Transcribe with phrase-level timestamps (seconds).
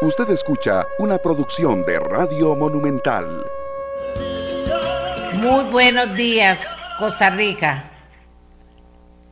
[0.00, 3.44] Usted escucha una producción de Radio Monumental.
[5.34, 7.90] Muy buenos días, Costa Rica.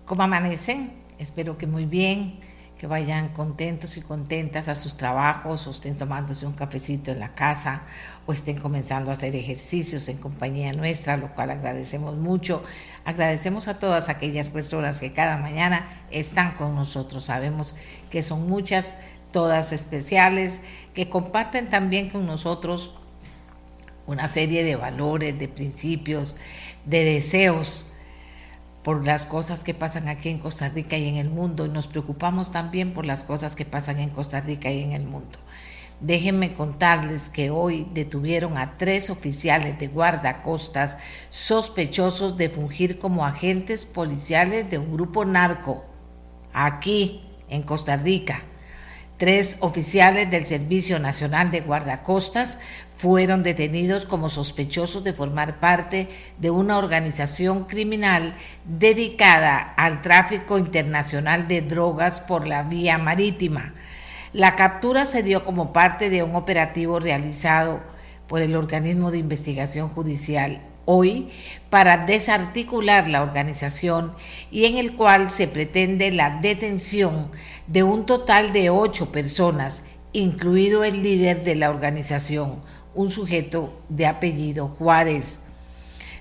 [0.04, 1.04] ¿Cómo amanecen?
[1.20, 2.40] Espero que muy bien,
[2.76, 7.32] que vayan contentos y contentas a sus trabajos, o estén tomándose un cafecito en la
[7.32, 7.82] casa,
[8.26, 12.64] o estén comenzando a hacer ejercicios en compañía nuestra, lo cual agradecemos mucho.
[13.04, 17.26] Agradecemos a todas aquellas personas que cada mañana están con nosotros.
[17.26, 17.76] Sabemos
[18.10, 18.96] que son muchas
[19.36, 20.62] todas especiales,
[20.94, 22.94] que comparten también con nosotros
[24.06, 26.36] una serie de valores, de principios,
[26.86, 27.92] de deseos
[28.82, 31.86] por las cosas que pasan aquí en Costa Rica y en el mundo y nos
[31.86, 35.38] preocupamos también por las cosas que pasan en Costa Rica y en el mundo.
[36.00, 40.96] Déjenme contarles que hoy detuvieron a tres oficiales de guardacostas
[41.28, 45.84] sospechosos de fungir como agentes policiales de un grupo narco
[46.54, 48.42] aquí en Costa Rica.
[49.16, 52.58] Tres oficiales del Servicio Nacional de Guardacostas
[52.96, 58.34] fueron detenidos como sospechosos de formar parte de una organización criminal
[58.66, 63.72] dedicada al tráfico internacional de drogas por la vía marítima.
[64.34, 67.80] La captura se dio como parte de un operativo realizado
[68.26, 71.28] por el organismo de investigación judicial hoy
[71.68, 74.14] para desarticular la organización
[74.50, 77.30] y en el cual se pretende la detención
[77.66, 79.82] de un total de ocho personas,
[80.14, 82.62] incluido el líder de la organización,
[82.94, 85.40] un sujeto de apellido Juárez.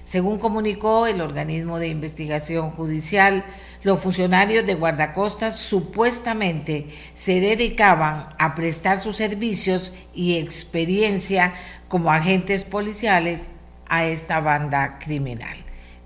[0.04, 3.44] Según comunicó el organismo de investigación judicial,
[3.82, 11.54] los funcionarios de guardacostas supuestamente se dedicaban a prestar sus servicios y experiencia
[11.88, 13.52] como agentes policiales
[13.90, 15.58] a esta banda criminal.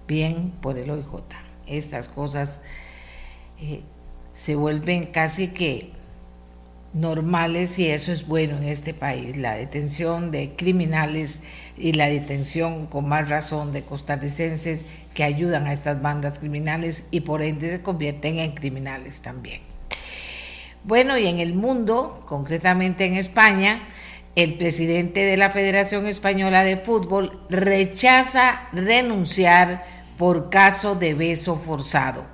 [0.07, 1.23] Bien por el OIJ.
[1.67, 2.61] Estas cosas
[3.61, 3.81] eh,
[4.33, 5.91] se vuelven casi que
[6.93, 11.41] normales y eso es bueno en este país, la detención de criminales
[11.77, 17.21] y la detención con más razón de costarricenses que ayudan a estas bandas criminales y
[17.21, 19.61] por ende se convierten en criminales también.
[20.83, 23.87] Bueno, y en el mundo, concretamente en España,
[24.35, 29.83] el presidente de la Federación Española de Fútbol rechaza renunciar
[30.17, 32.25] por caso de beso forzado.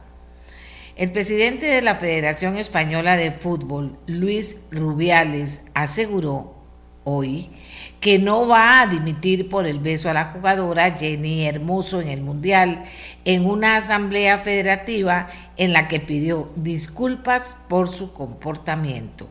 [0.96, 6.56] El presidente de la Federación Española de Fútbol, Luis Rubiales, aseguró
[7.04, 7.50] hoy
[8.00, 12.22] que no va a dimitir por el beso a la jugadora Jenny Hermoso en el
[12.22, 12.86] Mundial,
[13.26, 19.28] en una asamblea federativa en la que pidió disculpas por su comportamiento.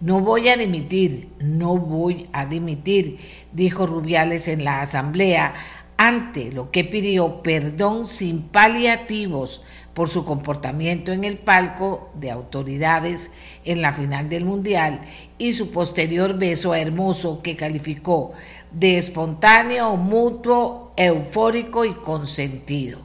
[0.00, 3.18] No voy a dimitir, no voy a dimitir,
[3.52, 5.52] dijo Rubiales en la asamblea,
[5.98, 9.62] ante lo que pidió perdón sin paliativos
[9.92, 13.32] por su comportamiento en el palco de autoridades
[13.66, 15.02] en la final del Mundial
[15.36, 18.32] y su posterior beso a Hermoso que calificó
[18.72, 23.00] de espontáneo, mutuo, eufórico y consentido.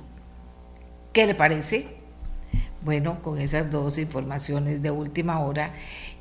[1.12, 1.94] ¿Qué le parece?
[2.85, 5.73] Bueno, con esas dos informaciones de última hora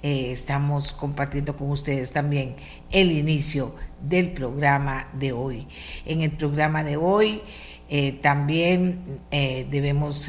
[0.03, 2.57] eh, estamos compartiendo con ustedes también
[2.91, 5.69] el inicio del programa de hoy.
[6.07, 7.43] En el programa de hoy
[7.91, 10.27] eh, también eh, debemos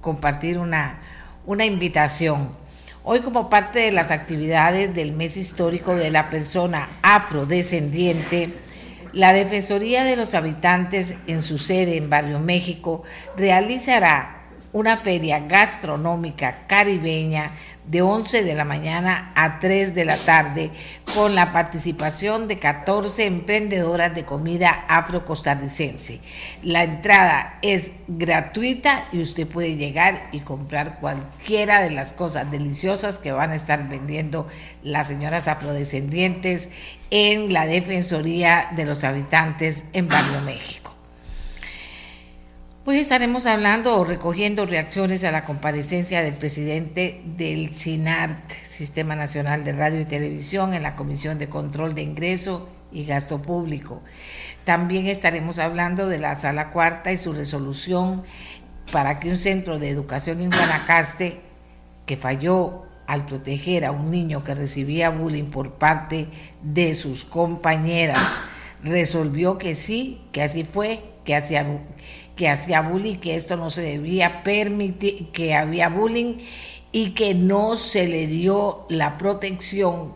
[0.00, 1.00] compartir una,
[1.44, 2.50] una invitación.
[3.02, 8.50] Hoy como parte de las actividades del mes histórico de la persona afrodescendiente,
[9.12, 13.02] la Defensoría de los Habitantes en su sede en Barrio México
[13.36, 14.33] realizará
[14.74, 17.52] una feria gastronómica caribeña
[17.86, 20.72] de 11 de la mañana a 3 de la tarde
[21.14, 26.20] con la participación de 14 emprendedoras de comida afrocostarricense.
[26.64, 33.20] La entrada es gratuita y usted puede llegar y comprar cualquiera de las cosas deliciosas
[33.20, 34.48] que van a estar vendiendo
[34.82, 36.70] las señoras afrodescendientes
[37.10, 40.93] en la Defensoría de los Habitantes en Barrio México.
[42.86, 49.64] Hoy estaremos hablando o recogiendo reacciones a la comparecencia del presidente del SINART, Sistema Nacional
[49.64, 54.02] de Radio y Televisión, en la Comisión de Control de Ingreso y Gasto Público.
[54.66, 58.22] También estaremos hablando de la Sala Cuarta y su resolución
[58.92, 61.40] para que un centro de educación en Guanacaste,
[62.04, 66.28] que falló al proteger a un niño que recibía bullying por parte
[66.60, 68.20] de sus compañeras,
[68.82, 71.66] resolvió que sí, que así fue, que hacía
[72.36, 76.38] que hacía bullying, que esto no se debía permitir, que había bullying
[76.92, 80.14] y que no se le dio la protección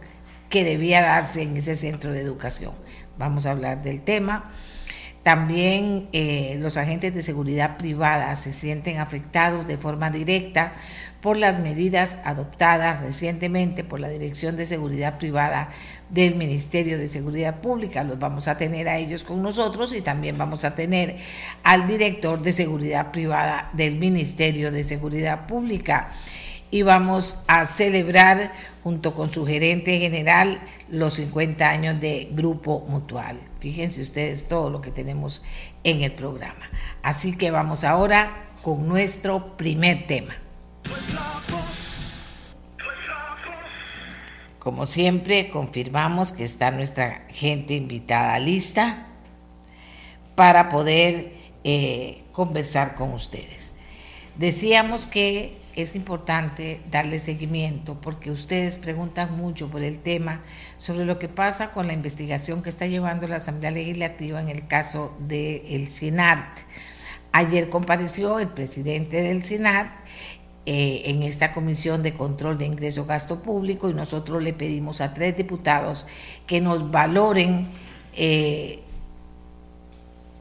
[0.49, 2.73] que debía darse en ese centro de educación.
[3.19, 4.50] Vamos a hablar del tema.
[5.23, 10.73] También eh, los agentes de seguridad privada se sienten afectados de forma directa
[11.21, 15.71] por las medidas adoptadas recientemente por la Dirección de Seguridad Privada
[16.11, 18.05] del Ministerio de Seguridad Pública.
[18.05, 21.17] Los vamos a tener a ellos con nosotros y también vamos a tener
[21.63, 26.11] al director de Seguridad Privada del Ministerio de Seguridad Pública.
[26.71, 28.53] Y vamos a celebrar
[28.83, 30.61] junto con su gerente general
[30.91, 33.41] los 50 años de Grupo Mutual.
[33.61, 35.43] Fíjense ustedes todo lo que tenemos
[35.85, 36.69] en el programa.
[37.03, 40.35] Así que vamos ahora con nuestro primer tema.
[44.59, 49.07] Como siempre, confirmamos que está nuestra gente invitada lista
[50.35, 51.33] para poder
[51.65, 53.73] eh, conversar con ustedes.
[54.37, 60.43] Decíamos que es importante darle seguimiento porque ustedes preguntan mucho por el tema
[60.77, 64.67] sobre lo que pasa con la investigación que está llevando la Asamblea Legislativa en el
[64.67, 66.59] caso del el SINART.
[67.31, 69.91] Ayer compareció el presidente del SINART
[70.70, 75.15] eh, en esta comisión de control de ingreso gasto público y nosotros le pedimos a
[75.15, 76.06] tres diputados
[76.47, 77.69] que nos valoren
[78.15, 78.81] eh,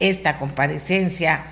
[0.00, 1.46] esta comparecencia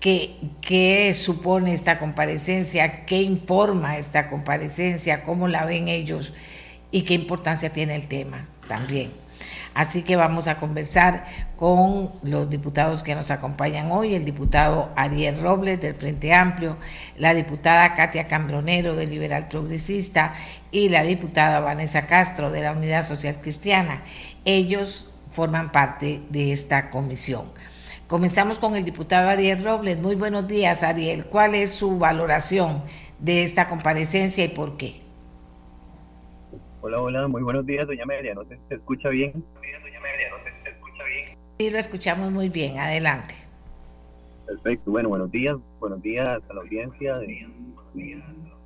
[0.00, 6.32] qué, supone esta comparecencia, qué informa esta comparecencia, cómo la ven ellos
[6.90, 9.21] y qué importancia tiene el tema también.
[9.74, 11.24] Así que vamos a conversar
[11.56, 16.76] con los diputados que nos acompañan hoy, el diputado Ariel Robles del Frente Amplio,
[17.16, 20.34] la diputada Katia Cambronero del Liberal Progresista
[20.70, 24.02] y la diputada Vanessa Castro de la Unidad Social Cristiana.
[24.44, 27.46] Ellos forman parte de esta comisión.
[28.06, 29.96] Comenzamos con el diputado Ariel Robles.
[29.96, 31.24] Muy buenos días, Ariel.
[31.24, 32.82] ¿Cuál es su valoración
[33.18, 35.00] de esta comparecencia y por qué?
[36.84, 38.34] Hola, hola, muy buenos días, doña Amelia.
[38.34, 39.32] ¿No se, escucha bien?
[39.32, 41.38] doña Amelia, ¿no se, escucha bien?
[41.60, 42.76] Sí, lo escuchamos muy bien.
[42.76, 43.34] Adelante.
[44.46, 44.90] Perfecto.
[44.90, 45.56] Bueno, buenos días.
[45.78, 47.52] Buenos días a la audiencia del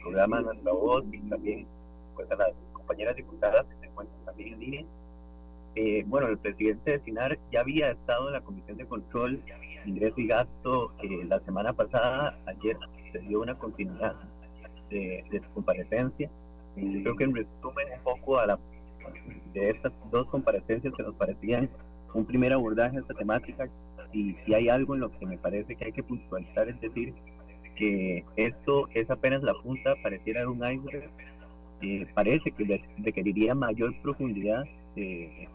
[0.00, 1.66] programa Nuestra Voz y también
[2.14, 4.84] pues, a las compañeras diputadas que se encuentran también en línea.
[5.74, 9.42] Eh, bueno, el presidente de SINAR ya había estado en la Comisión de Control,
[9.84, 12.38] Ingreso y Gasto eh, la semana pasada.
[12.46, 12.78] Ayer
[13.12, 14.16] se dio una continuidad
[14.88, 16.30] de, su comparecencia.
[16.76, 18.58] Creo que en resumen un poco a la,
[19.54, 21.70] de estas dos comparecencias que nos parecían
[22.12, 23.68] un primer abordaje a esta temática.
[24.12, 27.14] Y si hay algo en lo que me parece que hay que puntualizar, es decir,
[27.76, 31.10] que esto es apenas la punta, pareciera un iceberg.
[31.82, 34.64] Eh, parece que requeriría mayor profundidad
[34.96, 35.48] eh,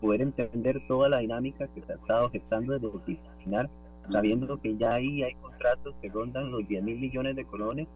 [0.00, 3.70] poder entender toda la dinámica que se ha estado gestando desde disciplinar,
[4.10, 7.88] sabiendo que ya ahí hay contratos que rondan los 10 mil millones de colones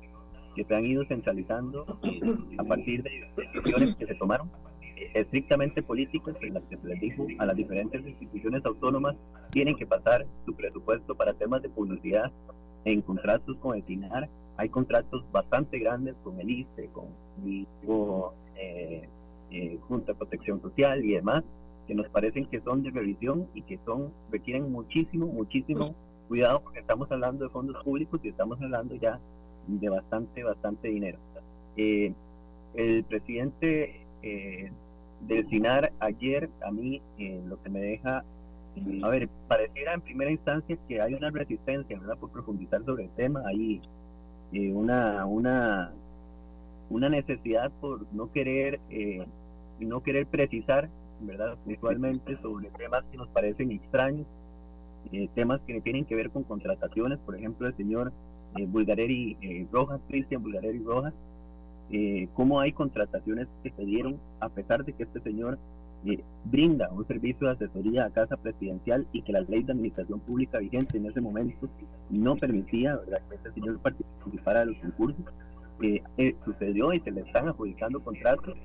[0.54, 2.20] que se han ido centralizando eh,
[2.58, 4.50] a partir de decisiones que se tomaron
[4.96, 9.16] eh, estrictamente políticas en las que se les dijo a las diferentes instituciones autónomas
[9.50, 12.30] tienen que pasar su presupuesto para temas de publicidad
[12.84, 14.28] en contratos con el TINAR.
[14.56, 17.06] Hay contratos bastante grandes con el ICE, con,
[17.86, 19.08] con eh,
[19.50, 21.42] eh, Junta de Protección Social y demás,
[21.86, 25.94] que nos parecen que son de revisión y que son requieren muchísimo, muchísimo
[26.28, 29.18] cuidado porque estamos hablando de fondos públicos y estamos hablando ya
[29.66, 31.18] de bastante, bastante dinero.
[31.76, 32.12] Eh,
[32.74, 34.70] el presidente eh,
[35.20, 37.00] del SINAR ayer a mí
[37.46, 38.24] lo que me deja,
[39.02, 42.18] a ver, pareciera en primera instancia que hay una resistencia, ¿verdad?
[42.18, 43.80] Por profundizar sobre el tema, hay
[44.52, 45.92] una, una,
[46.90, 50.88] una necesidad por no querer y no querer precisar,
[51.20, 54.26] ¿verdad?, puntualmente sobre temas que nos parecen extraños,
[55.10, 58.12] eh, temas que tienen que ver con contrataciones, por ejemplo, el señor eh,
[58.66, 61.14] Bulgareri eh, Rojas, Cristian Bulgareri Rojas,
[61.90, 65.58] eh, cómo hay contrataciones que se dieron a pesar de que este señor
[66.46, 70.58] brinda un servicio de asesoría a Casa Presidencial y que la ley de administración pública
[70.58, 71.68] vigente en ese momento
[72.10, 73.22] no permitía ¿verdad?
[73.28, 75.24] que este señor participara de los concursos.
[76.44, 78.56] sucedió y se le están adjudicando contratos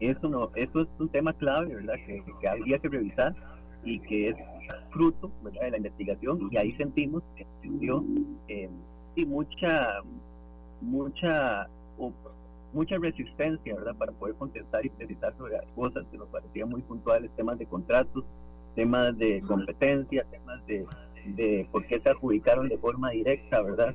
[0.00, 3.34] eso no eso es un tema clave verdad que, que habría que revisar
[3.86, 4.36] y que es
[4.90, 8.04] fruto de la investigación y ahí sentimos que existió
[8.48, 8.68] eh,
[9.14, 10.02] y mucha
[10.80, 11.68] mucha
[12.72, 16.04] mucha resistencia verdad para poder contestar y precisar sobre cosas.
[16.10, 18.24] Que nos parecían muy puntuales temas de contratos
[18.74, 20.84] temas de competencia temas de,
[21.24, 23.94] de por qué se adjudicaron de forma directa verdad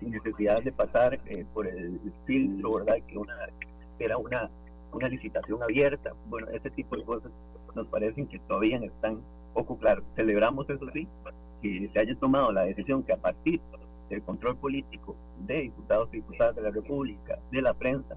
[0.00, 3.34] sin necesidad de pasar eh, por el filtro verdad que una
[3.98, 4.50] era una
[4.92, 7.32] una licitación abierta, bueno, ese tipo de cosas
[7.74, 9.20] nos parecen que todavía están
[9.54, 10.04] poco claros.
[10.16, 11.06] Celebramos eso sí,
[11.60, 13.60] que se haya tomado la decisión que a partir
[14.08, 18.16] del control político de diputados y diputadas de la República, de la prensa,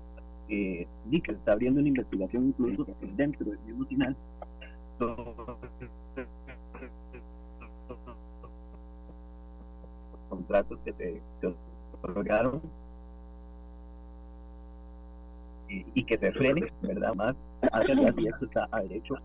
[0.50, 0.88] eh,
[1.24, 2.86] que está abriendo una investigación incluso
[3.16, 4.16] dentro del mismo final,
[10.30, 11.22] contratos que se,
[12.02, 12.62] otorgaron
[15.70, 17.14] y que se frene, ¿verdad?
[17.16, 17.36] Más
[17.72, 19.16] hacia atrás y eso está a derecho,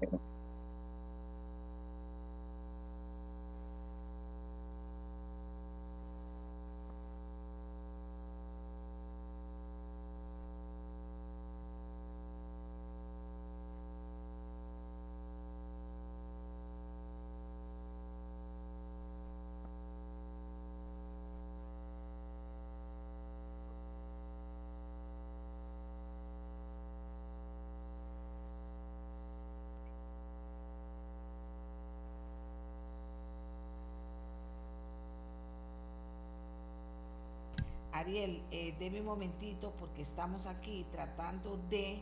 [38.00, 42.00] Ariel, eh, deme un momentito porque estamos aquí tratando de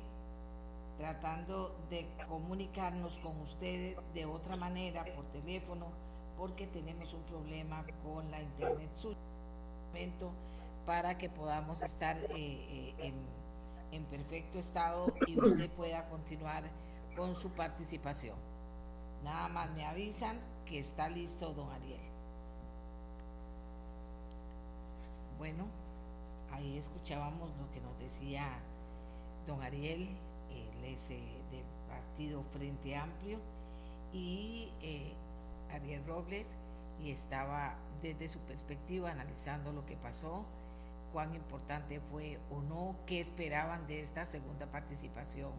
[0.97, 5.87] tratando de comunicarnos con ustedes de otra manera por teléfono
[6.37, 8.91] porque tenemos un problema con la internet
[10.87, 13.15] para que podamos estar eh, eh, en,
[13.91, 16.63] en perfecto estado y usted pueda continuar
[17.17, 18.37] con su participación.
[19.25, 22.01] Nada más me avisan que está listo don Ariel.
[25.39, 25.67] Bueno,
[26.59, 28.47] ahí escuchábamos lo que nos decía
[29.47, 30.09] don Ariel,
[30.51, 33.39] él es eh, del partido Frente Amplio,
[34.13, 35.15] y eh,
[35.73, 36.57] Ariel Robles,
[37.03, 40.45] y estaba desde su perspectiva analizando lo que pasó,
[41.13, 45.53] cuán importante fue o no, qué esperaban de esta segunda participación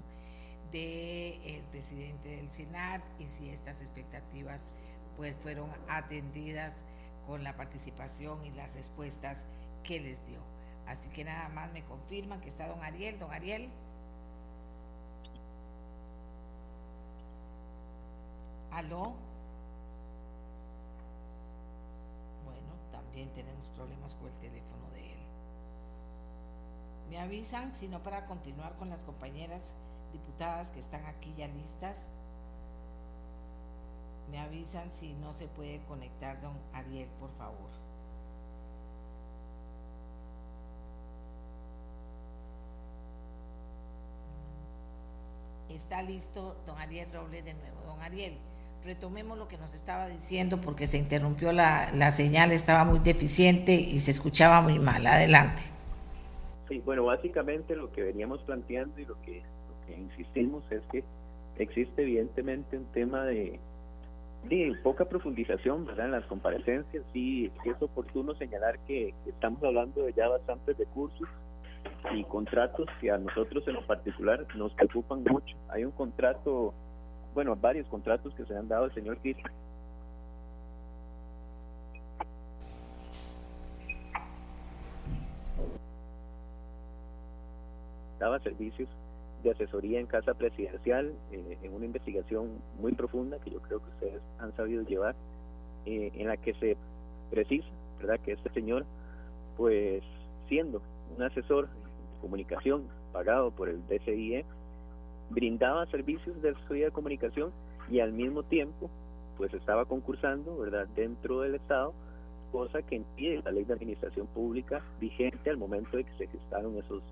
[0.71, 4.69] del presidente del Senat y si estas expectativas
[5.17, 6.83] pues fueron atendidas
[7.25, 9.39] con la participación y las respuestas
[9.83, 10.58] que les dio.
[10.89, 13.19] Así que nada más me confirman que está don Ariel.
[13.19, 13.69] Don Ariel.
[18.71, 19.13] ¿Aló?
[22.43, 25.19] Bueno, también tenemos problemas con el teléfono de él.
[27.11, 29.75] Me avisan, si no, para continuar con las compañeras
[30.11, 32.07] diputadas que están aquí ya listas.
[34.31, 37.88] Me avisan si no se puede conectar don Ariel, por favor.
[45.79, 47.77] Está listo don Ariel Robles de nuevo.
[47.87, 48.33] Don Ariel,
[48.83, 53.75] retomemos lo que nos estaba diciendo porque se interrumpió la, la señal, estaba muy deficiente
[53.75, 55.07] y se escuchaba muy mal.
[55.07, 55.61] Adelante.
[56.67, 61.01] Sí, bueno, básicamente lo que veníamos planteando y lo que, lo que insistimos es que
[61.57, 63.57] existe evidentemente un tema de,
[64.49, 66.07] de poca profundización ¿verdad?
[66.07, 67.05] en las comparecencias.
[67.13, 71.29] Sí, es oportuno señalar que, que estamos hablando de ya bastantes recursos
[72.13, 75.55] y contratos que a nosotros en lo particular nos preocupan mucho.
[75.69, 76.73] Hay un contrato,
[77.33, 79.51] bueno, varios contratos que se han dado al señor Cristian.
[88.19, 88.89] Daba servicios
[89.43, 93.89] de asesoría en casa presidencial, eh, en una investigación muy profunda que yo creo que
[93.91, 95.15] ustedes han sabido llevar,
[95.85, 96.75] eh, en la que se
[97.29, 97.67] precisa,
[97.99, 98.85] ¿verdad?, que este señor,
[99.55, 100.03] pues
[100.49, 100.81] siendo
[101.15, 101.69] un asesor
[102.21, 104.45] comunicación pagado por el DCIE,
[105.29, 107.51] brindaba servicios de asesoría de comunicación
[107.89, 108.89] y al mismo tiempo
[109.37, 111.93] pues estaba concursando verdad dentro del estado
[112.51, 116.77] cosa que impide la ley de administración pública vigente al momento de que se gestaron
[116.77, 117.03] esos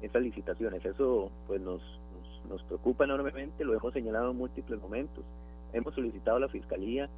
[0.00, 0.84] esas licitaciones.
[0.84, 5.24] Eso pues nos, nos, nos preocupa enormemente lo hemos señalado en múltiples momentos.
[5.72, 7.08] Hemos solicitado a la fiscalía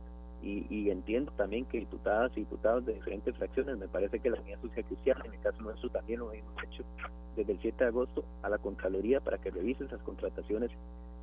[0.42, 4.60] y, entiendo también que diputadas y diputados de diferentes fracciones, me parece que la Unidad
[4.60, 6.84] Social Cristiana, en el caso nuestro también lo hemos hecho
[7.34, 10.70] desde el 7 de agosto a la Contraloría para que revise esas contrataciones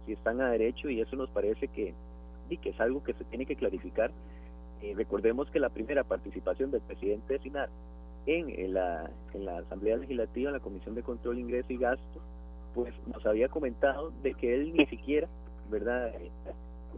[0.06, 1.94] si están a derecho y eso nos parece que,
[2.50, 4.12] y que es algo que se tiene que clarificar.
[4.82, 7.70] Eh, recordemos que la primera participación del presidente de SINAR
[8.26, 12.22] en, la, en la Asamblea Legislativa, en la Comisión de Control, Ingreso y Gasto,
[12.74, 15.28] pues nos había comentado de que él ni siquiera,
[15.70, 16.12] ¿verdad?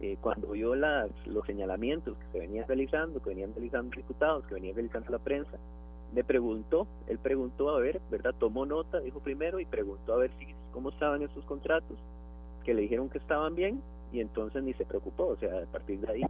[0.02, 4.54] Eh, cuando vio las, los señalamientos que se venían realizando, que venían realizando diputados, que
[4.54, 5.58] venían realizando la prensa,
[6.12, 8.34] me preguntó, él preguntó a ver, ¿verdad?
[8.38, 11.96] Tomó nota, dijo primero, y preguntó a ver si, cómo estaban esos contratos,
[12.64, 13.82] que le dijeron que estaban bien,
[14.12, 16.22] y entonces ni se preocupó, o sea, a partir de ahí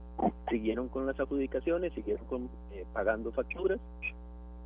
[0.48, 3.78] siguieron con las adjudicaciones, siguieron con, eh, pagando facturas,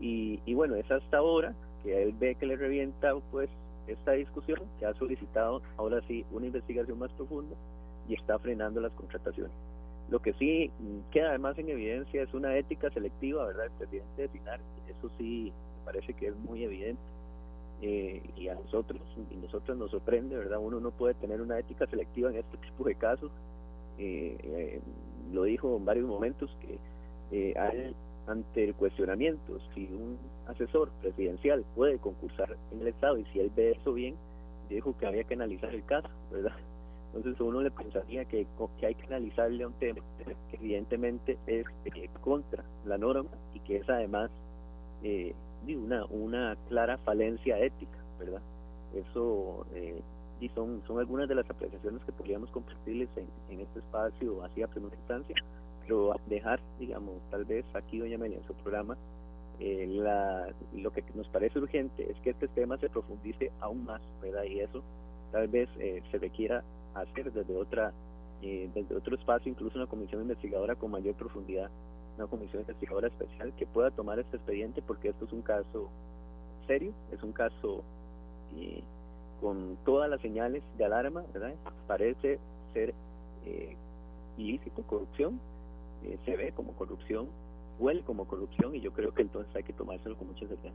[0.01, 3.49] y, y bueno, es hasta ahora que él ve que le revienta pues
[3.89, 7.57] esta discusión, que ha solicitado ahora sí una investigación más profunda,
[8.09, 9.53] y está frenando las contrataciones.
[10.11, 10.71] Lo que sí
[11.11, 13.67] queda además en evidencia es una ética selectiva, ¿verdad?
[13.67, 17.03] El presidente de Sinar, eso sí me parece que es muy evidente.
[17.81, 19.01] Eh, y a nosotros,
[19.31, 20.59] y nosotros nos sorprende, ¿verdad?
[20.59, 23.31] Uno no puede tener una ética selectiva en este tipo de casos.
[23.99, 24.81] Eh, eh,
[25.33, 26.79] lo dijo en varios momentos que
[28.27, 33.51] ante el cuestionamiento, si un asesor presidencial puede concursar en el Estado y si él
[33.55, 34.17] ve eso bien,
[34.69, 36.53] dijo que había que analizar el caso, ¿verdad?
[37.15, 38.47] Entonces uno le pensaría que,
[38.79, 40.01] que hay que analizarle a un tema
[40.51, 44.31] que evidentemente es eh, contra la norma y que es además
[45.03, 45.35] eh,
[45.67, 48.43] una, una clara falencia ética, ¿verdad?
[48.95, 50.01] Eso eh,
[50.41, 54.63] y son, son algunas de las apreciaciones que podríamos compartirles en, en este espacio así
[54.63, 55.35] a primera instancia,
[55.83, 58.97] pero dejar, digamos, tal vez aquí, doña Amelia, en su programa,
[59.61, 64.01] eh, la, lo que nos parece urgente es que este tema se profundice aún más,
[64.23, 64.45] ¿verdad?
[64.45, 64.83] Y eso
[65.33, 66.63] tal vez eh, se requiera
[67.01, 67.93] hacer desde otra
[68.43, 71.71] eh, desde otro espacio, incluso una comisión investigadora con mayor profundidad,
[72.17, 75.89] una comisión investigadora especial que pueda tomar este expediente porque esto es un caso
[76.67, 77.83] serio, es un caso
[78.57, 78.83] eh,
[79.41, 81.55] con todas las señales de alarma, ¿verdad?
[81.87, 82.39] Parece
[82.73, 82.95] ser
[83.45, 83.77] eh,
[84.37, 85.41] ilícito, corrupción,
[86.05, 87.29] eh, se ve como corrupción,
[87.79, 90.73] huele como corrupción y yo creo que entonces hay que tomárselo con mucha seriedad.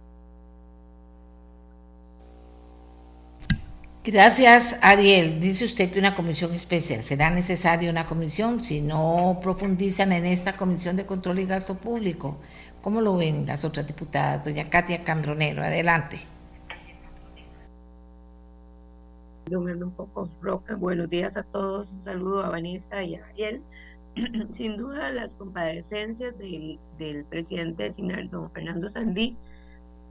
[4.05, 5.39] Gracias, Ariel.
[5.39, 7.01] Dice usted que una comisión especial.
[7.03, 12.38] ¿Será necesaria una comisión si no profundizan en esta comisión de control y gasto público?
[12.81, 14.43] ¿Cómo lo ven las otras diputadas?
[14.43, 16.17] Doña Katia Cambronero, adelante.
[19.50, 20.75] un poco roca.
[20.75, 21.91] Buenos días a todos.
[21.93, 23.62] Un saludo a Vanessa y a Ariel.
[24.51, 26.77] Sin duda, las comparecencias del,
[27.29, 29.38] presidente del don Fernando Sandí,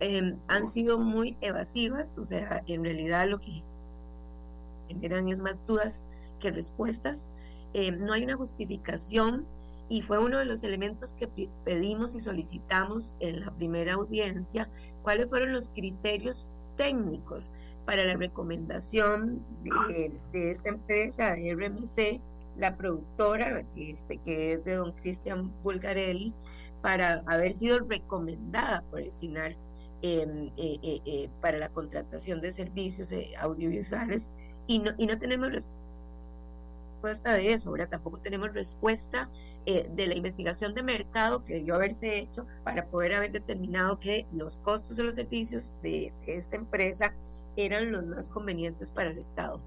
[0.00, 2.16] eh, han sido muy evasivas.
[2.16, 3.62] O sea, en realidad lo que
[4.88, 6.06] generan es más dudas
[6.40, 7.26] que respuestas.
[7.74, 9.46] Eh, no hay una justificación
[9.88, 11.28] y fue uno de los elementos que
[11.64, 14.68] pedimos y solicitamos en la primera audiencia,
[15.02, 17.50] cuáles fueron los criterios técnicos
[17.84, 22.22] para la recomendación de, esta empresa, de RMC,
[22.56, 26.32] la productora, este, que es de don Cristian Bulgarelli,
[26.80, 29.56] para haber sido recomendada por el SINAR
[30.02, 34.28] eh, eh, eh, para la contratación de servicios audiovisuales
[34.66, 39.28] y no, y no tenemos respuesta de eso, tampoco tenemos respuesta
[39.64, 44.58] de la investigación de mercado que debió haberse hecho para poder haber determinado que los
[44.58, 47.14] costos de los servicios de esta empresa
[47.56, 49.60] eran los más convenientes para el Estado.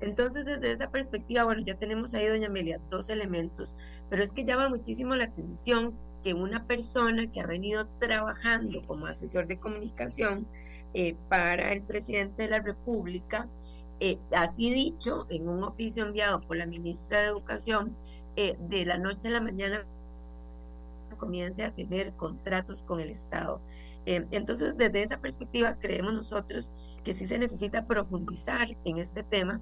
[0.00, 3.74] Entonces, desde esa perspectiva, bueno, ya tenemos ahí, doña Amelia, dos elementos,
[4.08, 9.06] pero es que llama muchísimo la atención que una persona que ha venido trabajando como
[9.06, 10.46] asesor de comunicación
[10.94, 13.48] eh, para el presidente de la República,
[14.00, 17.94] eh, así dicho, en un oficio enviado por la ministra de Educación,
[18.36, 19.86] eh, de la noche a la mañana
[21.18, 23.60] comience a tener contratos con el Estado.
[24.06, 26.72] entonces, desde esa perspectiva, creemos nosotros
[27.04, 29.60] que sí se necesita profundizar en este tema,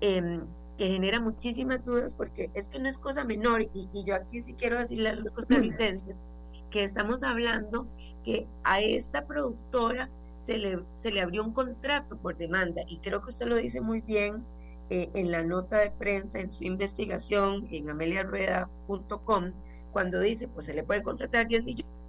[0.00, 0.46] em,
[0.78, 4.54] que genera muchísimas dudas, porque es que no es cosa menor, y, yo aquí sí
[4.54, 6.24] quiero decirle a los costarricenses
[6.70, 7.86] que estamos hablando
[8.24, 10.08] que a esta productora
[10.46, 13.80] se le, se le abrió un contrato por demanda, y creo que usted lo dice
[13.80, 14.44] muy bien
[14.90, 19.52] eh, en la nota de prensa, en su investigación, en ameliarueda.com,
[19.92, 22.00] cuando dice, pues se le puede contratar 10 millones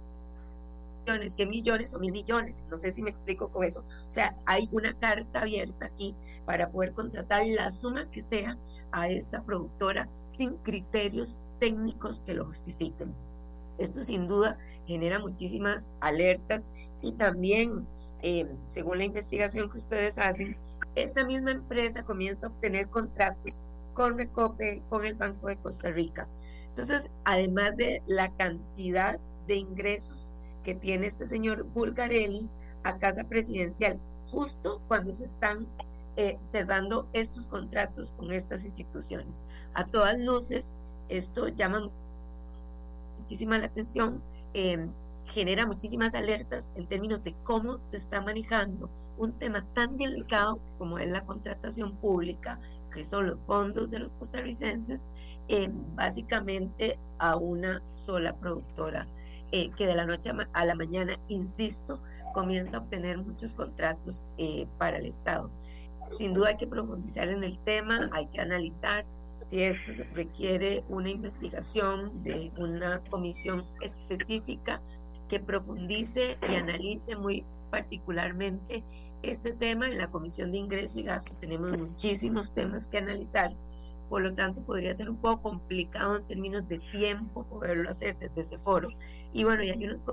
[1.04, 2.68] 100 millones o mil millones.
[2.70, 3.80] No sé si me explico con eso.
[3.80, 6.14] O sea, hay una carta abierta aquí
[6.46, 8.56] para poder contratar la suma que sea
[8.92, 13.14] a esta productora sin criterios técnicos que lo justifiquen.
[13.78, 16.68] Esto sin duda genera muchísimas alertas
[17.00, 17.86] y también,
[18.22, 20.56] eh, según la investigación que ustedes hacen,
[20.94, 23.60] esta misma empresa comienza a obtener contratos
[23.94, 26.28] con Recope, con el Banco de Costa Rica.
[26.68, 30.30] Entonces, además de la cantidad de ingresos
[30.64, 32.48] que tiene este señor Bulgarelli
[32.84, 35.66] a Casa Presidencial, justo cuando se están
[36.16, 39.42] eh, cerrando estos contratos con estas instituciones.
[39.74, 40.72] A todas luces,
[41.08, 41.90] esto llama
[43.18, 44.22] muchísima la atención,
[44.54, 44.90] em,
[45.26, 50.98] genera muchísimas alertas en términos de cómo se está manejando un tema tan delicado como
[50.98, 52.58] es la contratación pública,
[52.92, 55.08] que son los fondos de los costarricenses,
[55.48, 59.06] em, básicamente a una sola productora
[59.52, 62.00] eh, que de la noche a la mañana, insisto,
[62.32, 65.50] comienza a obtener muchos contratos eh, para el Estado.
[66.16, 69.04] Sin duda hay que profundizar en el tema, hay que analizar
[69.42, 74.80] si esto requiere una investigación de una comisión específica
[75.32, 78.84] que profundice y analice muy particularmente
[79.22, 79.88] este tema.
[79.88, 83.54] En la Comisión de Ingreso y Gasto tenemos muchísimos temas que analizar
[84.10, 88.42] por lo tanto podría ser un poco complicado en términos de tiempo poderlo hacer desde
[88.42, 88.90] ese foro.
[89.32, 90.04] Y bueno, y hay unos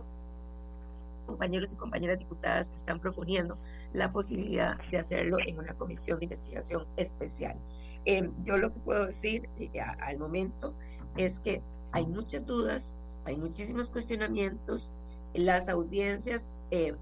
[1.26, 3.58] compañeros y compañeras diputadas que están proponiendo
[3.92, 7.60] la posibilidad de hacerlo en una comisión de investigación especial.
[8.06, 10.74] Em, yo lo que puedo decir eh, al momento
[11.18, 14.94] es que hay muchas dudas, hay muchísimos cuestionamientos,
[15.34, 16.96] las audiencias, eh,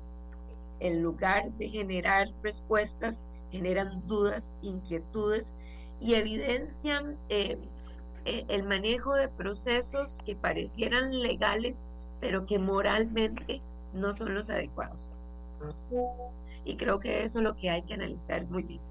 [0.79, 5.53] en lugar de generar respuestas, generan dudas, inquietudes
[5.99, 7.57] y evidencian eh,
[8.25, 11.77] eh, el manejo de procesos que parecieran legales,
[12.19, 13.61] pero que moralmente
[13.93, 15.09] no son los adecuados.
[16.65, 18.81] Y creo que eso es lo que hay que analizar muy bien.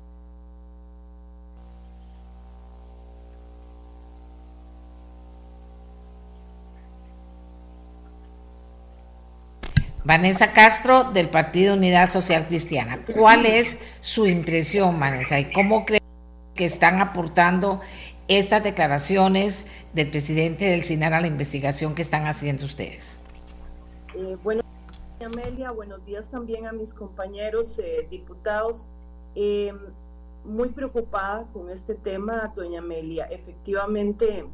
[10.07, 13.01] Vanessa Castro del Partido Unidad Social Cristiana.
[13.13, 15.41] ¿Cuál es su impresión, Vanessa?
[15.41, 16.01] ¿Y cómo cree
[16.55, 17.81] que están aportando
[18.29, 23.19] estas declaraciones del presidente del CINAR a la investigación que están haciendo ustedes?
[24.15, 24.63] Eh, bueno,
[25.25, 28.89] Amelia, buenos días también a mis compañeros eh, diputados.
[29.35, 29.73] Eh,
[30.45, 33.25] muy preocupada con este tema, doña Amelia.
[33.25, 34.45] Efectivamente,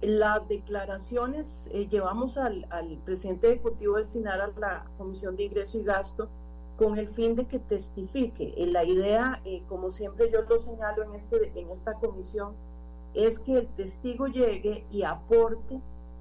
[0.00, 2.66] las declaraciones, llevamos al,
[3.04, 6.28] presidente ejecutivo del CINAR a la Comisión de Ingreso y Gasto
[6.76, 8.54] con el fin de que testifique.
[8.68, 12.54] La idea, como siempre yo lo señalo en, este, en esta comisión,
[13.14, 15.80] es que el testigo llegue y aporte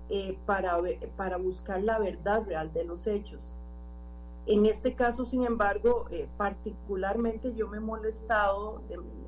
[0.10, 0.78] eh, para,
[1.18, 3.56] para buscar la verdad real de los hechos.
[4.46, 8.82] En este caso, sin embargo, eh, particularmente yo me he molestado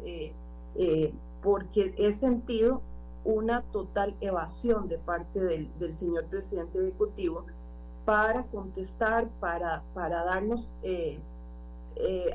[0.06, 2.82] eh, porque he sentido
[3.28, 7.46] una total evasión de parte del, del señor presidente ejecutivo
[8.06, 10.72] para contestar, para, para darnos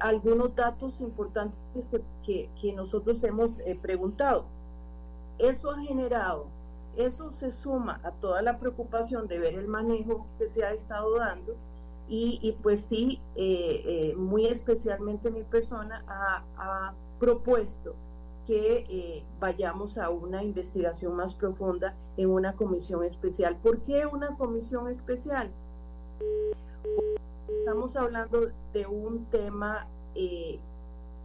[0.00, 1.59] algunos datos importantes
[1.90, 4.44] que, que, que nosotros hemos preguntado.
[5.38, 6.46] Eso ha generado
[6.96, 11.18] eso se suma a toda la preocupación de ver el manejo que se ha estado
[11.18, 11.55] dando
[12.09, 17.94] y, pues sí, eh, eh, muy especialmente mi persona ha, propuesto
[18.46, 23.57] que eh, vayamos a una investigación más profunda en una comisión especial.
[23.57, 25.50] ¿Por qué una comisión especial?
[27.61, 29.87] Estamos hablando de un tema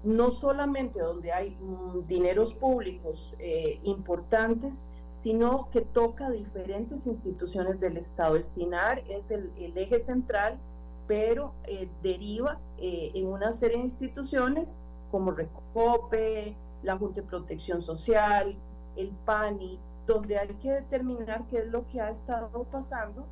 [0.03, 3.35] no solamente donde hay mm, dineros públicos
[3.83, 4.81] importantes,
[5.21, 8.35] sino que toca diferentes instituciones del Estado.
[8.35, 10.57] El SINAR es el, eje central,
[11.07, 14.77] pero eh, deriva eh, en una serie de instituciones
[15.11, 18.55] como Recope, la Junta de Protección Social,
[18.95, 23.25] el PANI, donde hay que determinar qué es lo que ha estado pasando.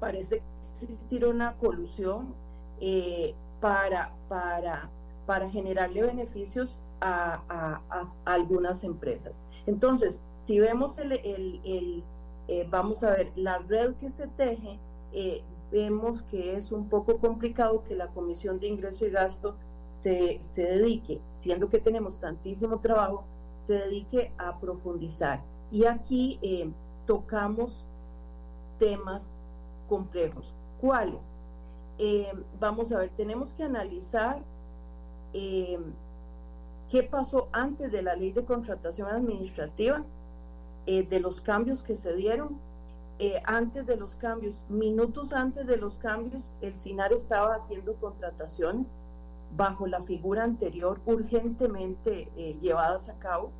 [0.00, 2.34] Parece existir una colusión
[2.80, 4.90] eh, para, para,
[5.26, 7.80] para generarle beneficios a,
[8.24, 9.44] algunas empresas.
[9.66, 12.02] Entonces, si vemos el, el,
[12.48, 14.78] eh, vamos a ver, la red que se teje,
[15.12, 20.38] eh, vemos que es un poco complicado que la Comisión de Ingreso y Gasto se,
[20.40, 23.24] se dedique, siendo que tenemos tantísimo trabajo,
[23.56, 25.40] se dedique a profundizar.
[25.70, 26.70] Y aquí eh,
[27.06, 27.84] tocamos
[28.78, 29.36] temas
[29.88, 30.54] complejos.
[30.80, 31.34] ¿Cuáles?
[32.58, 34.40] vamos a ver, tenemos que analizar
[36.92, 40.04] qué pasó antes de la ley de contratación administrativa,
[40.84, 42.58] eh, de los cambios que se dieron.
[43.18, 48.98] Eh, antes de los cambios, minutos antes de los cambios, el SINAR estaba haciendo contrataciones
[49.56, 53.52] bajo la figura anterior urgentemente eh, llevadas a cabo.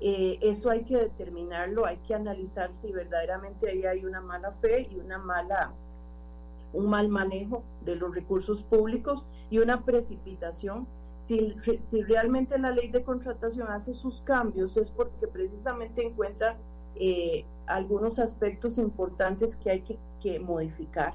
[0.00, 4.96] eso hay que determinarlo, hay que analizar si verdaderamente ahí hay una mala fe y
[4.96, 5.72] una mala,
[6.72, 10.86] un mal manejo de los recursos públicos y una precipitación
[11.20, 16.56] si, si, realmente la ley de contratación hace sus cambios es porque precisamente encuentra
[16.96, 19.84] eh, algunos aspectos importantes que hay
[20.20, 21.14] que, modificar.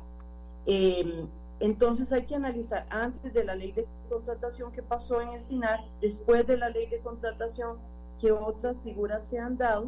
[0.66, 1.28] Em,
[1.60, 5.86] entonces hay que analizar antes de la ley de contratación que pasó en el SINAR,
[6.02, 7.78] después de la ley de contratación
[8.20, 9.88] que otras figuras se han dado,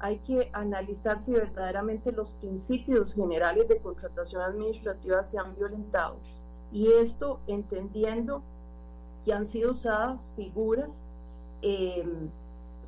[0.00, 6.16] hay que analizar si verdaderamente los principios generales de contratación administrativa se han violentado.
[6.70, 8.42] Y esto entendiendo
[9.24, 11.04] que han sido usadas figuras,
[11.62, 12.30] em,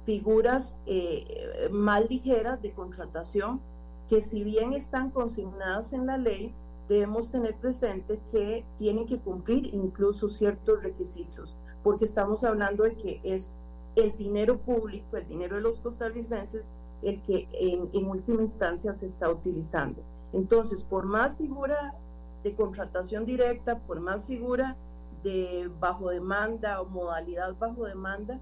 [0.05, 3.61] figuras eh, mal ligeras de contratación,
[4.09, 6.55] que si bien están consignadas en la ley,
[6.91, 13.21] debemos tener presente que tienen que cumplir incluso ciertos requisitos, porque estamos hablando de que
[13.23, 13.53] es
[13.95, 16.65] el dinero público, el dinero de los costarricenses,
[17.03, 20.03] el que en, en última instancia se está utilizando.
[20.33, 21.95] Entonces, por más figura
[22.43, 24.77] de contratación directa, por más figura
[25.23, 28.41] de bajo demanda o modalidad bajo demanda,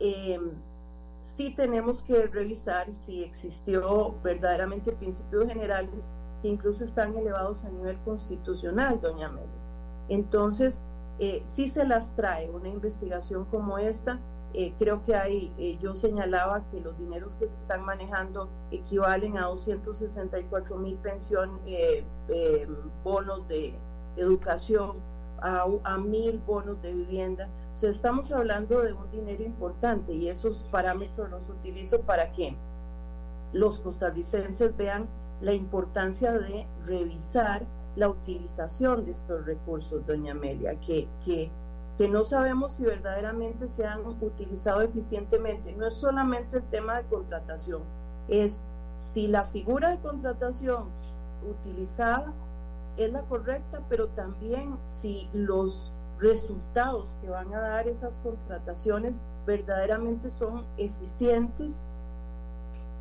[0.00, 0.38] eh,
[1.22, 6.10] sí tenemos que revisar si existió verdaderamente principios generales
[6.42, 9.46] que incluso están elevados a nivel constitucional, doña Meli.
[10.08, 10.82] Entonces,
[11.18, 14.20] eh, si se las trae una investigación como esta,
[14.52, 19.36] eh, creo que hay, eh, yo señalaba que los dineros que se están manejando equivalen
[19.38, 21.60] a 264 mil pensión,
[23.02, 23.74] bonos de
[24.16, 24.96] educación,
[25.40, 27.48] a, mil bonos de vivienda.
[27.74, 32.56] O sea, estamos hablando de un dinero importante y esos parámetros los utilizo para que
[33.52, 35.08] los costarricenses vean
[35.40, 41.50] la importancia de revisar la utilización de estos recursos, doña Amelia, que, que,
[41.96, 45.72] que no sabemos si verdaderamente se han utilizado eficientemente.
[45.72, 47.82] No es solamente el tema de contratación,
[48.28, 48.60] es
[48.98, 50.88] si la figura de contratación
[51.48, 52.32] utilizada
[52.96, 60.30] es la correcta, pero también si los resultados que van a dar esas contrataciones verdaderamente
[60.30, 61.82] son eficientes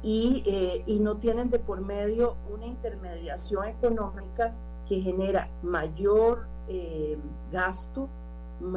[0.06, 4.54] y, eh, y, no tienen de por medio una intermediación económica
[4.88, 7.18] que genera mayor eh,
[7.52, 8.08] gasto,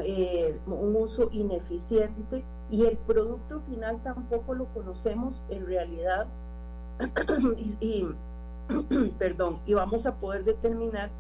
[0.05, 6.29] eh, un uso ineficiente y el producto final tampoco lo conocemos en realidad
[7.81, 8.07] y,
[9.19, 11.11] perdón, y vamos a poder determinar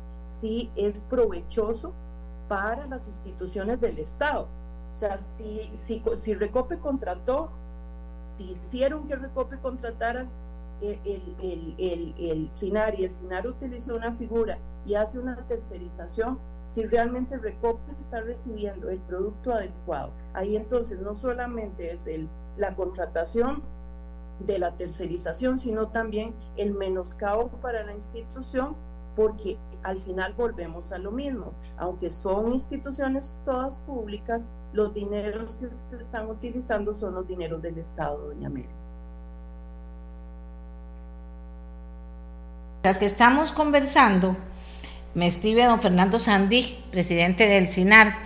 [0.41, 1.93] si es provechoso
[2.49, 4.49] para las instituciones del Estado.
[4.95, 7.51] O sea, si, si, si Recope contrató,
[8.45, 10.27] hicieron que Recope contratara
[10.81, 16.39] el, el, el, el, SINAR y el SINAR utilizó una figura y hace una tercerización,
[16.67, 20.13] si realmente Recope está recibiendo el producto adecuado.
[20.35, 23.63] Ahí entonces no solamente es el, la contratación
[24.41, 28.77] de la tercerización, sino también el menoscabo para la institución,
[29.17, 31.53] porque al final volvemos a lo mismo.
[31.77, 37.79] Aunque son instituciones todas públicas, los dineros que se están utilizando son los dineros del
[37.79, 38.69] Estado, doña Mary.
[42.85, 44.37] Las que estamos conversando,
[45.15, 48.17] me escribe don Fernando Sandí, presidente del SINART,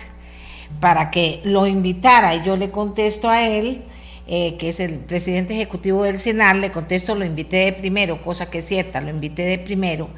[0.81, 3.85] para que lo invitara y yo le contesto a él
[4.29, 8.49] eh, que es el presidente ejecutivo del SENAR, le contesto, lo invité de primero, cosa
[8.49, 10.11] que es cierta, lo invité de primero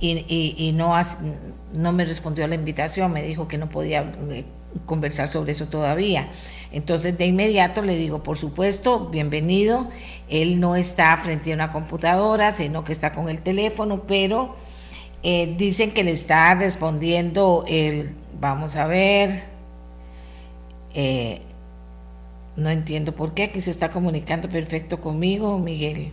[0.00, 0.94] y, no,
[1.72, 4.46] no me respondió a la invitación, me dijo que no podía eh,
[4.86, 6.30] conversar sobre eso todavía.
[6.72, 9.88] Entonces de inmediato le digo, por supuesto, bienvenido,
[10.28, 14.54] él no está frente a una computadora, sino que está con el teléfono, pero
[15.22, 19.44] eh, dicen que le está respondiendo el, vamos a ver,
[22.56, 26.12] no entiendo por qué, que se está comunicando perfecto conmigo, Miguel.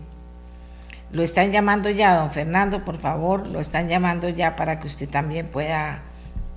[1.11, 5.07] Lo están llamando ya, don Fernando, por favor, lo están llamando ya para que usted
[5.07, 6.03] también pueda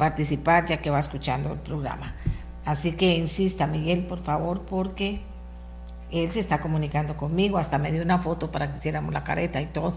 [0.00, 2.14] participar, ya que va escuchando el programa.
[2.64, 5.20] Así que insista, Miguel, por favor, porque
[6.10, 9.60] él se está comunicando conmigo, hasta me dio una foto para que hiciéramos la careta
[9.60, 9.94] y todo.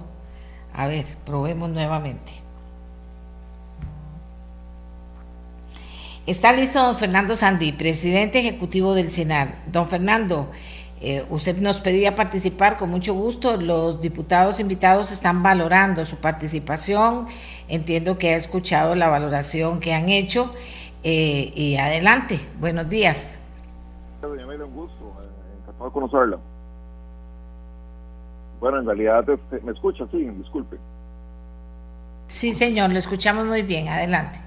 [0.73, 2.33] A ver, probemos nuevamente.
[6.25, 9.55] Está listo don Fernando Sandí, presidente ejecutivo del Senar.
[9.71, 10.51] Don Fernando,
[10.99, 13.57] eh, usted nos pedía participar con mucho gusto.
[13.57, 17.27] Los diputados invitados están valorando su participación.
[17.73, 20.53] Entiendo que ha escuchado la valoración que han hecho.
[21.03, 23.39] Eh, y adelante, buenos días.
[24.21, 26.39] Doña un gusto, eh, encantado de conocerla.
[28.59, 30.07] Bueno, en realidad, este, ¿me escucha?
[30.11, 30.77] Sí, disculpe.
[32.27, 33.87] Sí, señor, lo escuchamos muy bien.
[33.87, 34.39] Adelante.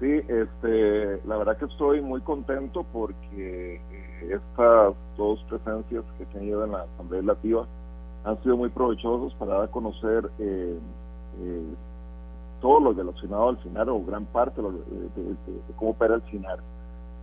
[0.00, 6.26] Sí, este, la verdad que estoy muy contento porque eh, estas dos presencias que he
[6.26, 7.68] tenido en la Asamblea Legislativa
[8.24, 10.78] han sido muy provechosos para dar a conocer eh,
[11.42, 11.74] eh,
[12.60, 14.68] todo lo relacionado al CINAR o gran parte de,
[15.76, 16.58] cómo opera el CINAR.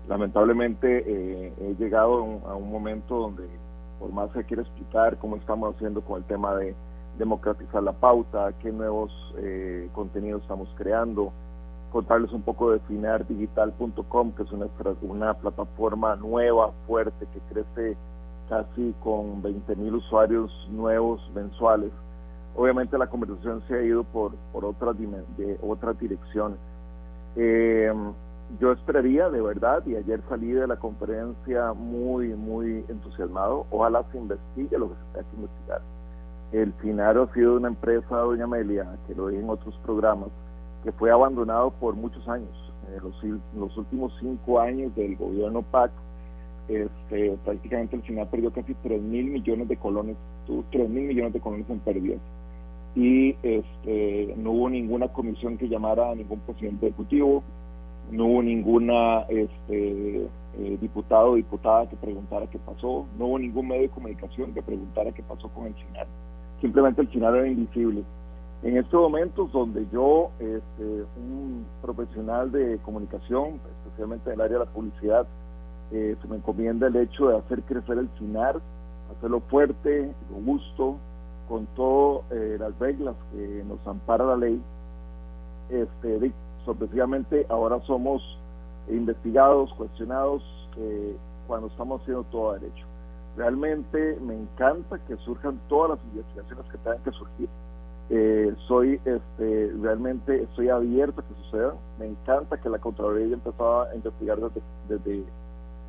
[0.07, 2.15] Lamentablemente he llegado
[2.47, 3.47] a un momento donde
[3.99, 6.75] por más que quiera explicar cómo estamos haciendo con el tema de
[7.17, 9.11] democratizar la pauta, qué nuevos
[9.93, 11.31] contenidos estamos creando,
[11.91, 14.67] contarles un poco de finardigital.com, que es una,
[15.01, 17.97] una plataforma nueva, fuerte, que crece
[18.49, 21.91] casi con 20 mil usuarios nuevos mensuales.
[22.57, 26.57] Obviamente la conversación se ha ido por, por otras, de otras direcciones.
[27.35, 27.93] Eh,
[28.59, 34.17] yo esperaría de verdad, y ayer salí de la conferencia muy, muy entusiasmado, ojalá se
[34.17, 35.81] investigue lo que se tenga que investigar.
[36.51, 40.29] El FINAR ha sido una empresa, doña Amelia, que lo dije en otros programas,
[40.83, 42.49] que fue abandonado por muchos años.
[42.87, 45.91] En los, los últimos cinco años del gobierno PAC,
[46.69, 50.17] este, prácticamente el final perdió casi 3 mil millones de colones,
[50.47, 52.19] tuvo 3 mil millones de colones en pérdidas.
[52.97, 57.43] Y este, no hubo ninguna comisión que llamara a ningún presidente ejecutivo,
[58.09, 63.67] no hubo ninguna este, eh, diputado o diputada que preguntara qué pasó, no hubo ningún
[63.67, 66.07] medio de comunicación que preguntara qué pasó con el final.
[66.59, 68.03] Simplemente el final era invisible.
[68.63, 74.65] En estos momentos donde yo, este, un profesional de comunicación, especialmente en el área de
[74.65, 75.27] la publicidad,
[75.91, 78.59] eh, se me encomienda el hecho de hacer crecer el CINAR,
[79.15, 80.97] hacerlo fuerte, robusto,
[81.47, 84.61] con todas eh, las reglas que nos ampara la ley,
[85.69, 86.31] este,
[86.65, 88.21] sorpresivamente ahora somos
[88.89, 90.43] investigados, cuestionados
[90.77, 91.15] eh,
[91.47, 92.85] cuando estamos haciendo todo derecho.
[93.35, 97.49] Realmente me encanta que surjan todas las investigaciones que tengan que surgir.
[98.09, 101.75] Eh, soy este, realmente estoy abierto a que sucedan.
[101.99, 104.39] Me encanta que la Contraloría haya empezado a investigar
[104.87, 105.23] desde,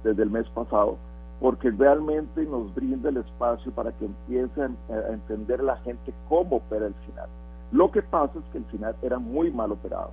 [0.05, 0.99] desde el mes pasado,
[1.41, 6.87] porque realmente nos brinda el espacio para que empiece a, entender la gente cómo opera
[6.87, 7.29] el final.
[7.71, 10.11] Lo que pasa es que el final era muy mal operado,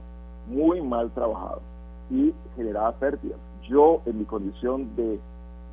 [0.47, 1.61] muy mal trabajado
[2.09, 3.39] y generaba pérdidas.
[3.67, 5.19] Yo, en mi condición de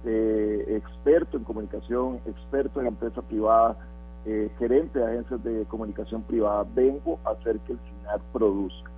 [0.04, 3.76] experto en comunicación, experto en empresa privada,
[4.24, 8.90] eh, gerente de agencias de comunicación privada, vengo a hacer que el SINAR produzca.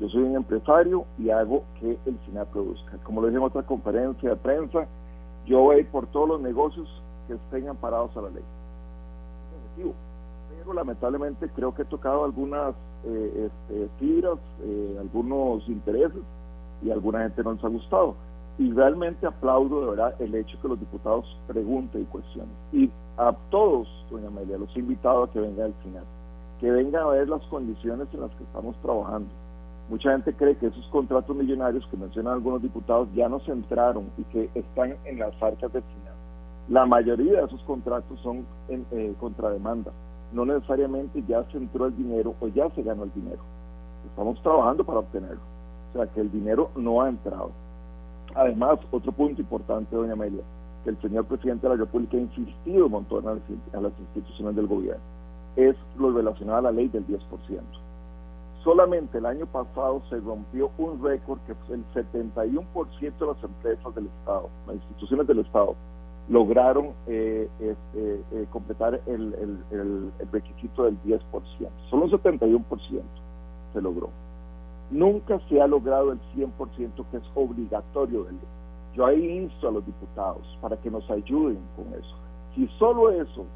[0.00, 2.98] Yo soy un empresario y hago que el SINAR produzca.
[3.02, 4.86] Como lo dije en otra conferencia de prensa,
[5.46, 6.88] yo voy por todos los negocios
[7.26, 8.44] que estén amparados a la ley.
[9.76, 12.74] Pero lamentablemente creo que he tocado algunas
[13.04, 16.22] eh, este, fibras, eh, algunos intereses
[16.82, 18.14] y alguna gente no les ha gustado
[18.58, 22.54] y realmente aplaudo de verdad el hecho que los diputados pregunten y cuestionen.
[22.72, 26.04] Y a todos, doña Amelia, los he invitado a que vengan al final,
[26.60, 29.28] que vengan a ver las condiciones en las que estamos trabajando.
[29.92, 34.06] Mucha gente cree que esos contratos millonarios que mencionan algunos diputados ya no se entraron
[34.16, 36.14] y que están en las arcas del final.
[36.70, 39.92] La mayoría de esos contratos son en eh, contrademanda.
[40.32, 43.42] No necesariamente ya se entró el dinero o ya se ganó el dinero.
[44.08, 45.42] Estamos trabajando para obtenerlo.
[45.90, 47.50] O sea que el dinero no ha entrado.
[48.34, 50.42] Además, otro punto importante, doña Amelia,
[50.84, 54.68] que el señor presidente de la República ha insistido un montón a las, instituciones del
[54.68, 55.02] gobierno,
[55.56, 57.81] es lo relacionado a la ley del 10%.
[58.64, 64.06] Solamente el año pasado se rompió un récord que el 71% de las empresas del
[64.06, 65.74] Estado, las instituciones del Estado,
[66.28, 69.34] lograron eh, este, eh, completar el,
[69.70, 71.20] el, requisito del 10%.
[71.90, 73.02] Solo un 71%
[73.72, 74.10] se logró
[74.92, 78.40] nunca se ha logrado el 100% que es obligatorio de ley.
[78.94, 82.14] Yo ahí insto a los diputados para que nos ayuden con eso.
[82.54, 83.46] Si solo eso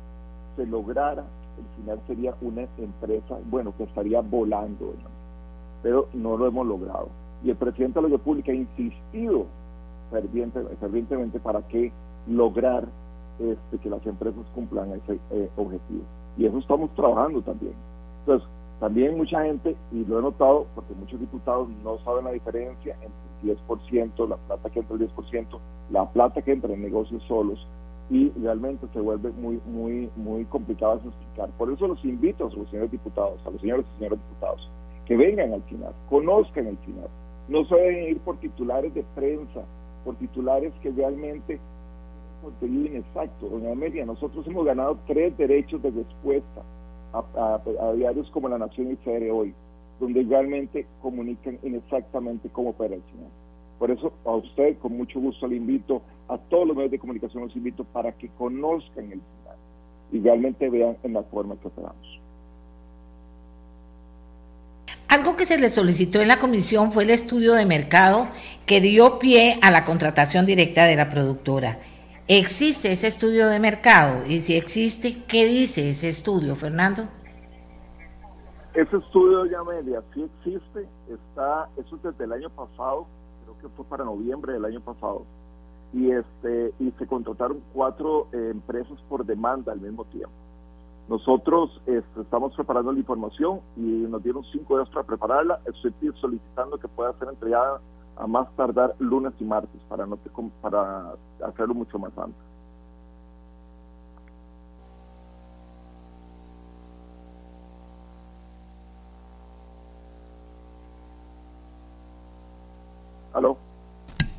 [0.56, 1.24] se lograra,
[1.58, 4.94] el final sería una empresa, bueno, que estaría volando,
[5.82, 7.08] pero no lo hemos logrado.
[7.44, 9.46] Y el presidente de la República ha insistido
[10.10, 11.92] fervientemente para que
[12.28, 12.86] lograr
[13.38, 16.02] este, que las empresas cumplan ese eh, objetivo.
[16.38, 17.74] Y eso estamos trabajando también.
[18.20, 18.48] Entonces,
[18.80, 23.52] también mucha gente, y lo he notado porque muchos diputados no saben la diferencia entre
[23.52, 25.46] el 10%, la plata que entra el 10%,
[25.90, 27.66] la plata que entra en negocios solos,
[28.08, 31.50] y realmente se vuelve muy, muy, muy complicado de explicar.
[31.58, 34.70] Por eso los invito a los señores diputados, a los señores y señores diputados,
[35.06, 37.08] que vengan al final, conozcan el final.
[37.48, 39.62] No se deben ir por titulares de prensa,
[40.04, 41.58] por titulares que realmente
[42.42, 43.48] contenido inexacto.
[43.48, 46.62] Doña Amelia, nosotros hemos ganado tres derechos de respuesta
[47.12, 49.54] a, diarios como La Nación y CR Hoy,
[50.00, 53.30] donde realmente comunican inexactamente cómo opera el Señor.
[53.78, 57.44] Por eso a usted con mucho gusto le invito, a todos los medios de comunicación
[57.44, 59.56] los invito para que conozcan el final
[60.12, 62.20] y realmente vean en la forma que operamos.
[65.08, 68.28] Algo que se le solicitó en la comisión fue el estudio de mercado
[68.66, 71.78] que dio pie a la contratación directa de la productora.
[72.28, 74.26] ¿Existe ese estudio de mercado?
[74.26, 77.08] Y si existe, ¿qué dice ese estudio, Fernando?
[78.74, 83.06] Ese estudio ya media sí existe, está, eso es desde el año pasado,
[83.44, 85.24] creo que fue para noviembre del año pasado,
[85.92, 90.32] y este y se contrataron cuatro eh, empresas por demanda al mismo tiempo.
[91.08, 95.60] Nosotros este, estamos preparando la información y nos dieron cinco días para prepararla.
[95.66, 97.80] Estoy solicitando que pueda ser entregada
[98.16, 100.18] a más tardar lunes y martes para no
[100.60, 102.45] para hacerlo mucho más antes.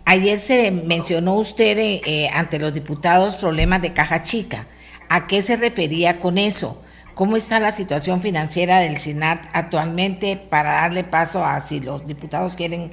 [0.09, 4.65] Ayer se mencionó usted eh, ante los diputados problemas de caja chica.
[5.09, 6.83] ¿A qué se refería con eso?
[7.13, 12.55] ¿Cómo está la situación financiera del SINART actualmente para darle paso a si los diputados
[12.55, 12.91] quieren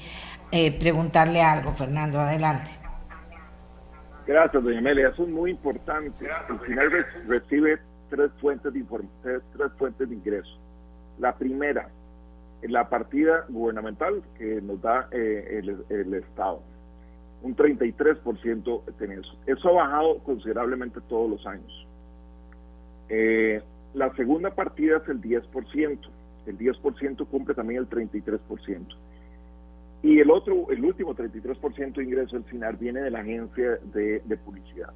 [0.57, 2.71] eh, preguntarle algo, Fernando, adelante.
[4.25, 5.09] Gracias, doña Amelia.
[5.09, 6.27] Eso es muy importante.
[6.49, 7.79] El final recibe
[8.09, 8.85] tres fuentes de
[9.23, 10.57] tres, fuentes de ingreso.
[11.19, 11.89] La primera,
[12.63, 15.61] la partida gubernamental que nos da eh,
[15.91, 16.63] el, Estado.
[17.45, 19.37] Un 33% en eso.
[19.47, 21.87] Eso ha bajado considerablemente todos los años.
[23.11, 25.99] Eh, la segunda partida es el 10%.
[26.47, 28.97] El 10% cumple también el 33%.
[30.03, 34.39] Y el otro, el último 33% de ingreso del SINAR viene de la agencia de,
[34.45, 34.91] publicidad,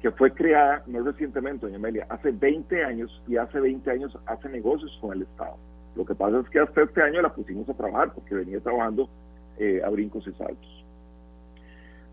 [0.00, 4.48] que fue creada no recientemente, doña Amelia, hace 20 años y hace 20 años hace
[4.48, 5.56] negocios con el Estado.
[5.96, 9.08] Lo que pasa es que hasta este año la pusimos a trabajar porque venía trabajando
[9.58, 10.83] eh, a brincos y saltos.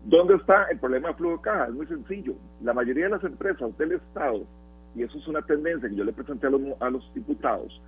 [0.04, 1.66] ¿Dónde está el problema de flujo de caja?
[1.66, 2.34] Es muy sencillo.
[2.62, 4.44] La mayoría de las empresas del Estado,
[4.94, 7.80] y eso es una tendencia que yo le presenté a los, a los diputados,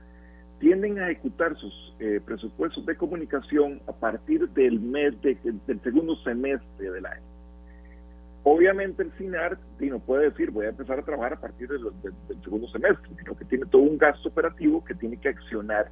[0.60, 5.36] tienden a ejecutar sus eh, presupuestos de comunicación a partir del mes de,
[5.66, 7.22] del segundo semestre del año.
[8.44, 11.80] Obviamente el SINAR no puede decir voy a empezar a trabajar a partir del,
[12.42, 15.90] segundo semestre, sino que tiene todo un gasto operativo que tiene que accionar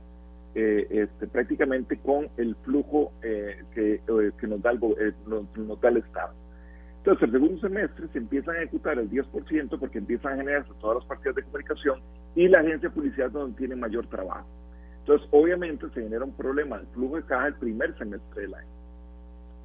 [0.55, 4.81] eh, este, prácticamente con el flujo eh, que, eh, que nos, da el,
[5.27, 6.35] nos, da el Estado.
[6.99, 10.99] Entonces, el segundo semestre se empiezan a ejecutar el 10% porque empiezan a generarse todas
[10.99, 12.01] las partidas de comunicación
[12.35, 14.47] y la agencia de publicidad donde tiene mayor trabajo.
[15.01, 18.69] Entonces, obviamente se genera un problema de flujo de caja el primer semestre del año.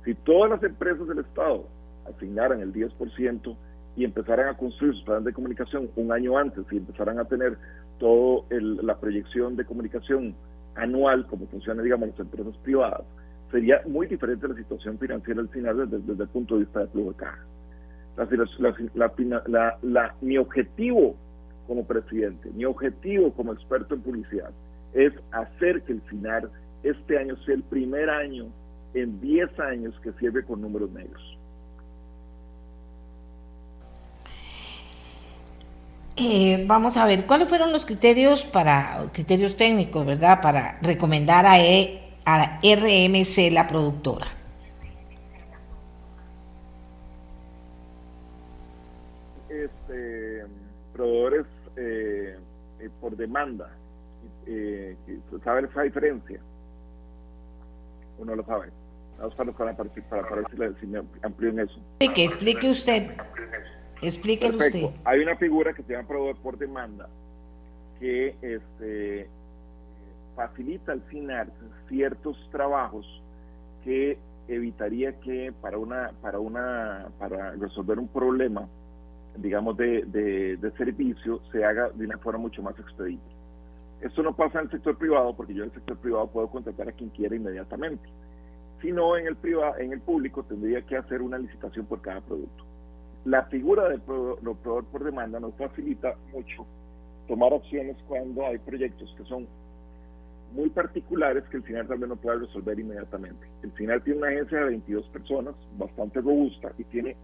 [0.06, 1.68] Si todas las empresas del Estado
[2.08, 3.58] asignaran el 10%
[3.98, 7.58] y empezaran a construir sus planes de comunicación un año antes y empezaran a tener
[8.00, 10.34] toda la proyección de comunicación
[10.78, 13.04] anual, como funciona, digamos, las empresas privadas,
[13.52, 17.12] sería muy diferente la situación financiera al final desde, el punto de vista de flujo
[17.12, 17.46] de caja.
[20.22, 21.16] mi objetivo
[21.68, 24.52] como presidente, mi objetivo como experto en publicidad
[24.94, 26.50] es hacer que el final
[26.84, 28.48] este año sea el primer año
[28.94, 31.37] en 10 años que cierre con números negros.
[36.20, 41.60] Eh, vamos a ver, ¿cuáles fueron los criterios para, criterios técnicos, verdad, para recomendar a,
[41.60, 44.26] e, a RMC la productora?
[49.48, 50.44] Este,
[50.92, 51.46] proveedores
[51.76, 52.36] eh,
[52.80, 53.70] eh, por demanda,
[54.48, 54.96] eh,
[55.44, 56.40] ¿sabe esa diferencia?
[58.18, 58.72] Uno lo sabe.
[59.20, 61.80] Vamos para, para, para, para, si, si me amplío en eso.
[62.00, 63.12] Que explique usted.
[64.02, 64.90] Explíquelo usted.
[65.06, 67.10] Hay una figura que se llama proveedor por demanda
[68.00, 69.28] que este,
[70.36, 71.52] facilita al final
[71.90, 73.06] ciertos trabajos
[73.84, 78.68] que evitaría que para una para una para resolver un problema
[79.36, 83.24] digamos de, de, servicio se haga de una forma mucho más expedita.
[84.02, 86.88] Esto no pasa en el sector privado porque yo en el sector privado puedo contratar
[86.88, 88.08] a quien quiera inmediatamente.
[88.82, 92.67] Sino en el privado en el público tendría que hacer una licitación por cada producto
[93.28, 96.66] la figura del proveedor por demanda nos facilita mucho
[97.28, 99.46] tomar acciones cuando hay proyectos que son
[100.54, 103.46] muy particulares que el final vez no pueda resolver inmediatamente.
[103.64, 107.18] El final tiene una agencia de 22 personas, bastante robusta, y tiene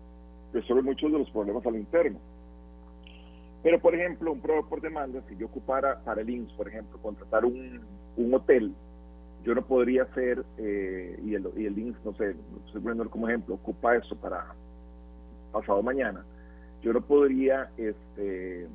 [0.51, 2.20] resuelve muchos de los problemas al interno.
[3.64, 6.99] Pero, por ejemplo, un proveedor por demanda, si yo ocupara para el INS, por ejemplo,
[7.01, 7.80] contratar un,
[8.18, 8.74] un hotel,
[9.45, 12.36] yo no podría hacer, eh, y, el, y el INS, no sé,
[12.66, 14.54] estoy poniendo como ejemplo, ocupa eso para
[15.54, 16.26] pasado mañana,
[16.82, 18.68] yo no podría este,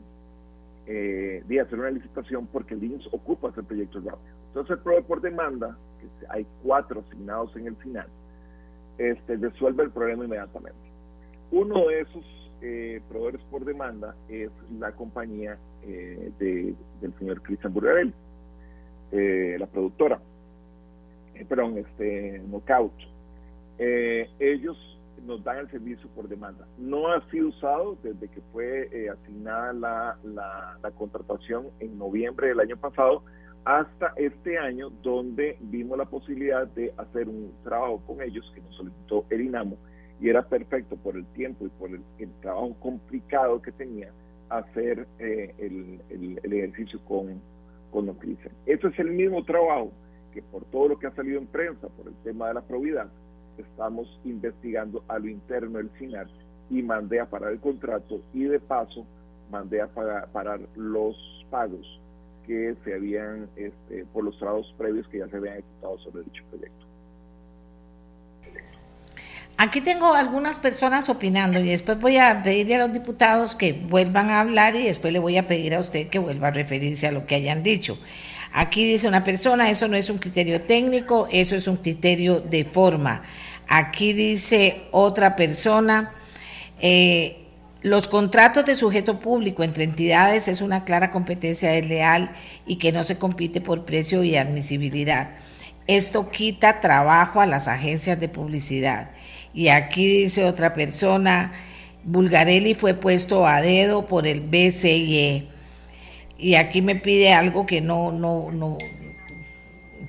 [0.86, 4.34] eh, hacer una licitación porque el INS ocupa ese proyecto rápido.
[4.48, 8.06] Entonces el proveedor demanda, que hay cuatro asignados en el final,
[8.96, 10.78] este, resuelve el problema inmediatamente.
[11.50, 12.24] Uno de esos
[12.60, 18.12] eh, proveedores por demanda es la compañía eh, de, del señor Cristian Burgarelli,
[19.12, 20.20] eh, la productora,
[21.48, 22.92] perdón, este, Knockout.
[23.78, 26.66] ellos nos dan el servicio por demanda.
[26.78, 30.18] No ha sido usado desde que fue eh, asignada la,
[30.82, 33.22] la, contratación en noviembre del año pasado
[33.64, 38.74] hasta este año donde vimos la posibilidad de hacer un trabajo con ellos que nos
[38.76, 39.76] solicitó el INAMO
[40.20, 42.02] y era perfecto por el tiempo y por el,
[42.40, 44.10] trabajo complicado que tenía
[44.48, 46.00] hacer eh, el,
[46.42, 47.40] el, ejercicio con,
[47.90, 48.16] con los
[48.66, 49.92] Eso es el mismo trabajo
[50.32, 53.08] que por todo lo que ha salido en prensa, por el tema de la probidad,
[53.62, 56.26] estamos investigando a lo interno del SINAR
[56.70, 59.06] y mandé a parar el contrato y de paso
[59.50, 61.16] mandé a parar los
[61.50, 62.00] pagos
[62.46, 66.42] que se habían, este, por los trabajos previos que ya se habían ejecutado sobre dicho
[66.50, 66.86] proyecto.
[69.60, 74.30] Aquí tengo algunas personas opinando y después voy a pedirle a los diputados que vuelvan
[74.30, 77.12] a hablar y después le voy a pedir a usted que vuelva a referirse a
[77.12, 77.98] lo que hayan dicho.
[78.52, 82.64] Aquí dice una persona, eso no es un criterio técnico, eso es un criterio de
[82.64, 83.22] forma.
[83.68, 86.12] Aquí dice otra persona,
[86.80, 87.44] eh,
[87.82, 92.32] los contratos de sujeto público entre entidades es una clara competencia desleal
[92.66, 95.30] y que no se compite por precio y admisibilidad.
[95.86, 99.10] Esto quita trabajo a las agencias de publicidad.
[99.54, 101.52] Y aquí dice otra persona,
[102.04, 105.48] Bulgarelli fue puesto a dedo por el BCIE.
[106.38, 108.78] Y aquí me pide algo que no, no, no,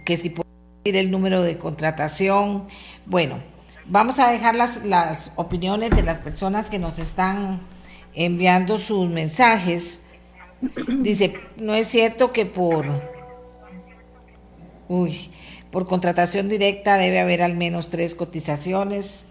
[0.06, 0.50] que si puede
[0.84, 2.68] decir el número de contratación.
[3.06, 3.40] Bueno,
[3.86, 7.62] vamos a dejar las, las opiniones de las personas que nos están
[8.14, 10.02] enviando sus mensajes.
[11.02, 12.86] Dice, no es cierto que por
[14.90, 15.30] Uy,
[15.70, 19.26] por contratación directa debe haber al menos tres cotizaciones.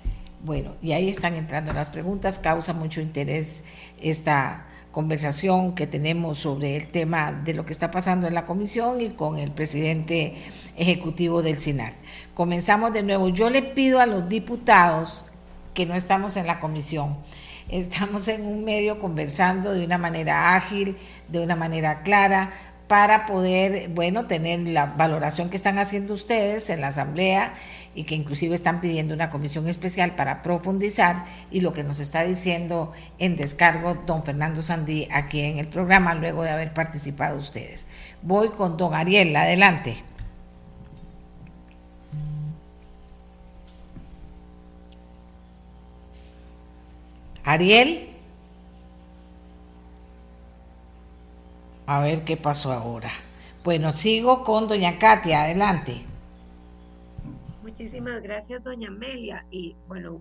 [0.44, 2.38] Bueno, y ahí están entrando las preguntas.
[2.38, 3.64] Causa mucho interés
[4.00, 9.00] esta conversación que tenemos sobre el tema de lo que está pasando en la comisión
[9.00, 10.34] y con el presidente
[10.76, 11.94] ejecutivo del SINAR.
[12.34, 13.28] Comenzamos de nuevo.
[13.28, 15.26] Yo le pido a los diputados
[15.74, 17.16] que no estamos en la comisión,
[17.68, 20.96] estamos en un medio conversando de una manera ágil,
[21.28, 22.52] de una manera clara,
[22.88, 27.52] para poder, bueno, tener la valoración que están haciendo ustedes en la Asamblea
[27.98, 32.22] y que inclusive están pidiendo una comisión especial para profundizar y lo que nos está
[32.22, 37.88] diciendo en descargo don Fernando Sandí aquí en el programa luego de haber participado ustedes.
[38.22, 39.96] Voy con don Ariel, adelante.
[47.42, 48.10] Ariel.
[51.86, 53.10] A ver qué pasó ahora.
[53.64, 56.07] Bueno, sigo con doña Katia, adelante.
[57.78, 59.46] Muchísimas gracias, doña Amelia.
[59.52, 60.20] Y bueno,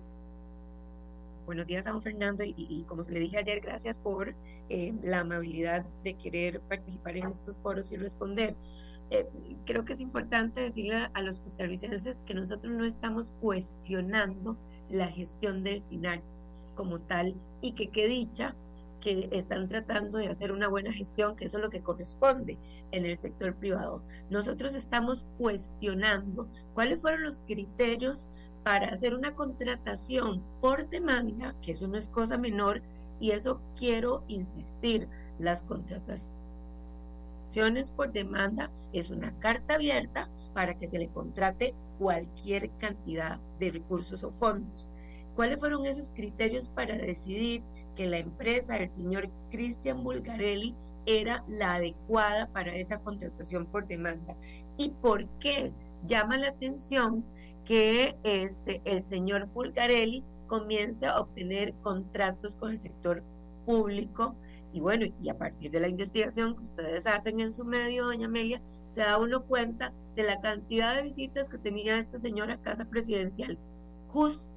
[1.44, 2.44] buenos días a don Fernando.
[2.44, 4.32] Y, como le dije ayer, gracias por
[4.68, 8.54] eh, la amabilidad de querer participar en estos foros y responder.
[9.10, 9.26] Eh,
[9.66, 14.56] creo que es importante decirle a los costarricenses que nosotros no estamos cuestionando
[14.88, 16.22] la gestión del SINAR
[16.76, 18.54] como tal y que qué dicha
[19.00, 22.58] que están tratando de hacer una buena gestión, que eso es lo que corresponde
[22.92, 24.02] en el sector privado.
[24.30, 28.28] Nosotros estamos cuestionando cuáles fueron los criterios
[28.64, 32.82] para hacer una contratación por demanda, que eso no es cosa menor,
[33.20, 36.30] y eso quiero insistir, las contrataciones
[37.96, 44.22] por demanda es una carta abierta para que se le contrate cualquier cantidad de recursos
[44.24, 44.88] o fondos.
[45.34, 47.62] ¿Cuáles fueron esos criterios para decidir
[47.98, 50.72] que la empresa del señor Cristian Bulgarelli
[51.04, 54.36] era la adecuada para esa contratación por demanda.
[54.76, 55.72] ¿Y por qué
[56.06, 57.24] llama la atención
[57.64, 63.24] que este, el señor Bulgarelli comience a obtener contratos con el sector
[63.66, 64.36] público?
[64.72, 68.28] Y bueno, y a partir de la investigación que ustedes hacen en su medio, doña
[68.28, 72.84] Amelia, se da uno cuenta de la cantidad de visitas que tenía esta señora Casa
[72.84, 73.58] Presidencial.
[74.06, 74.47] Justo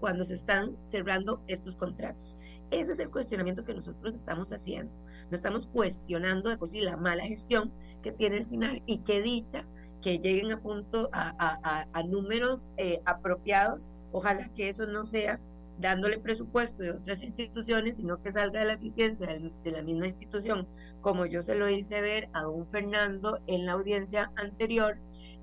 [0.00, 2.38] cuando se están cerrando estos contratos.
[2.70, 4.92] Ese es el cuestionamiento que nosotros estamos haciendo.
[5.30, 9.22] No estamos cuestionando de por sí la mala gestión que tiene el SINAR y que
[9.22, 9.64] dicha
[10.02, 13.88] que lleguen a punto a, números eh, apropiados.
[14.12, 15.40] Ojalá que eso no sea
[15.78, 20.66] dándole presupuesto de otras instituciones, sino que salga de la eficiencia de, la misma institución,
[21.02, 24.96] como yo se lo hice ver a don Fernando en la audiencia anterior.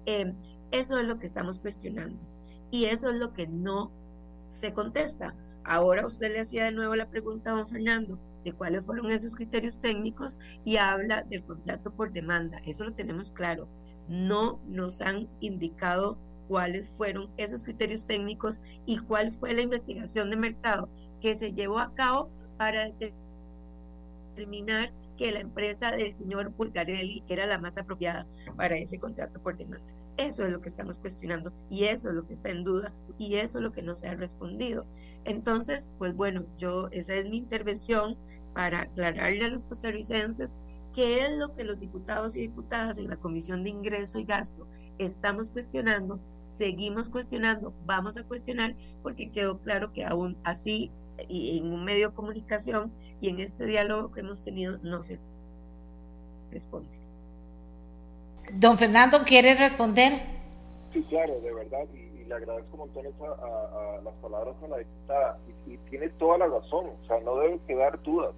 [0.06, 0.34] Eh,
[0.72, 2.20] eso es lo que estamos cuestionando
[2.74, 3.92] y eso es lo que no
[4.54, 5.36] se contesta.
[5.66, 9.36] Ahora usted le hacía de nuevo la pregunta a don Fernando de cuáles fueron esos
[9.36, 12.60] criterios técnicos y habla del contrato por demanda.
[12.66, 13.68] Eso lo tenemos claro.
[14.08, 20.36] No nos han indicado cuáles fueron esos criterios técnicos y cuál fue la investigación de
[20.36, 20.90] mercado
[21.22, 22.90] que se llevó a cabo para
[24.36, 28.28] determinar que la empresa del señor Pulgarelli era la más apropiada
[28.58, 29.93] para ese contrato por demanda.
[30.18, 33.36] Eso es lo que estamos cuestionando y eso es lo que está en duda y
[33.36, 34.86] eso es lo que no se ha respondido.
[35.26, 38.18] Entonces, pues bueno, yo esa es mi intervención
[38.54, 40.54] para aclararle a los costarricenses
[40.94, 44.68] qué es lo que los diputados y diputadas en la Comisión de Ingreso y Gasto
[45.00, 46.20] estamos cuestionando,
[46.58, 50.92] seguimos cuestionando, vamos a cuestionar porque quedó claro que aún así
[51.28, 55.20] y en un medio de comunicación y en este diálogo que hemos tenido no se
[56.52, 57.03] responde.
[58.52, 60.14] Don Fernando, ¿quiere responder?
[60.92, 65.40] Sí, claro, de verdad, y, le agradezco un montón a, las palabras de la diputada,
[65.68, 68.34] y, tiene toda la razón, o sea, no deben quedar dudas.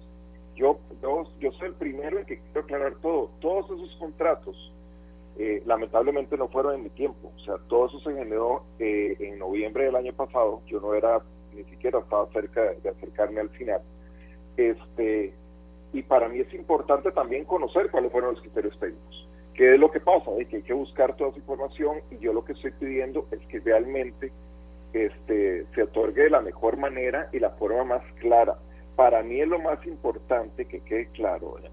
[0.54, 3.30] Yo, yo, soy el primero en que quiero aclarar todo.
[3.40, 4.72] Todos esos contratos,
[5.38, 9.38] eh, lamentablemente no fueron en mi tiempo, o sea, todo eso se generó eh, en
[9.38, 11.20] noviembre del año pasado, yo no era,
[11.54, 13.82] ni siquiera estaba cerca de acercarme al final.
[14.56, 15.34] Este,
[15.92, 19.28] y para mí es importante también conocer cuáles fueron los criterios técnicos.
[19.56, 20.30] ¿Qué es lo que pasa?
[20.32, 23.40] De que hay que buscar toda esa información y yo lo que estoy pidiendo es
[23.46, 24.30] que realmente
[24.92, 28.58] este, se otorgue de la mejor manera y la forma más clara.
[28.96, 31.70] Para mí es lo más importante que quede claro, doña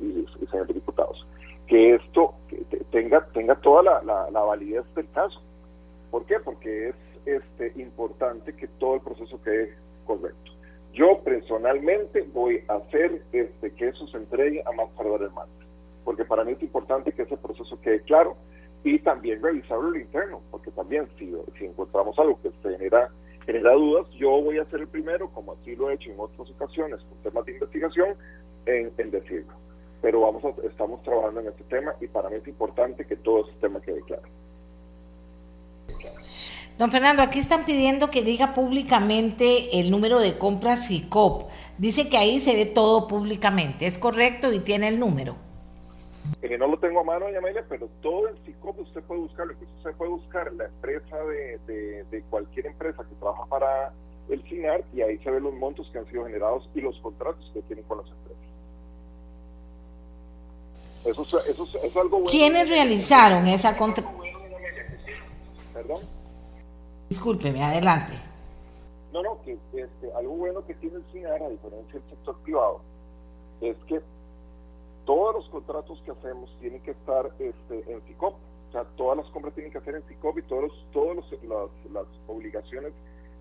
[0.00, 1.26] y, y señores diputados,
[1.66, 2.34] que esto
[2.90, 5.42] tenga, tenga toda la, la, validez del caso.
[6.10, 6.40] ¿Por qué?
[6.40, 6.94] Porque es
[7.26, 9.74] este, importante que todo el proceso quede
[10.06, 10.52] correcto.
[10.94, 15.65] Yo personalmente voy a hacer este, que eso se entregue a más tardar el martes
[16.06, 18.36] porque para mí es importante que ese proceso quede claro
[18.84, 23.10] y también revisarlo lo interno, porque también si, si encontramos algo que genera,
[23.44, 26.48] genera dudas, yo voy a ser el primero, como así lo he hecho en otras
[26.48, 28.14] ocasiones con temas de investigación,
[28.66, 29.52] en, decirlo.
[30.00, 33.60] pero vamos estamos trabajando en este tema y para mí es importante que todo este
[33.60, 34.28] tema quede claro.
[36.78, 41.50] Don Fernando, aquí están pidiendo que diga públicamente el número de compras CICOP.
[41.78, 43.86] Dice que ahí se ve todo públicamente.
[43.86, 45.45] ¿Es correcto y tiene el número?
[46.42, 49.54] Eh, no lo tengo a mano, Yamela, pero todo el CICOP usted puede buscarlo.
[49.78, 53.92] Usted puede buscar la empresa de, de, cualquier empresa que trabaja para
[54.28, 57.50] el CINAR y ahí se ven los montos que han sido generados y los contratos
[57.54, 58.26] que tienen con las empresas.
[61.04, 62.30] Eso, eso, es algo bueno.
[62.30, 64.26] ¿Quiénes realizaron esa contratación?
[65.72, 66.00] Perdón.
[67.08, 68.12] Discúlpeme, adelante.
[69.12, 72.80] No, no, que este, algo bueno que tiene el CINAR, a diferencia del sector privado,
[73.60, 74.00] es que
[75.06, 78.34] todos los contratos que hacemos tienen que estar este, en CICOP.
[78.34, 81.16] O sea, todas las compras tienen que hacer en CICOP y todos todas
[81.48, 82.92] las, obligaciones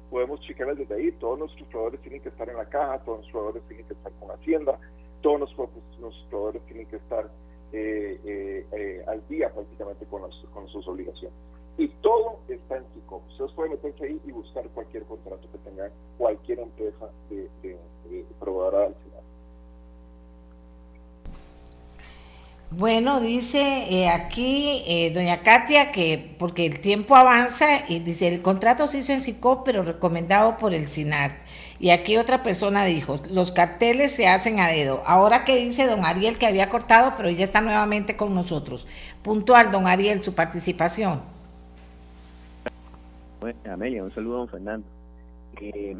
[0.09, 1.11] podemos checarlas desde ahí.
[1.13, 4.11] Todos nuestros proveedores tienen que estar en la caja, todos nuestros proveedores tienen que estar
[4.13, 4.79] con Hacienda,
[5.21, 5.69] todos nuestros,
[6.29, 7.29] proveedores tienen que estar
[7.73, 10.21] eh, eh, eh, al día prácticamente con,
[10.53, 11.37] con sus obligaciones.
[11.77, 13.27] Y todo está en CICOP.
[13.31, 17.77] Ustedes pueden meterse ahí y buscar cualquier contrato que tenga cualquier empresa de, de,
[18.09, 18.95] de proveedora del
[22.71, 28.41] Bueno, dice eh, aquí eh, doña Katia que porque el tiempo avanza y dice el
[28.41, 31.37] contrato se hizo en CICOP pero recomendado por el SINAR.
[31.79, 35.03] Y aquí otra persona dijo, los carteles se hacen a dedo.
[35.05, 38.87] Ahora que dice don Ariel que había cortado, pero ya está nuevamente con nosotros.
[39.21, 41.21] Puntual, don Ariel, su participación.
[43.71, 44.87] Amelia, un saludo a don Fernando.
[45.61, 45.95] Eh,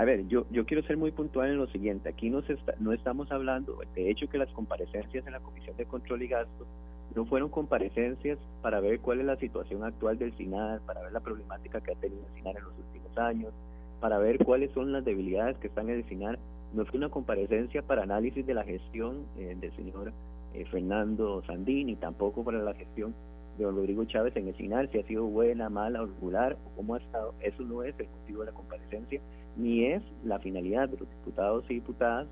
[0.00, 2.08] a ver, yo, yo quiero ser muy puntual en lo siguiente.
[2.08, 2.42] Aquí no,
[2.78, 6.66] no estamos hablando, de hecho, que las comparecencias en la Comisión de Control y Gasto
[7.14, 11.20] no fueron comparecencias para ver cuál es la situación actual del SINAR, para ver la
[11.20, 13.52] problemática que ha tenido el SINAR en los últimos años,
[14.00, 16.38] para ver cuáles son las debilidades que están en el SINAR.
[16.72, 20.14] No fue una comparecencia para análisis de la gestión eh, del señor
[20.54, 23.14] eh, Fernando Sandini, tampoco para la gestión
[23.58, 26.94] de don Rodrigo Chávez en el SINAR, si ha sido buena, mala regular, o cómo
[26.94, 27.34] ha estado.
[27.42, 29.20] Eso no es el motivo de la comparecencia
[29.60, 32.26] ni es la finalidad de los diputados y diputadas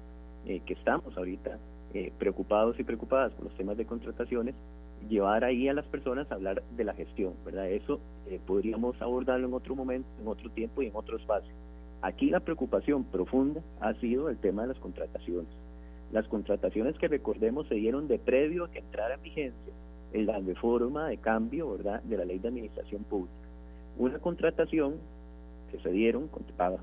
[0.47, 1.59] eh, que estamos ahorita
[1.95, 4.55] eh, preocupados y preocupadas por los temas de contrataciones,
[5.09, 7.71] llevar ahí a las personas a hablar de la gestión, ¿verdad?
[7.71, 11.53] Eso eh, podríamos abordarlo en otro momento, en otro tiempo y en otro espacio.
[12.03, 15.51] Aquí la preocupación profunda ha sido el tema de las contrataciones.
[16.13, 19.73] Las contrataciones que recordemos se dieron de previo a que entrara en vigencia
[20.13, 23.35] la reforma de cambio, ¿verdad?, de la ley de administración pública.
[23.99, 24.95] Una contratación
[25.71, 26.29] que se dieron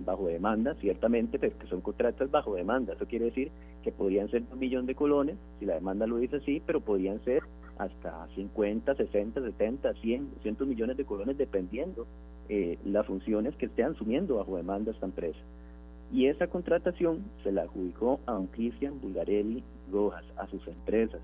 [0.06, 2.94] bajo demanda, ciertamente, pero que son contratos bajo demanda.
[2.94, 3.52] Eso quiere decir
[3.84, 7.24] que podrían ser un millón de colones, si la demanda lo dice así, pero podrían
[7.24, 7.44] ser
[7.78, 12.08] hasta 50, 60, 70, 100, 200 millones de colones, dependiendo
[12.48, 15.40] eh, las funciones que estén asumiendo bajo demanda esta empresa.
[16.12, 21.22] Y esa contratación se la adjudicó a un Cristian Bulgarelli Rojas, a sus empresas,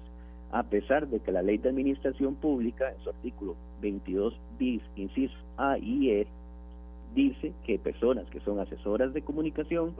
[0.51, 5.35] a pesar de que la ley de administración pública, en su artículo 22 bis, inciso
[5.57, 6.27] A y E,
[7.13, 9.93] dice que personas que son asesoras de comunicación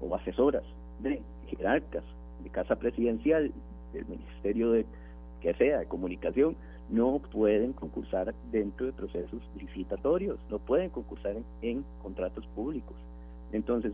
[0.00, 0.64] o asesoras
[1.00, 2.04] de jerarcas
[2.42, 3.52] de casa presidencial,
[3.92, 4.86] del ministerio de
[5.40, 6.56] que sea de comunicación,
[6.90, 12.96] no pueden concursar dentro de procesos licitatorios, no pueden concursar en, contratos públicos.
[13.52, 13.92] Entonces,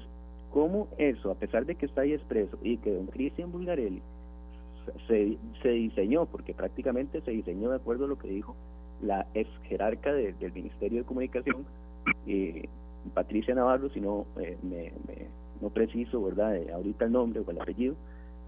[0.53, 4.03] ¿cómo eso, a pesar de que está ahí expreso y que don Cristian Bulgarelli
[5.07, 8.57] se, se diseñó, porque prácticamente se diseñó de acuerdo a lo que dijo
[9.03, 11.65] la ex jerarca del Ministerio de Comunicación,
[12.27, 12.69] eh,
[13.15, 14.93] Patricia Navarro, si no, eh, me,
[15.61, 16.57] no preciso, ¿verdad?
[16.57, 17.95] Eh, ahorita el nombre o el apellido,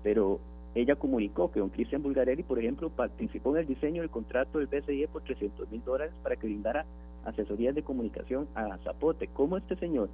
[0.03, 0.41] pero
[0.75, 4.69] ella comunicó que don Cristian Bulgarelli, por ejemplo, participó en el diseño del contrato del
[4.69, 6.87] BCIE por 300 mil dólares para que brindara
[7.25, 9.29] asesorías de comunicación a Zapote.
[9.29, 10.09] ¿Cómo este señor,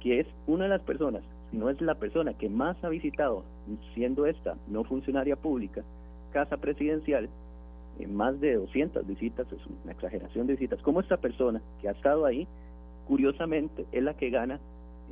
[0.00, 3.44] que es una de las personas, si no es la persona que más ha visitado,
[3.94, 5.82] siendo esta no funcionaria pública,
[6.32, 7.28] casa presidencial,
[7.98, 11.92] en más de 200 visitas, es una exageración de visitas, ¿cómo esta persona que ha
[11.92, 12.46] estado ahí
[13.06, 14.60] curiosamente es la que gana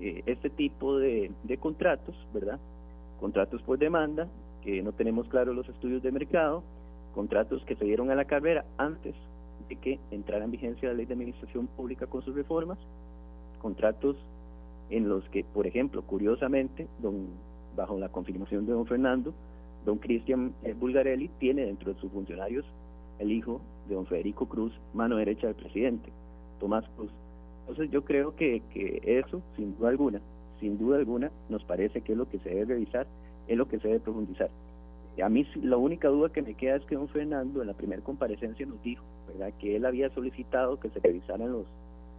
[0.01, 1.31] eh, este tipo de,
[1.61, 2.59] contratos, ¿verdad?
[3.21, 4.29] Contratos por demanda,
[4.63, 6.63] que no tenemos claros los estudios de mercado,
[7.15, 9.15] contratos que se dieron a la carrera antes
[9.69, 12.79] de que entrara en vigencia la ley de administración pública con sus reformas,
[13.61, 14.17] contratos
[14.91, 17.29] en los que, por ejemplo, curiosamente, don,
[17.77, 19.33] bajo la confirmación de don Fernando,
[19.85, 22.65] don Cristian eh, Bulgarelli tiene dentro de sus funcionarios
[23.19, 26.11] el hijo de don Federico Cruz, mano derecha del presidente,
[26.59, 27.11] Tomás Cruz.
[27.73, 30.21] Entonces yo creo que, que eso, sin duda alguna,
[30.61, 33.07] sin duda alguna, nos parece que es lo que se debe revisar,
[33.49, 34.51] es lo que se debe profundizar.
[35.23, 38.03] A mí la única duda que me queda es que don Fernando en la primera
[38.03, 41.65] comparecencia nos dijo, ¿verdad?, que él había solicitado que se revisaran los,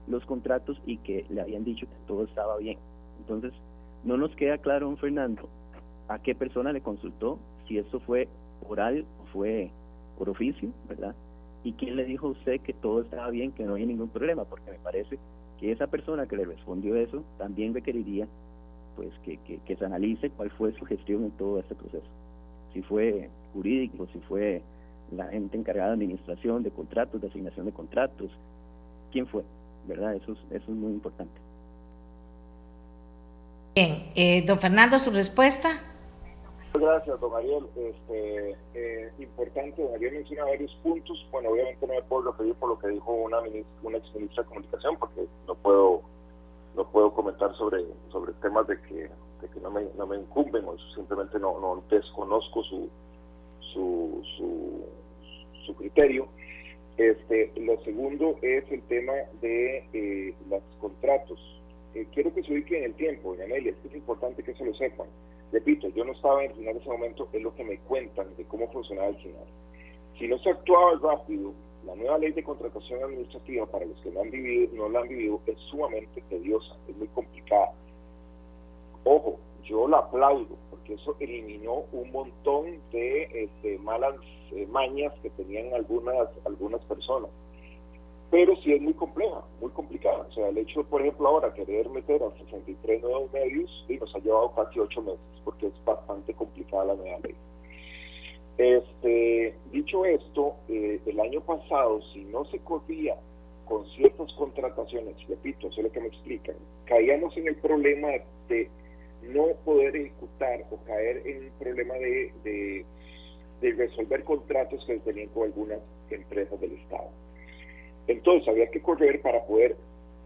[0.07, 2.79] los contratos y que le habían dicho que todo estaba bien.
[3.19, 3.53] Entonces,
[4.03, 5.47] no nos queda claro, don Fernando,
[6.07, 7.37] a qué persona le consultó,
[7.67, 8.27] si eso fue
[8.67, 9.69] oral o fue
[10.17, 11.13] por oficio, ¿verdad?
[11.63, 14.45] Y quién le dijo a usted que todo estaba bien, que no había ningún problema,
[14.45, 15.19] porque me parece
[15.63, 18.27] que esa persona que le respondió eso también requeriría
[18.97, 22.05] pues que, que, se analice cuál fue su gestión en todo este proceso.
[22.73, 24.61] Si fue jurídico, si fue
[25.15, 28.29] la gente encargada de administración, de contratos, de asignación de contratos,
[29.13, 29.43] quién fue,
[29.87, 30.15] ¿verdad?
[30.15, 31.39] Eso es, eso es muy importante.
[33.73, 35.69] Bien, eh, don Fernando, su respuesta.
[36.83, 37.65] Gracias, don Ariel.
[37.77, 41.25] Este, eh, importante, don Ariel menciona varios puntos.
[41.31, 43.39] Bueno, obviamente no me puedo referir por lo que dijo una,
[43.83, 46.01] una ex ministra de Comunicación, porque no puedo
[46.75, 50.65] no puedo comentar sobre, sobre temas de que, de que no, me, no me incumben
[50.65, 52.89] o simplemente no, no desconozco su,
[53.59, 54.85] su, su,
[55.65, 56.27] su criterio.
[56.97, 61.39] Este, lo segundo es el tema de eh, los contratos.
[61.95, 64.73] Eh, quiero que se ubique en el tiempo, doña Amelia, es importante que eso lo
[64.73, 65.07] sepan.
[65.53, 68.43] Repito, yo no estaba en el final ese momento, es lo que me cuentan de
[68.45, 69.45] cómo funcionaba el final.
[70.17, 71.53] Si no se actuaba rápido,
[71.85, 75.09] la nueva ley de contratación administrativa, para los que no, han vivido, no la han
[75.09, 77.71] vivido, es sumamente tediosa, es muy complicada.
[79.03, 84.15] Ojo, yo la aplaudo, porque eso eliminó un montón de este, malas
[84.53, 87.29] eh, mañas que tenían algunas, algunas personas.
[88.33, 90.25] Pero sí es muy compleja, muy complicada.
[90.27, 94.15] O sea, el hecho, por ejemplo, ahora querer meter a 63 nuevos medios, y nos
[94.15, 97.35] ha llevado casi 8 meses, porque es bastante complicada la nueva ley.
[98.57, 103.15] Este, dicho esto, eh, el año pasado, si no se corría
[103.65, 106.55] con ciertas contrataciones, repito, eso es lo que me explican,
[106.85, 108.07] caíamos en el problema
[108.49, 108.67] de
[109.21, 112.33] no poder ejecutar o caer en un problema de,
[113.61, 117.11] de, resolver contratos que tenían con algunas empresas del Estado.
[118.07, 119.75] Entonces había que correr para poder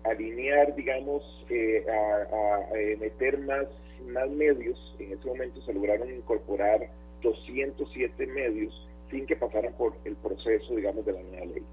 [0.04, 3.68] alinear, digamos, eh, a, meter más,
[4.08, 4.96] más medios.
[5.00, 6.90] En ese momento se lograron incorporar
[7.22, 11.64] 207 medios sin que pasaran por el proceso, digamos, de la nueva ley.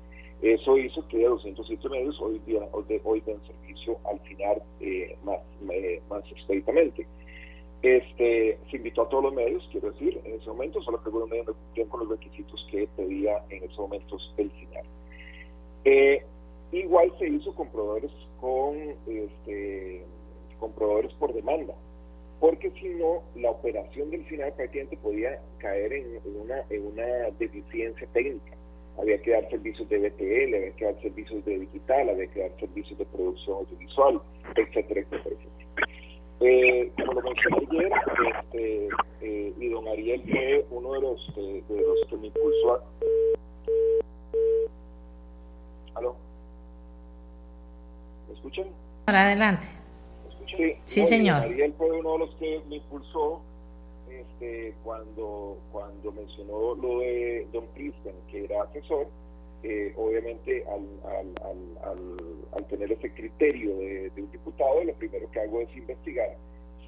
[0.43, 2.61] Eso hizo que 207 medios hoy, día,
[3.05, 5.39] hoy den servicio al final eh, más,
[5.71, 7.07] eh, más expeditamente.
[7.83, 11.29] Este, se invitó a todos los medios, quiero decir, en ese momento, solo que algunos
[11.29, 14.85] medios cumplían con los requisitos que pedía en esos momentos el final.
[15.85, 16.25] Eh,
[16.73, 18.11] igual se hizo con proveedores
[18.41, 18.77] con,
[19.07, 20.05] este,
[20.59, 21.75] con por demanda,
[22.41, 28.07] porque si no, la operación del final prácticamente podía caer en, una, en una deficiencia
[28.13, 28.53] técnica.
[28.99, 32.61] Había que dar servicios de BTL, había que dar servicios de digital, había que dar
[32.61, 34.21] servicios de producción audiovisual,
[34.57, 35.37] etcétera, etcétera,
[36.41, 37.93] Eh, como lo mencioné ayer,
[38.29, 38.89] este,
[39.23, 42.85] eh, y don Ariel fue uno de los, de, los que me impulsó a...
[45.95, 46.17] ¿Aló?
[48.29, 48.67] ¿Me escuchan?
[49.05, 49.67] Para adelante.
[50.25, 50.59] ¿Me escuchan?
[50.85, 51.43] Sí, señor.
[51.43, 53.43] Ariel fue uno de los que me impulsó
[54.09, 59.09] este, cuando, cuando mencionó lo de Don Christian, que era asesor,
[59.63, 66.37] eh, obviamente al, tener ese criterio de, un diputado, lo primero que hago es investigar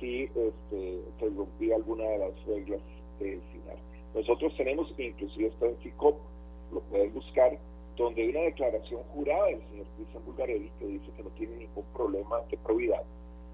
[0.00, 2.80] si este, se rompía alguna de las reglas
[3.18, 3.76] del final.
[4.14, 6.18] Nosotros tenemos, inclusive está en CICOP,
[6.72, 7.58] lo pueden buscar,
[7.96, 11.84] donde hay una declaración jurada del señor Cristian Bulgarelli que dice que no tiene ningún
[11.94, 13.02] problema de probidad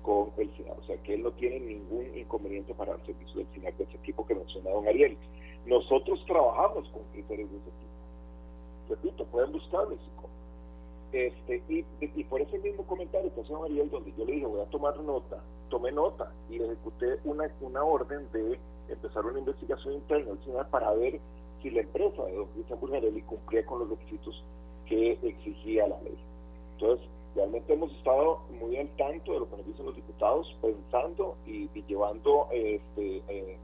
[0.02, 3.46] con el final, O sea, que él no tiene ningún inconveniente para el servicio del
[3.48, 5.16] final de ese equipo que menciona don Ariel.
[5.64, 7.92] Nosotros trabajamos con criterios de ese tipo.
[8.90, 9.96] Repito, pueden buscarlo,
[11.12, 14.46] este, y, y, por ese mismo comentario que hace don Ariel, donde yo le dije,
[14.46, 19.94] voy a tomar nota, tomé nota y ejecuté una, una orden de empezar una investigación
[19.94, 21.20] interna final para ver
[21.62, 24.42] si la empresa de don Cristian Burgarelli cumplía con los requisitos
[24.86, 26.18] que exigía la ley.
[26.72, 31.36] Entonces, realmente hemos estado muy al tanto de lo que nos dicen los diputados, pensando
[31.46, 33.56] y, llevando este, eh,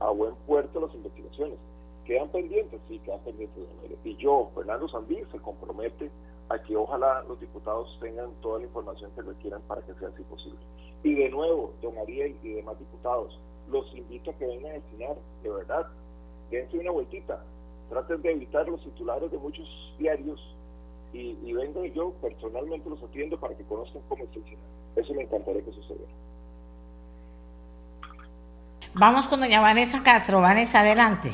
[0.00, 1.58] a buen puerto las investigaciones.
[2.04, 3.64] Quedan pendientes, sí, quedan pendientes.
[4.04, 6.10] Y yo, Fernando Sandí, se compromete
[6.50, 10.22] a que ojalá los diputados tengan toda la información que requieran para que sea así
[10.24, 10.58] posible.
[11.02, 13.38] Y de nuevo, don Ariel y demás diputados,
[13.70, 15.86] los invito a que vengan a destinar, de verdad,
[16.54, 17.44] dense una vueltita,
[17.88, 19.66] traten de evitar los titulares de muchos
[19.98, 20.40] diarios
[21.12, 24.42] y, vengo yo personalmente los atiendo para que conozcan cómo es el
[24.96, 26.10] Eso me encantaría que sucediera.
[28.94, 30.40] Vamos con doña Vanessa Castro.
[30.40, 31.30] Vanessa, adelante.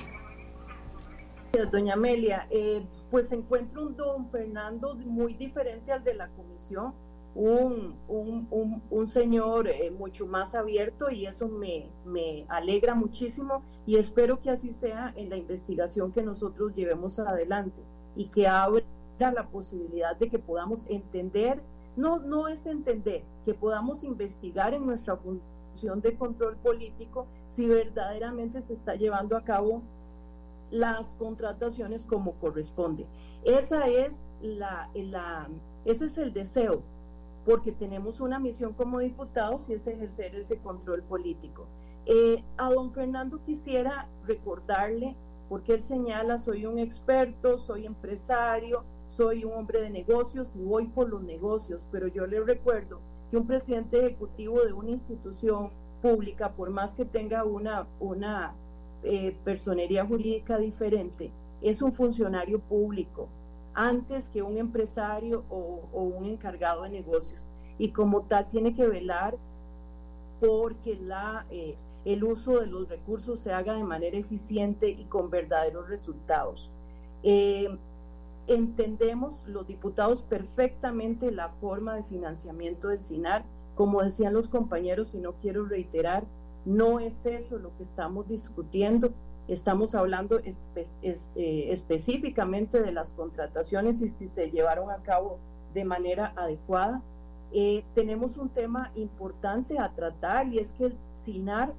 [1.70, 6.94] Doña Amelia, eh, pues encuentro un don Fernando muy diferente al de la comisión,
[7.34, 13.96] un, un, un, señor eh, mucho más abierto y eso me, me alegra muchísimo y
[13.96, 17.80] espero que así sea en la investigación que nosotros llevemos adelante
[18.16, 18.82] y que abra
[19.18, 21.60] la posibilidad de que podamos entender,
[21.96, 28.60] no, no es entender, que podamos investigar en nuestra función de control político si verdaderamente
[28.60, 29.82] se está llevando a cabo
[30.70, 33.06] las contrataciones como corresponde.
[33.44, 35.48] Esa es la, la,
[35.84, 36.82] ese es el deseo,
[37.44, 41.66] porque tenemos una misión como diputados y es ejercer ese control político.
[42.06, 45.16] Eh, a don Fernando quisiera recordarle,
[45.48, 50.86] porque él señala, soy un experto, soy empresario, soy un hombre de negocios y voy
[50.86, 55.70] por los negocios, pero yo le recuerdo que un presidente ejecutivo de una institución
[56.00, 58.54] pública, por más que tenga una, una
[59.02, 63.28] eh, personería jurídica diferente, es un funcionario público
[63.74, 67.46] antes que un empresario o, un encargado de negocios.
[67.78, 69.36] Y como tal tiene que velar
[70.40, 75.30] porque la, eh, el uso de los recursos se haga de manera eficiente y con
[75.30, 76.70] verdaderos resultados.
[77.22, 77.68] Eh,
[78.46, 83.44] entendemos los diputados perfectamente la forma de financiamiento del SINAR.
[83.74, 86.24] Como decían los compañeros, y no quiero reiterar,
[86.64, 89.12] no es eso lo que estamos discutiendo.
[89.50, 95.40] Estamos hablando eh, específicamente de las contrataciones y si se llevaron a cabo
[95.74, 97.02] de manera adecuada.
[97.50, 101.72] Eh, tenemos un tema importante a tratar y es que el SINAR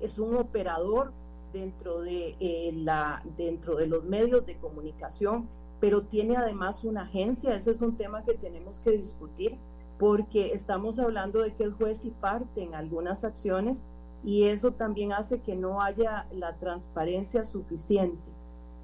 [0.00, 1.12] es un operador
[1.52, 5.46] dentro de, eh, la, dentro de los medios de comunicación,
[5.80, 7.54] pero tiene además una agencia.
[7.54, 9.58] Ese es un tema que tenemos que discutir
[9.98, 13.84] porque estamos hablando de que el juez y parte en algunas acciones
[14.24, 18.30] y eso también hace que no haya la transparencia suficiente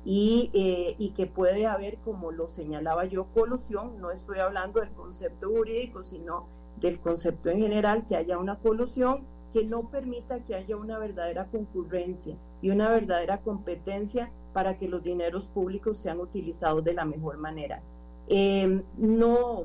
[0.04, 4.00] y, eh, y, que puede haber, como lo señalaba yo, colusión.
[4.00, 6.46] No estoy hablando del concepto jurídico, sino
[6.78, 9.24] del concepto en general, que haya una colusión
[9.54, 15.02] que no permita que haya una verdadera concurrencia y una verdadera competencia para que los
[15.02, 17.80] dineros públicos sean utilizados de la mejor manera.
[18.26, 19.64] Eh, no,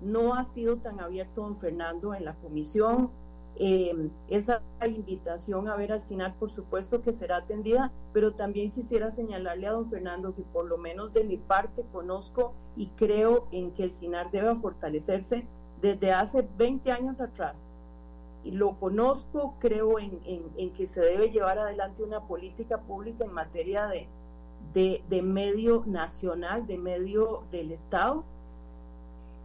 [0.00, 3.10] no ha sido tan abierto don Fernando en la comisión.
[3.56, 9.10] Eh, esa invitación a ver al SINAR, por supuesto que será atendida, pero también quisiera
[9.10, 13.72] señalarle a don Fernando que por lo menos de mi parte conozco y creo en
[13.72, 15.46] que el SINAR debe fortalecerse
[15.82, 17.68] desde hace 20 años atrás.
[18.44, 23.86] Y lo conozco, creo en, que se debe llevar adelante una política pública en materia
[23.86, 24.08] de,
[24.72, 28.24] de, de medio nacional, de medio del Estado,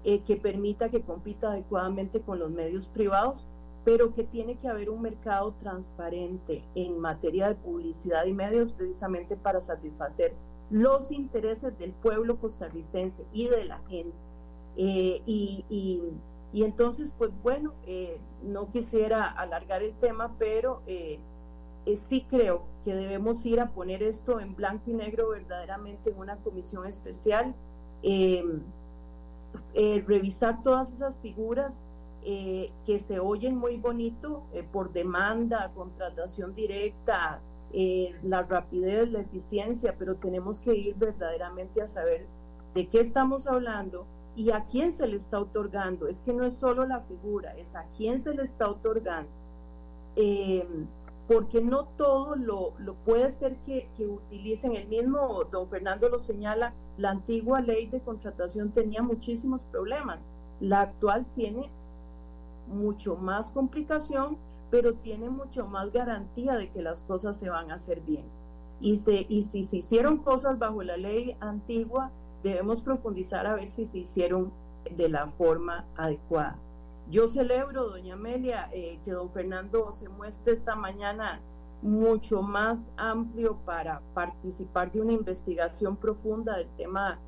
[0.04, 3.46] eh, que permita que compita adecuadamente con los medios privados,
[3.88, 9.38] pero que tiene que haber un mercado transparente en materia de publicidad y medios precisamente
[9.38, 10.34] para satisfacer
[10.70, 14.18] los intereses del pueblo costarricense y de la gente.
[14.76, 20.82] Eh, y, y, entonces, pues bueno, eh, no quisiera alargar el tema, pero
[21.96, 26.36] sí creo que debemos ir a poner esto en blanco y negro verdaderamente en una
[26.36, 27.56] comisión especial.
[28.04, 28.44] Eh,
[30.06, 31.82] revisar todas esas figuras
[32.30, 37.40] eh, que se oyen muy bonito eh, por demanda, contratación directa,
[38.24, 42.26] la rapidez, la eficiencia, pero tenemos que ir verdaderamente a saber
[42.74, 44.06] de qué estamos hablando
[44.36, 46.08] y a quién se le está otorgando.
[46.08, 49.30] Es que no es solo la figura, es a quién se le está otorgando
[51.28, 52.74] porque no todo lo,
[53.06, 54.76] puede ser que, utilicen.
[54.76, 60.30] El mismo don Fernando lo señala, la antigua ley de contratación tenía muchísimos problemas.
[60.62, 61.70] La actual tiene
[62.68, 64.38] mucho más complicación,
[64.70, 68.26] pero tiene mucho más garantía de que las cosas se van a hacer bien.
[68.80, 72.12] Y, se, y si se hicieron cosas bajo la ley antigua,
[72.44, 74.52] debemos profundizar a ver si se hicieron
[74.96, 76.58] de la forma adecuada.
[77.10, 81.40] Yo celebro, doña Amelia, eh, que don Fernando se muestre esta mañana
[81.82, 87.20] mucho más amplio para participar de una investigación profunda del tema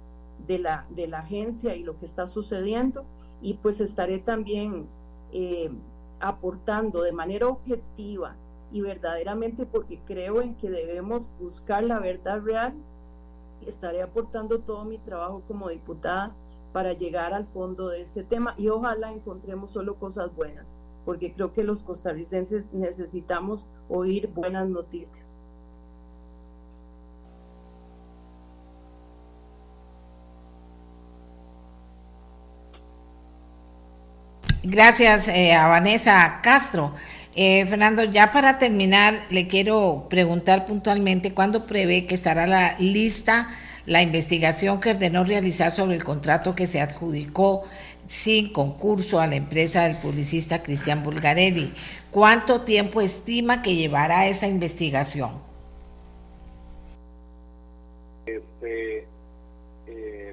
[0.47, 3.05] de la, de la agencia y lo que está sucediendo.
[3.41, 4.87] Y pues estaré también
[5.31, 5.69] eh,
[6.19, 8.35] aportando de manera objetiva
[8.71, 12.73] y verdaderamente porque creo en que debemos buscar la verdad real.
[13.65, 16.33] Estaré aportando todo mi trabajo como diputada
[16.71, 21.51] para llegar al fondo de este tema y ojalá encontremos solo cosas buenas, porque creo
[21.51, 25.38] que los costarricenses necesitamos oír buenas noticias.
[34.63, 36.93] Gracias eh, a Vanessa Castro.
[37.35, 43.49] Eh, Fernando, ya para terminar, le quiero preguntar puntualmente cuándo prevé que estará la lista
[43.89, 47.63] la investigación que ordenó realizar sobre el contrato que se adjudicó
[48.07, 51.73] sin concurso a la empresa del publicista Cristian Bulgarelli.
[52.11, 55.31] ¿Cuánto tiempo estima que llevará esa investigación?
[58.27, 59.07] Este,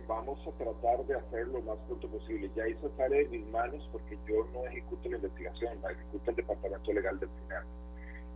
[0.06, 2.50] vamos a tratar de hacer lo más pronto posible.
[2.54, 6.36] Ya hizo sale de mis manos porque yo no ejecuto la investigación, la ejecuta el
[6.36, 7.64] Departamento Legal del final.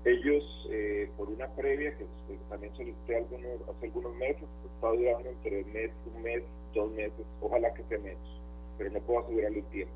[0.04, 2.06] Ellos, eh, por una previa que,
[2.48, 4.44] también solicité algunos, hace algunos meses,
[4.74, 6.42] está durando entre mes, un mes,
[6.74, 8.42] dos meses, ojalá que sea menos,
[8.78, 9.94] pero no puedo asegurarle el tiempo.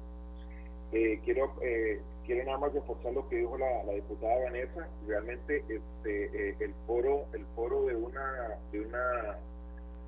[0.95, 4.89] Eh, quiero, eh, quiero nada más reforzar lo que dijo la, la diputada Vanessa.
[5.09, 9.39] Realmente este, eh, el foro, el foro de una, de una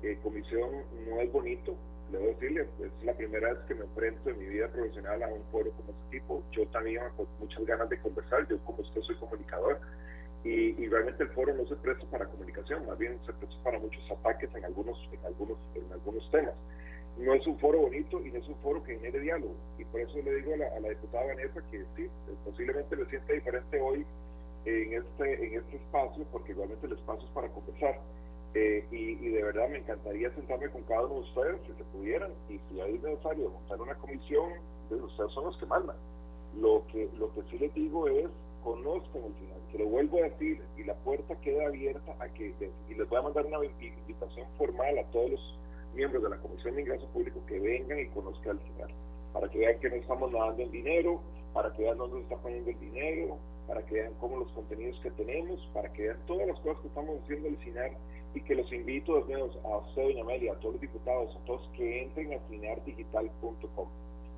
[0.03, 0.69] eh, comisión
[1.09, 1.75] no es bonito,
[2.11, 5.43] debo decirle, es la primera vez que me enfrento en mi vida profesional a un
[5.51, 6.43] foro como este tipo.
[6.51, 9.79] Yo también con muchas ganas de conversar, yo como usted soy comunicador
[10.43, 13.79] y, y, realmente el foro no se presta para comunicación, más bien se presta para
[13.79, 16.53] muchos ataques en algunos, en algunos, en algunos temas.
[17.17, 19.55] No es un foro bonito y no es un foro que genere diálogo.
[19.79, 22.07] Y por eso le digo a la, a la diputada Vanessa que sí,
[22.45, 24.05] posiblemente me sienta diferente hoy
[24.65, 27.99] en este, en este espacio, porque realmente el espacio es para conversar
[28.57, 32.31] eh, y, de verdad me encantaría sentarme con cada uno de ustedes, si se pudieran,
[32.49, 34.49] y si hay necesario montar una comisión,
[34.89, 35.95] pues ustedes son los que mandan.
[36.59, 38.25] Lo que, lo que sí les digo es,
[38.63, 42.55] conozcan el final, que lo vuelvo a decir, y la puerta queda abierta a que,
[42.89, 45.59] y les voy a mandar una invitación formal a todos los
[45.93, 48.89] miembros de la Comisión de Ingreso Público que vengan y conozcan el final,
[49.33, 51.21] para que vean que no estamos nadando en dinero,
[51.53, 53.37] para que vean dónde se está poniendo el dinero,
[53.67, 56.87] para que vean cómo los contenidos que tenemos, para que vean todas las cosas que
[56.87, 57.91] estamos haciendo al final
[58.33, 62.03] y que los invito a usted, doña Amelia, a todos los diputados, a todos que
[62.03, 63.87] entren a finardigital.com,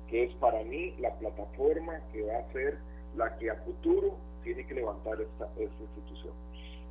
[0.08, 2.78] que es para mí la plataforma que va a ser
[3.16, 6.32] la que a futuro tiene que levantar esta, institución.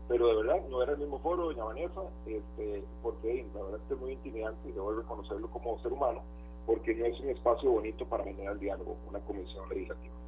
[0.07, 3.99] Pero de verdad, no era el mismo foro, doña Vanessa, este, porque la verdad es
[3.99, 6.21] muy intimidante y debo reconocerlo como ser humano,
[6.65, 10.18] porque no es un espacio bonito para generar diálogo, una comisión legislativa.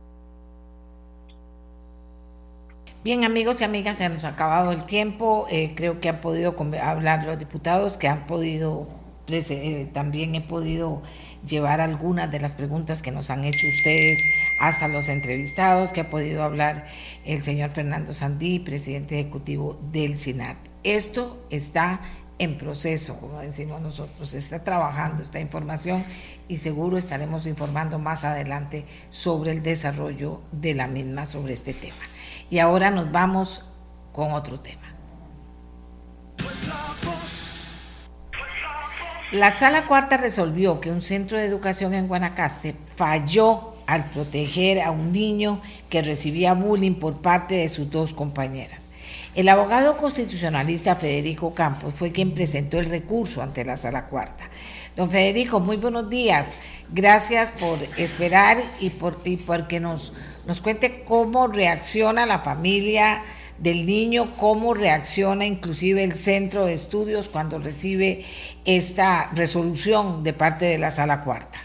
[3.04, 5.48] Bien, amigos y amigas, se nos ha acabado el tiempo.
[5.50, 8.88] Eh, creo que han podido hablar los diputados, que han podido,
[9.28, 11.02] eh, también he podido
[11.44, 14.20] llevar algunas de las preguntas que nos han hecho ustedes
[14.60, 16.86] hasta los entrevistados, que ha podido hablar
[17.26, 20.60] el señor Fernando Sandí, presidente ejecutivo del SINART.
[20.84, 22.02] Esto está
[22.38, 26.06] en proceso, como decimos nosotros, está trabajando esta información
[26.48, 32.11] y seguro estaremos informando más adelante sobre el desarrollo de la misma sobre este tema.
[32.52, 33.66] Y ahora nos vamos
[34.12, 34.82] con otro tema.
[39.32, 44.92] La sala cuarta resolvió que un centro de educación en Guanacaste falló al proteger a
[44.92, 48.90] un niño que recibía bullying por parte de sus dos compañeras.
[49.34, 54.50] El abogado constitucionalista Federico Campos fue quien presentó el recurso ante la sala cuarta.
[54.98, 56.56] Don Federico, muy buenos días.
[56.92, 60.12] Gracias por esperar y por porque nos
[60.46, 63.24] nos cuente cómo reacciona la familia
[63.58, 68.26] del niño, cómo reacciona inclusive el centro de estudios cuando recibe
[68.66, 71.60] esta resolución de parte de la sala cuarta.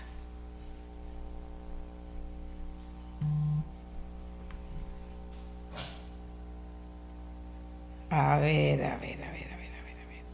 [8.11, 10.25] A ver, a ver, a ver, a ver, a ver, a ver.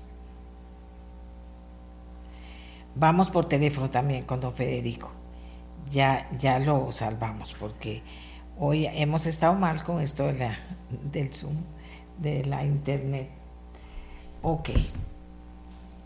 [2.95, 5.11] Vamos por teléfono también con don Federico.
[5.91, 8.03] Ya, ya lo salvamos porque
[8.59, 10.59] Hoy hemos estado mal con esto de la,
[11.11, 11.57] del Zoom,
[12.19, 13.29] de la Internet.
[14.43, 14.69] Ok,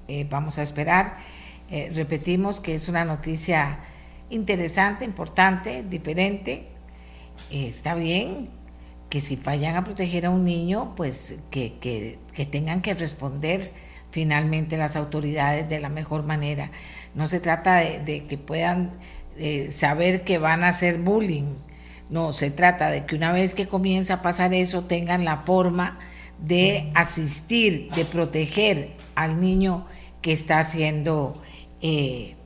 [0.07, 1.17] eh, vamos a esperar.
[1.69, 3.81] Eh, repetimos que es una noticia
[4.31, 6.69] interesante, importante, diferente.
[7.51, 8.49] Eh, está bien
[9.11, 13.73] que si fallan a proteger a un niño, pues que, que, que tengan que responder
[14.13, 16.71] finalmente las autoridades de la mejor manera.
[17.13, 18.93] No se trata de, de que puedan
[19.69, 21.57] saber que van a hacer bullying
[22.09, 25.99] no, se trata de que una vez que comienza a pasar eso tengan la forma
[26.39, 29.87] de asistir, de proteger al niño
[30.23, 31.41] que está siendo
[31.83, 32.37] eh,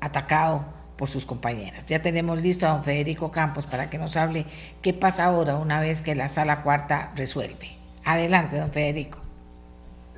[0.00, 0.64] atacado
[0.96, 1.86] por sus compañeras.
[1.86, 4.44] Ya tenemos listo a don Federico Campos para que nos hable
[4.82, 7.70] qué pasa ahora una vez que la sala cuarta resuelve.
[8.04, 9.18] Adelante, don Federico.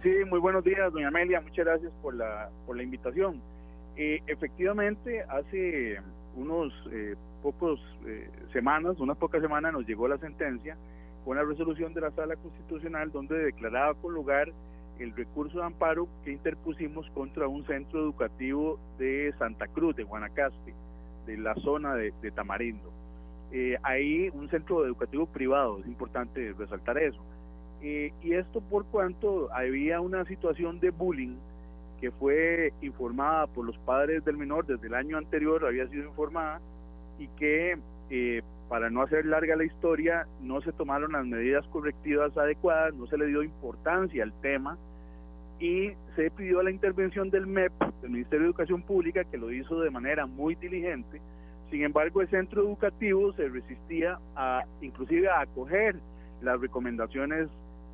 [0.02, 1.40] Sí, muy buenos días, doña Amelia.
[1.40, 3.40] Muchas gracias por la, por la invitación.
[3.96, 6.00] Eh, efectivamente, hace
[6.36, 10.76] unos eh, pocos eh, semanas, unas pocas semanas, nos llegó la sentencia
[11.24, 14.52] con la resolución de la Sala Constitucional donde declaraba con lugar
[14.98, 20.74] el recurso de amparo que interpusimos contra un centro educativo de Santa Cruz, de Guanacaste,
[21.26, 22.90] de la zona de, Tamarindo.
[23.50, 27.20] Eh, ahí un centro educativo privado, es importante resaltar eso.
[27.82, 31.36] Eh, y esto por cuanto había una situación de bullying
[32.02, 36.60] que fue informada por los padres del menor desde el año anterior, había sido informada,
[37.20, 37.78] y que
[38.10, 43.06] eh, para no hacer larga la historia, no se tomaron las medidas correctivas adecuadas, no
[43.06, 44.76] se le dio importancia al tema
[45.60, 49.80] y se pidió la intervención del MEP, del Ministerio de Educación Pública, que lo hizo
[49.80, 51.20] de manera muy diligente.
[51.70, 55.94] Sin embargo, el centro educativo se resistía a, inclusive a acoger
[56.42, 57.48] las recomendaciones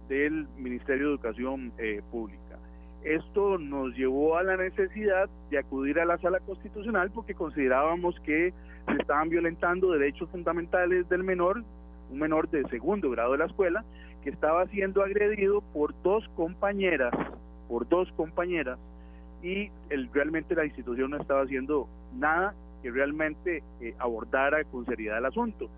[0.09, 2.59] del Ministerio de Educación eh, Pública.
[3.05, 8.53] Esto nos llevó a la necesidad de acudir a la sala constitucional porque considerábamos que
[8.87, 11.63] se estaban violentando derechos fundamentales del menor,
[12.11, 13.85] un menor de segundo grado de la escuela,
[14.25, 17.13] que estaba siendo agredido por dos compañeras,
[17.69, 18.79] por dos compañeras,
[19.43, 25.19] y el, realmente la institución no estaba haciendo nada que realmente eh, abordara con seriedad
[25.19, 25.69] el asunto.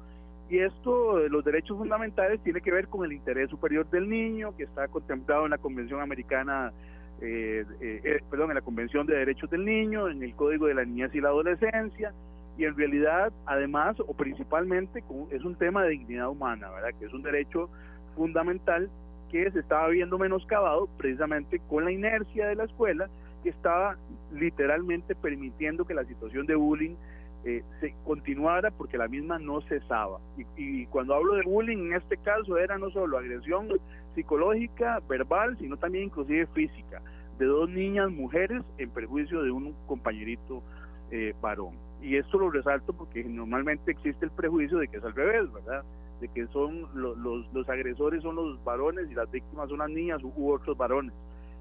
[0.48, 4.56] Y esto de los derechos fundamentales tiene que ver con el interés superior del niño,
[4.56, 6.72] que está contemplado en la Convención Americana,
[7.20, 10.84] eh, eh, perdón, en la Convención de Derechos del Niño, en el Código de la
[10.84, 12.12] Niñez y la Adolescencia,
[12.56, 16.90] y en realidad, además o principalmente, es un tema de dignidad humana, ¿verdad?
[16.98, 17.70] Que es un derecho
[18.16, 18.90] fundamental
[19.30, 23.08] que se estaba viendo menoscabado precisamente con la inercia de la escuela
[23.42, 23.96] que estaba
[24.32, 26.96] literalmente permitiendo que la situación de bullying
[27.44, 30.18] eh, se continuara porque la misma no cesaba.
[30.56, 33.68] Y, cuando hablo de bullying, en este caso era no solo agresión
[34.14, 37.00] psicológica, verbal, sino también inclusive física,
[37.38, 40.62] de dos niñas mujeres en perjuicio de un compañerito
[41.10, 41.74] eh, varón.
[42.02, 45.84] Y esto lo resalto porque normalmente existe el prejuicio de que es al revés, ¿verdad?
[46.20, 47.16] De que son los,
[47.52, 51.12] los, agresores son los varones y las víctimas son las niñas u, otros varones.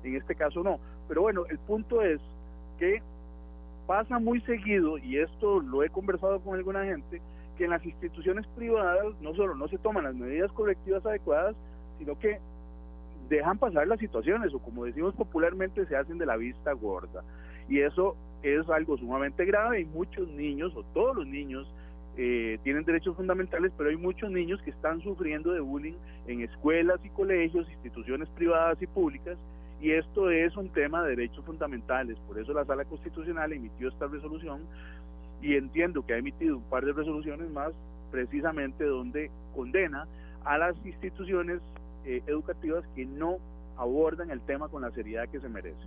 [0.03, 0.79] En este caso no.
[1.07, 2.21] Pero bueno, el punto es
[2.77, 3.01] que
[3.85, 7.21] pasa muy seguido, y esto lo he conversado con alguna gente,
[7.57, 11.55] que en las instituciones privadas no solo no se toman las medidas correctivas adecuadas,
[11.99, 12.39] sino que
[13.29, 17.23] dejan pasar las situaciones o como decimos popularmente se hacen de la vista gorda.
[17.67, 21.71] Y eso es algo sumamente grave y muchos niños o todos los niños
[22.17, 25.93] eh, tienen derechos fundamentales, pero hay muchos niños que están sufriendo de bullying
[26.27, 29.37] en escuelas y colegios, instituciones privadas y públicas,
[29.81, 32.17] y esto es un tema de derechos fundamentales.
[32.27, 34.61] Por eso la Sala Constitucional emitió esta resolución
[35.41, 37.71] y entiendo que ha emitido un par de resoluciones más
[38.11, 40.05] precisamente donde condena
[40.43, 41.61] a las instituciones
[42.09, 43.37] eh, educativas que no
[43.77, 45.79] abordan el tema con la seriedad que se merece.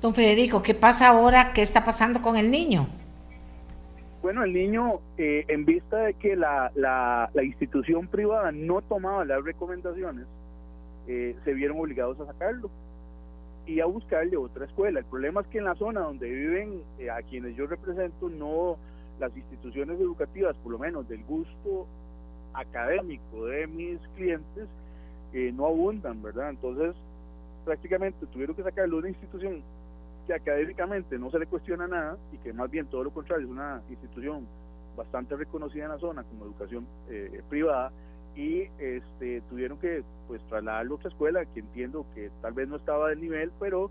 [0.00, 1.52] Don Federico, ¿qué pasa ahora?
[1.52, 2.86] ¿Qué está pasando con el niño?
[4.22, 9.42] Bueno, el niño, eh, en vista de que la, la, institución privada no tomaba las
[9.42, 10.26] recomendaciones,
[11.06, 12.70] eh, se vieron obligados a sacarlo
[13.66, 15.00] y a buscarle otra escuela.
[15.00, 18.76] El problema es que en la zona donde viven, eh, a quienes yo represento, no
[19.18, 21.86] las instituciones educativas, por lo menos del gusto
[22.54, 24.68] académico de mis clientes,
[25.54, 26.50] no abundan, ¿verdad?
[26.50, 26.94] Entonces,
[27.64, 29.62] prácticamente tuvieron que sacarlo de una institución
[30.26, 33.52] que académicamente no se le cuestiona nada y que más bien todo lo contrario es
[33.52, 34.46] una institución
[34.96, 37.90] bastante reconocida en la zona como educación eh, privada
[38.36, 42.76] y este tuvieron que pues trasladarlo a otra escuela que entiendo que tal vez no
[42.76, 43.90] estaba del nivel pero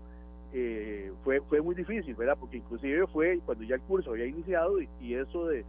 [0.52, 4.80] eh, fue fue muy difícil verdad porque inclusive fue cuando ya el curso había iniciado
[4.80, 5.64] y, eso de,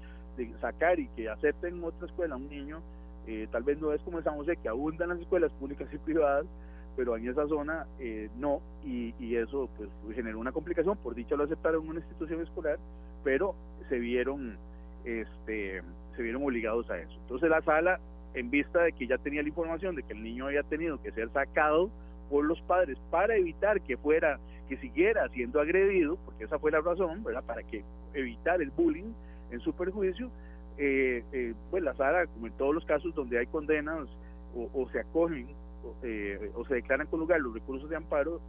[0.59, 2.81] sacar y que acepten en otra escuela a un niño
[3.27, 5.97] eh, tal vez no es como en San José que abundan las escuelas públicas y
[5.97, 6.45] privadas
[6.95, 11.37] pero en esa zona eh, no, y, y, eso pues generó una complicación, por dicho
[11.37, 12.77] lo aceptaron en una institución escolar,
[13.23, 13.55] pero
[13.89, 14.57] se vieron,
[15.05, 15.81] este,
[16.15, 17.13] se vieron obligados a eso.
[17.21, 17.99] Entonces la sala,
[18.33, 21.11] en vista de que ya tenía la información de que el niño había tenido que
[21.11, 21.89] ser sacado
[22.29, 26.81] por los padres para evitar que fuera, que siguiera siendo agredido, porque esa fue la
[26.81, 27.43] razón, ¿verdad?
[27.43, 29.13] Para que evitar el bullying
[29.51, 30.29] en su perjuicio,
[30.77, 34.07] eh, eh, pues la sala, como en todos los casos donde hay condenas
[34.55, 35.47] o, o se acogen
[36.03, 38.39] eh, o se declaran con lugar los recursos de amparo,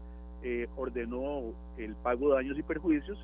[0.43, 3.19] eh, ordenó el pago de daños y perjuicios,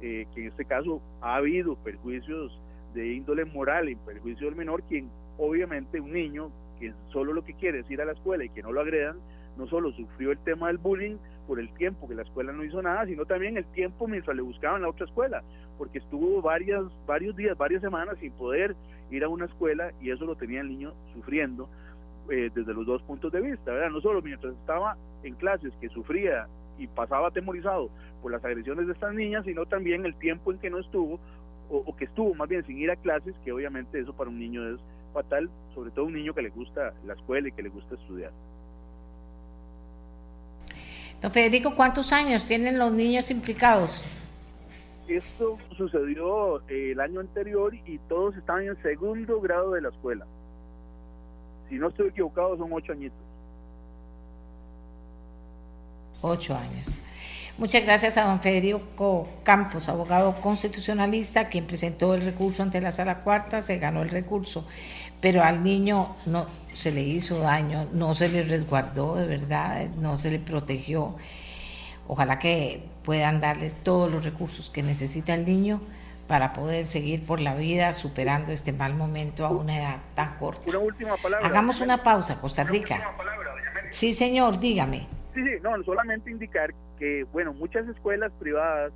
[0.00, 2.60] eh, que en este caso ha habido perjuicios
[2.94, 7.54] de índole moral en perjuicio del menor, quien obviamente un niño que solo lo que
[7.54, 9.18] quiere es ir a la escuela y que no lo agredan,
[9.56, 12.80] no solo sufrió el tema del bullying por el tiempo que la escuela no hizo
[12.80, 15.42] nada, sino también el tiempo mientras le buscaban la otra escuela,
[15.78, 18.74] porque estuvo varias, varios días, varias semanas sin poder
[19.10, 21.68] ir a una escuela y eso lo tenía el niño sufriendo
[22.30, 23.90] eh, desde los dos puntos de vista, ¿verdad?
[23.90, 26.46] No solo mientras estaba en clases que sufría
[26.76, 27.88] y pasaba atemorizado
[28.20, 31.18] por las agresiones de estas niñas, sino también el tiempo en que no estuvo,
[31.70, 34.68] o, que estuvo más bien sin ir a clases, que obviamente eso para un niño
[34.68, 34.80] es
[35.14, 38.32] fatal, sobre todo un niño que le gusta la escuela y que le gusta estudiar.
[41.22, 44.04] Don Federico, ¿cuántos años tienen los niños implicados?
[45.08, 50.26] Esto sucedió eh, el año anterior y todos estaban en segundo grado de la escuela
[51.68, 53.18] si no estoy equivocado, son ocho añitos.
[56.20, 56.98] Ocho años.
[57.58, 63.20] Muchas gracias a don Federico Campos, abogado constitucionalista, quien presentó el recurso ante la sala
[63.20, 64.64] cuarta, se ganó el recurso,
[65.20, 70.16] pero al niño no se le hizo daño, no se le resguardó de verdad, no
[70.16, 71.16] se le protegió.
[72.06, 75.80] Ojalá que puedan darle todos los recursos que necesita el niño
[76.26, 80.60] para poder seguir por la vida superando este mal momento a una edad tan corta.
[80.66, 81.46] Una última palabra.
[81.46, 83.14] Hagamos una pausa, Costa Rica.
[83.88, 85.06] Sí, señor, dígame.
[85.34, 88.92] Sí, sí, no, solamente indicar que, bueno, muchas escuelas privadas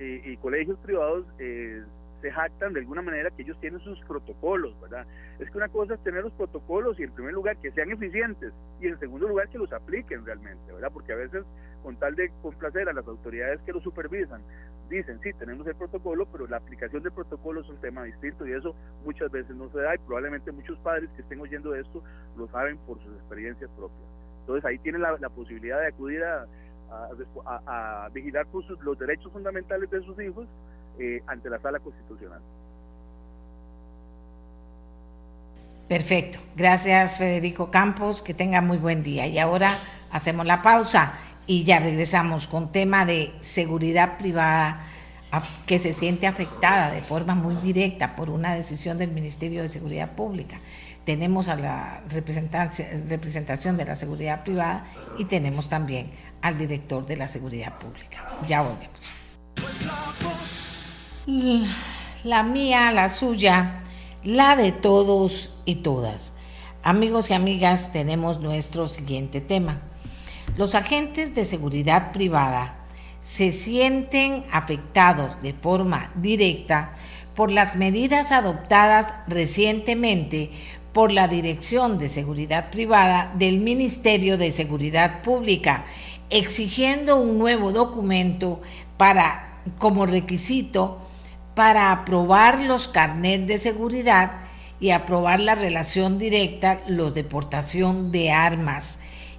[0.00, 1.84] eh, y colegios privados eh,
[2.26, 5.06] se jactan de alguna manera que ellos tienen sus protocolos, ¿verdad?
[5.38, 8.52] Es que una cosa es tener los protocolos y en primer lugar que sean eficientes
[8.80, 10.90] y en segundo lugar que los apliquen realmente, ¿verdad?
[10.92, 11.44] Porque a veces
[11.84, 14.42] con tal de complacer a las autoridades que lo supervisan,
[14.88, 18.54] dicen, sí, tenemos el protocolo, pero la aplicación del protocolo es un tema distinto y
[18.54, 18.74] eso
[19.04, 22.02] muchas veces no se da y probablemente muchos padres que estén oyendo esto
[22.36, 24.08] lo saben por sus experiencias propias.
[24.40, 26.44] Entonces ahí tienen la, posibilidad de acudir a,
[26.90, 30.48] a, vigilar por los derechos fundamentales de sus hijos
[30.98, 32.40] eh, ante la sala constitucional.
[35.88, 36.38] Perfecto.
[36.56, 38.22] Gracias Federico Campos.
[38.22, 39.26] Que tenga muy buen día.
[39.26, 39.78] Y ahora
[40.10, 41.14] hacemos la pausa
[41.46, 44.84] y ya regresamos con tema de seguridad privada
[45.66, 50.12] que se siente afectada de forma muy directa por una decisión del Ministerio de Seguridad
[50.12, 50.60] Pública.
[51.04, 54.84] Tenemos a la representación de la seguridad privada
[55.18, 56.10] y tenemos también
[56.42, 58.24] al director de la seguridad pública.
[58.46, 58.96] Ya volvemos
[61.26, 63.82] la mía, la suya,
[64.22, 66.32] la de todos y todas.
[66.84, 69.82] Amigos y amigas, tenemos nuestro siguiente tema.
[70.56, 72.76] Los agentes de seguridad privada
[73.20, 76.92] se sienten afectados de forma directa
[77.34, 80.52] por las medidas adoptadas recientemente
[80.92, 85.84] por la Dirección de Seguridad Privada del Ministerio de Seguridad Pública,
[86.30, 88.62] exigiendo un nuevo documento
[88.96, 91.00] para como requisito
[91.56, 94.32] para aprobar los carnets de seguridad
[94.78, 98.98] y aprobar la relación directa, los deportación de armas.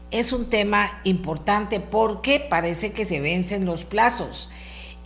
[0.10, 4.49] Es un tema importante porque parece que se vencen los plazos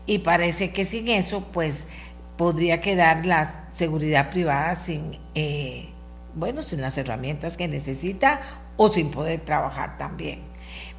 [0.05, 1.89] y parece que sin eso pues
[2.37, 5.89] podría quedar la seguridad privada sin, eh,
[6.33, 8.39] bueno, sin las herramientas que necesita
[8.77, 10.43] o sin poder trabajar también.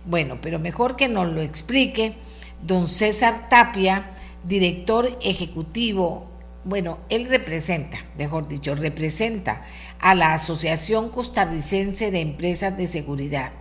[0.04, 2.16] Bueno, pero mejor que nos lo explique
[2.60, 4.04] don César Tapia,
[4.44, 6.26] director ejecutivo,
[6.64, 9.64] bueno, él representa, mejor dicho, representa
[10.00, 13.52] a la Asociación Costarricense de Empresas de Seguridad.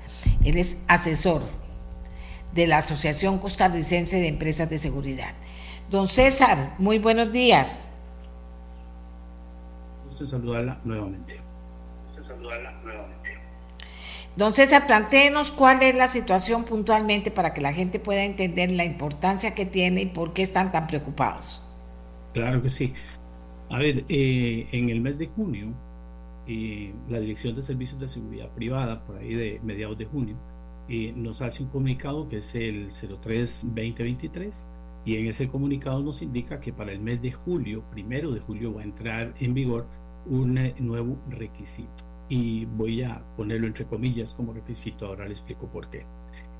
[0.44, 1.42] Él es asesor
[2.54, 5.34] de la Asociación Costarricense de Empresas de Seguridad.
[5.90, 7.92] Don César, muy buenos días.
[10.08, 11.40] Gusto saludarla nuevamente.
[12.08, 12.81] Gusto saludarla nuevamente.
[14.38, 18.86] Don César, plantéenos cuál es la situación puntualmente para que la gente pueda entender la
[18.86, 21.62] importancia que tiene y por qué están tan preocupados.
[22.34, 22.94] Claro que sí.
[23.70, 25.74] A ver, eh, en el mes de junio,
[26.48, 30.38] eh, la Dirección de Servicios de Seguridad Privada, por ahí de mediados de junio,
[30.88, 34.66] eh, nos hace un comunicado que es el 03-2023
[35.04, 38.74] y en ese comunicado nos indica que para el mes de julio, primero de julio,
[38.74, 39.88] va a entrar en vigor
[40.26, 45.90] un nuevo requisito y voy a ponerlo entre comillas como requisito, ahora le explico por
[45.90, 46.06] qué.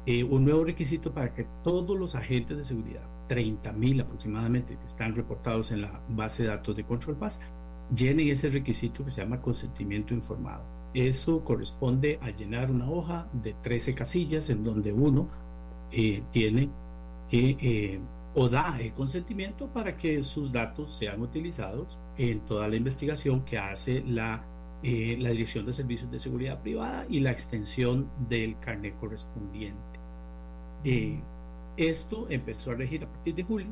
[0.06, 4.86] Eh, un nuevo requisito para que todos los agentes de seguridad, 30 mil aproximadamente que
[4.86, 7.40] están reportados en la base de datos de Control Pass,
[7.96, 10.66] llenen ese requisito que se llama consentimiento informado.
[10.94, 15.30] Eso corresponde a llenar una hoja de 13 casillas en donde uno
[15.90, 16.68] eh, tiene
[17.30, 18.00] que eh,
[18.34, 23.58] o da el consentimiento para que sus datos sean utilizados en toda la investigación que
[23.58, 24.51] hace la
[24.84, 30.00] eh, la Dirección de Servicios de Seguridad Privada y la extensión del carnet correspondiente.
[30.84, 31.20] Eh,
[31.78, 33.68] esto empezó a regir a partir de julio,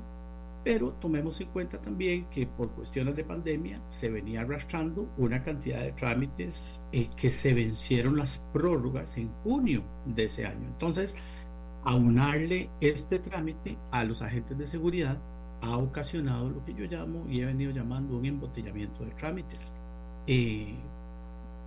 [0.63, 5.81] pero tomemos en cuenta también que por cuestiones de pandemia se venía arrastrando una cantidad
[5.81, 10.67] de trámites eh, que se vencieron las prórrogas en junio de ese año.
[10.67, 11.17] Entonces,
[11.83, 15.17] aunarle este trámite a los agentes de seguridad
[15.61, 19.75] ha ocasionado lo que yo llamo y he venido llamando un embotellamiento de trámites.
[20.27, 20.75] Eh,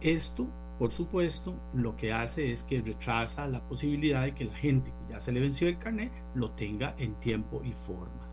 [0.03, 0.49] esto,
[0.79, 5.13] por supuesto, lo que hace es que retrasa la posibilidad de que la gente que
[5.13, 8.29] ya se le venció el carnet lo tenga en tiempo y forma.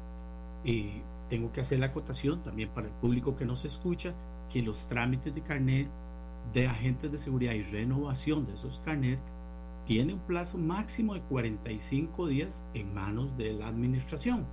[0.64, 4.14] Eh, tengo que hacer la acotación también para el público que nos escucha
[4.52, 5.88] que los trámites de carnet
[6.54, 9.22] de agentes de seguridad y renovación de esos carnets
[9.86, 14.46] tiene un plazo máximo de 45 días en manos de la administración.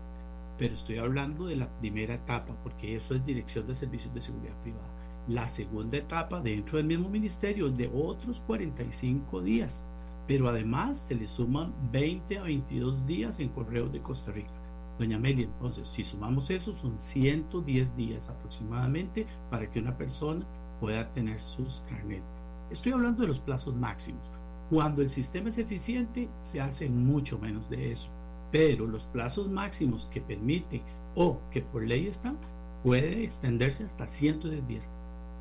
[0.58, 4.60] Pero estoy hablando de la primera etapa porque eso es Dirección de Servicios de Seguridad
[4.62, 5.05] Privada.
[5.28, 9.84] La segunda etapa dentro del mismo ministerio de otros 45 días.
[10.28, 14.50] pero además se le suman 20 a 22 días en correos de Costa Rica.
[14.98, 20.44] Doña Amelia, entonces, si sumamos eso, son 110 días aproximadamente para que una persona
[20.80, 22.24] pueda tener sus carnetes.
[22.70, 24.28] Estoy hablando de los plazos máximos.
[24.68, 28.08] Cuando el sistema es eficiente, se hace mucho menos de eso.
[28.50, 30.82] Pero los plazos máximos que permite
[31.14, 32.36] o que por ley están,
[32.82, 34.90] puede extenderse hasta 110 días.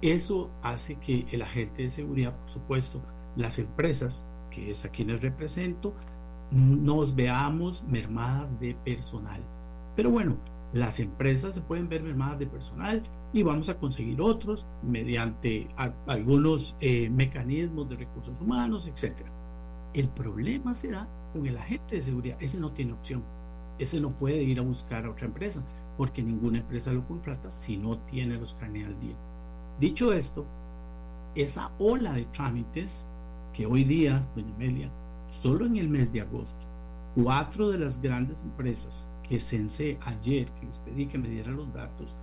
[0.02, 3.02] Eso hace que el agente de seguridad, por supuesto,
[3.36, 5.94] las empresas, que es a quienes represento,
[6.52, 9.42] nos veamos mermadas de personal.
[9.96, 10.38] Pero bueno,
[10.74, 13.04] las empresas se pueden ver mermadas de personal
[13.34, 15.70] y vamos a conseguir otros mediante
[16.06, 19.22] algunos eh, mecanismos de recursos humanos, etc.
[19.94, 22.38] El problema se da con el agente de seguridad.
[22.40, 23.24] Ese no tiene opción.
[23.78, 25.64] Ese no puede ir a buscar a otra empresa
[25.98, 29.16] porque ninguna empresa lo contrata si no tiene los carnes al día.
[29.80, 30.46] Dicho esto,
[31.36, 33.06] esa ola de trámites
[33.54, 34.90] que hoy día, doña Amelia,
[35.42, 36.66] solo en el mes de agosto,
[37.14, 41.74] cuatro de las grandes empresas que censé ayer, que les pedí que me dieran los
[41.74, 42.16] datos,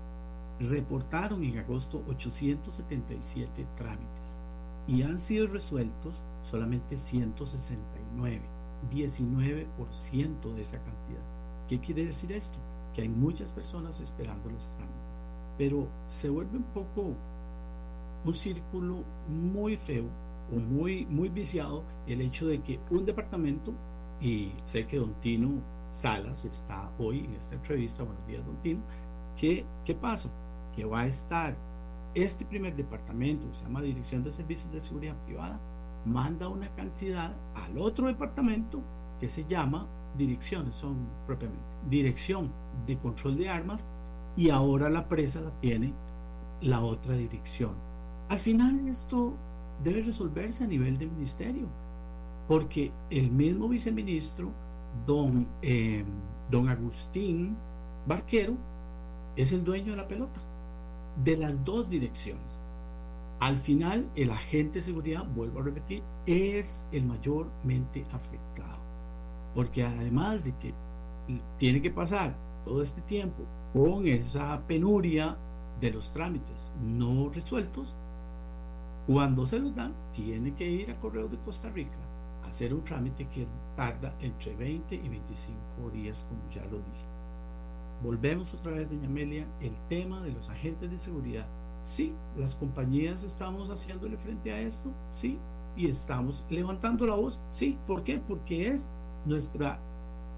[0.60, 4.38] reportaron en agosto 877 trámites
[4.86, 6.14] y han sido resueltos
[6.50, 8.40] solamente 169,
[8.90, 11.22] 19% de esa cantidad.
[11.68, 12.56] ¿Qué quiere decir esto?
[12.94, 15.20] Que hay muchas personas esperando los trámites,
[15.58, 17.14] pero se vuelve un poco
[18.24, 20.04] un círculo muy feo
[20.52, 23.72] o muy, muy viciado el hecho de que un departamento,
[24.20, 28.80] y sé que Don Tino Salas está hoy en esta entrevista, buenos días Don Tino,
[29.36, 30.30] ¿qué, qué pasa?
[30.74, 31.56] Que va a estar
[32.14, 35.58] este primer departamento, que se llama Dirección de Servicios de Seguridad Privada,
[36.04, 38.82] manda una cantidad al otro departamento
[39.20, 39.86] que se llama
[40.16, 42.52] direcciones, son propiamente Dirección
[42.86, 43.88] de Control de Armas
[44.36, 45.94] y ahora la presa la tiene
[46.60, 47.74] la otra dirección.
[48.32, 49.34] Al final esto
[49.84, 51.66] debe resolverse a nivel de ministerio,
[52.48, 54.48] porque el mismo viceministro,
[55.06, 56.02] don, eh,
[56.50, 57.58] don Agustín
[58.06, 58.54] Barquero,
[59.36, 60.40] es el dueño de la pelota,
[61.22, 62.62] de las dos direcciones.
[63.38, 68.80] Al final, el agente de seguridad, vuelvo a repetir, es el mayormente afectado.
[69.54, 70.72] Porque además de que
[71.58, 72.34] tiene que pasar
[72.64, 73.42] todo este tiempo
[73.74, 75.36] con esa penuria
[75.82, 77.94] de los trámites no resueltos,
[79.06, 81.98] cuando se los dan, tiene que ir a Correo de Costa Rica
[82.44, 83.46] a hacer un trámite que
[83.76, 87.06] tarda entre 20 y 25 días, como ya lo dije.
[88.02, 91.46] Volvemos otra vez, doña Amelia, el tema de los agentes de seguridad
[91.84, 95.38] Sí, las compañías estamos haciéndole frente a esto, sí,
[95.76, 97.78] y estamos levantando la voz, sí.
[97.86, 98.18] ¿Por qué?
[98.18, 98.86] Porque es
[99.26, 99.78] nuestra,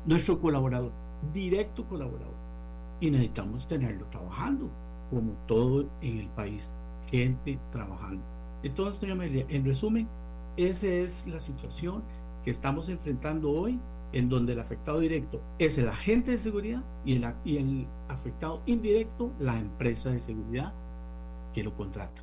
[0.07, 0.93] nuestro colaborador,
[1.32, 2.35] directo colaborador.
[3.01, 4.70] Y necesitamos tenerlo trabajando,
[5.11, 6.74] como todo en el país,
[7.11, 8.24] gente trabajando.
[8.65, 10.09] Entonces, doña Amelia, en resumen,
[10.57, 12.03] esa es la situación
[12.43, 13.78] que estamos enfrentando hoy,
[14.12, 18.62] en donde el afectado directo es el agente de seguridad y el, y el afectado
[18.65, 20.73] indirecto, la empresa de seguridad
[21.53, 22.23] que lo contrata.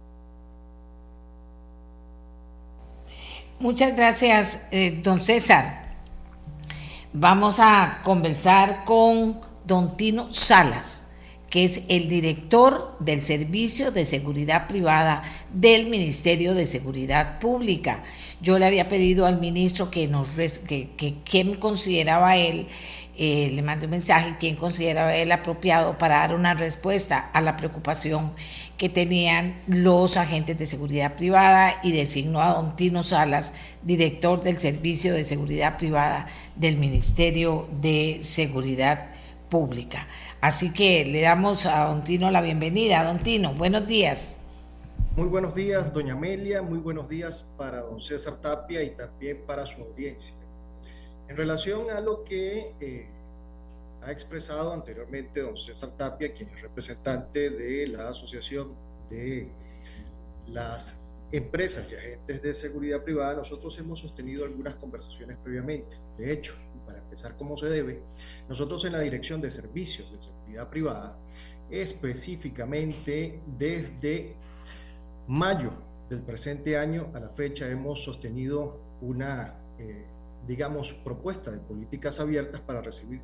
[3.59, 5.91] Muchas gracias, eh, don César.
[7.13, 11.10] Vamos a conversar con don Tino Salas,
[11.51, 15.21] que es el director del Servicio de Seguridad Privada
[15.53, 18.03] del Ministerio de Seguridad Pública.
[18.41, 22.67] Yo le había pedido al ministro que nos que, que, consideraba él
[23.17, 27.57] eh, le mandé un mensaje quién consideraba él apropiado para dar una respuesta a la
[27.57, 28.31] preocupación
[28.77, 33.53] que tenían los agentes de seguridad privada y designó a don Tino Salas,
[33.83, 39.09] director del Servicio de Seguridad Privada del Ministerio de Seguridad
[39.49, 40.07] Pública.
[40.41, 43.03] Así que le damos a don Tino la bienvenida.
[43.03, 44.39] Don Tino, buenos días.
[45.15, 46.63] Muy buenos días, doña Amelia.
[46.63, 50.33] Muy buenos días para don César Tapia y también para su audiencia.
[51.27, 53.07] En relación a lo que eh,
[54.01, 58.73] ha expresado anteriormente don César Tapia, quien es representante de la Asociación
[59.11, 59.47] de
[60.47, 60.95] las
[61.31, 65.97] Empresas y Agentes de Seguridad Privada, nosotros hemos sostenido algunas conversaciones previamente.
[66.17, 66.55] De hecho,
[67.11, 68.03] empezar como se debe,
[68.47, 71.17] nosotros en la Dirección de Servicios de Seguridad Privada,
[71.69, 74.35] específicamente desde
[75.27, 75.71] mayo
[76.09, 80.05] del presente año a la fecha, hemos sostenido una, eh,
[80.47, 83.19] digamos, propuesta de políticas abiertas para recibir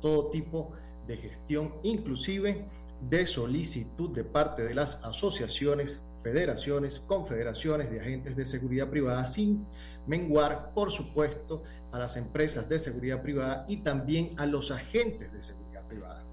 [0.00, 0.72] todo tipo
[1.06, 2.64] de gestión, inclusive
[3.08, 9.64] de solicitud de parte de las asociaciones, federaciones, confederaciones de agentes de seguridad privada, sin
[10.08, 11.62] menguar, por supuesto,
[11.92, 16.24] a las empresas de seguridad privada y también a los agentes de seguridad privada.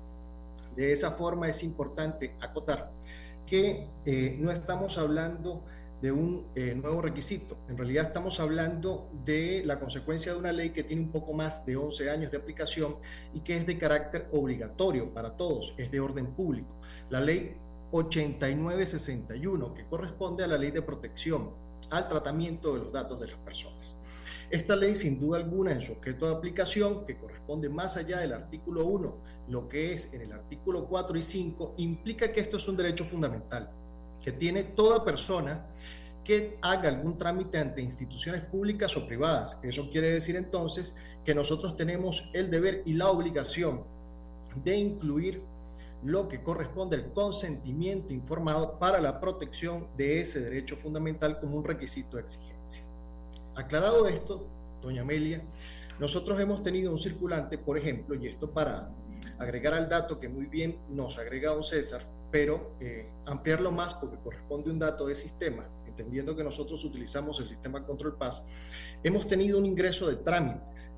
[0.75, 2.91] De esa forma es importante acotar
[3.45, 5.63] que eh, no estamos hablando
[6.01, 7.57] de un eh, nuevo requisito.
[7.69, 11.65] En realidad estamos hablando de la consecuencia de una ley que tiene un poco más
[11.65, 12.97] de 11 años de aplicación
[13.33, 16.75] y que es de carácter obligatorio para todos, es de orden público.
[17.09, 17.55] La ley
[17.91, 21.51] 8961, que corresponde a la ley de protección
[21.91, 23.95] al tratamiento de los datos de las personas.
[24.49, 28.33] Esta ley, sin duda alguna, en su objeto de aplicación, que corresponde más allá del
[28.33, 29.17] artículo 1,
[29.49, 33.05] lo que es en el artículo 4 y 5, implica que esto es un derecho
[33.05, 33.71] fundamental,
[34.21, 35.65] que tiene toda persona
[36.23, 39.57] que haga algún trámite ante instituciones públicas o privadas.
[39.61, 40.93] Eso quiere decir entonces
[41.23, 43.83] que nosotros tenemos el deber y la obligación
[44.63, 45.41] de incluir
[46.03, 51.63] lo que corresponde al consentimiento informado para la protección de ese derecho fundamental como un
[51.63, 52.83] requisito de exigencia.
[53.55, 54.47] Aclarado esto,
[54.81, 55.43] doña Amelia,
[55.99, 58.89] nosotros hemos tenido un circulante, por ejemplo, y esto para
[59.39, 64.17] agregar al dato que muy bien nos agrega don César, pero eh, ampliarlo más porque
[64.17, 68.43] corresponde un dato de sistema, entendiendo que nosotros utilizamos el sistema Control Pass,
[69.03, 70.91] hemos tenido un ingreso de trámites,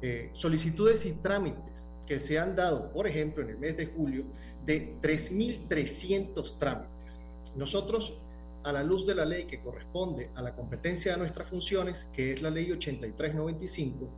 [0.00, 4.26] eh, solicitudes y trámites que se han dado, por ejemplo, en el mes de julio,
[4.66, 7.18] de 3.300 trámites.
[7.56, 8.18] Nosotros
[8.64, 12.34] a la luz de la ley que corresponde a la competencia de nuestras funciones, que
[12.34, 14.10] es la ley 8395,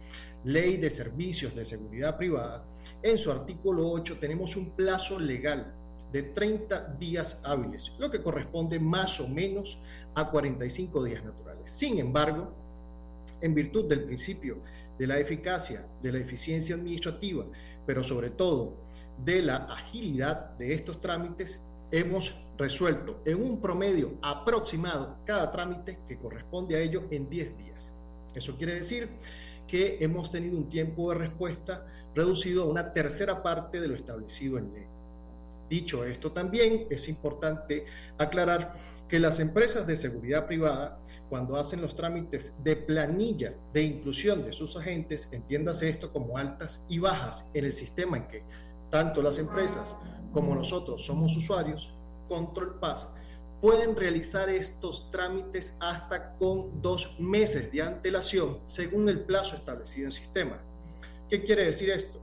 [0.43, 2.65] ley de servicios de seguridad privada,
[3.01, 5.73] en su artículo 8 tenemos un plazo legal
[6.11, 9.79] de 30 días hábiles, lo que corresponde más o menos
[10.17, 11.71] a 45 días naturales.
[11.71, 12.53] Sin embargo,
[13.41, 14.59] en virtud del principio
[14.99, 17.47] de la eficacia, de la eficiencia administrativa,
[17.87, 18.77] pero sobre todo
[19.19, 26.19] de la agilidad de estos trámites, hemos resuelto en un promedio aproximado cada trámite que
[26.19, 27.93] corresponde a ello en 10 días.
[28.35, 29.09] Eso quiere decir
[29.67, 34.59] que hemos tenido un tiempo de respuesta reducido a una tercera parte de lo establecido
[34.59, 34.87] en ley.
[35.69, 37.87] Dicho esto también, es importante
[38.19, 38.75] aclarar
[39.09, 44.53] que las empresas de seguridad privada, cuando hacen los trámites de planilla de inclusión de
[44.53, 48.43] sus agentes, entiéndase esto como altas y bajas en el sistema en que
[48.91, 49.97] tanto las empresas
[50.33, 51.93] como nosotros somos usuarios,
[52.29, 53.09] Control Pass,
[53.61, 60.13] pueden realizar estos trámites hasta con dos meses de antelación según el plazo establecido en
[60.13, 60.61] sistema.
[61.31, 62.21] ¿Qué quiere decir esto?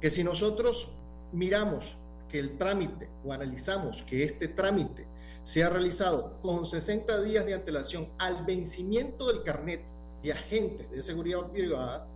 [0.00, 0.90] Que si nosotros
[1.32, 1.96] miramos
[2.28, 5.06] que el trámite o analizamos que este trámite
[5.42, 9.82] se ha realizado con 60 días de antelación al vencimiento del carnet
[10.22, 12.06] de agentes de seguridad privada,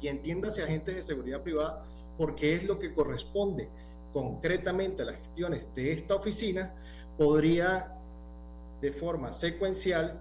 [0.00, 1.84] y entiéndase agentes de seguridad privada
[2.16, 3.68] porque es lo que corresponde
[4.12, 6.74] concretamente a las gestiones de esta oficina,
[7.18, 7.92] podría
[8.80, 10.20] de forma secuencial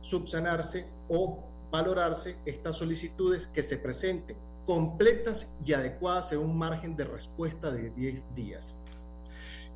[0.00, 4.36] subsanarse o valorarse estas solicitudes que se presenten
[4.66, 8.74] completas y adecuadas en un margen de respuesta de 10 días.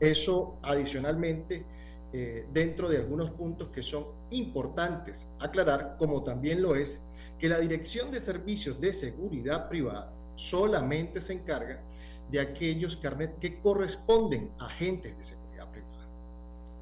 [0.00, 1.64] Eso adicionalmente
[2.12, 7.00] eh, dentro de algunos puntos que son importantes aclarar, como también lo es
[7.38, 11.82] que la Dirección de Servicios de Seguridad Privada solamente se encarga
[12.30, 16.06] de aquellos carnet que corresponden a agentes de seguridad privada.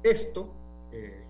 [0.03, 0.49] Esto
[0.91, 1.23] eh,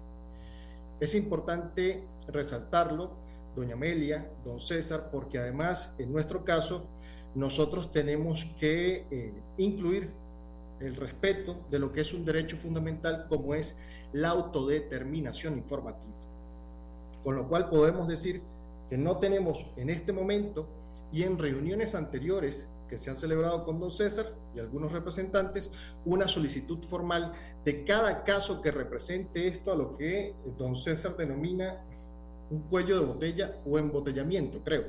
[0.99, 3.11] es importante resaltarlo,
[3.57, 6.85] doña Amelia, don César, porque además en nuestro caso
[7.33, 10.11] nosotros tenemos que eh, incluir
[10.79, 13.75] el respeto de lo que es un derecho fundamental como es
[14.13, 16.13] la autodeterminación informativa.
[17.23, 18.41] Con lo cual podemos decir
[18.89, 20.67] que no tenemos en este momento
[21.11, 25.71] y en reuniones anteriores que se han celebrado con don César y algunos representantes,
[26.05, 27.33] una solicitud formal
[27.65, 31.83] de cada caso que represente esto a lo que don César denomina
[32.49, 34.85] un cuello de botella o embotellamiento, creo.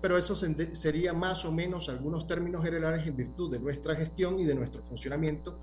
[0.00, 4.44] Pero eso sería más o menos algunos términos generales en virtud de nuestra gestión y
[4.44, 5.60] de nuestro funcionamiento.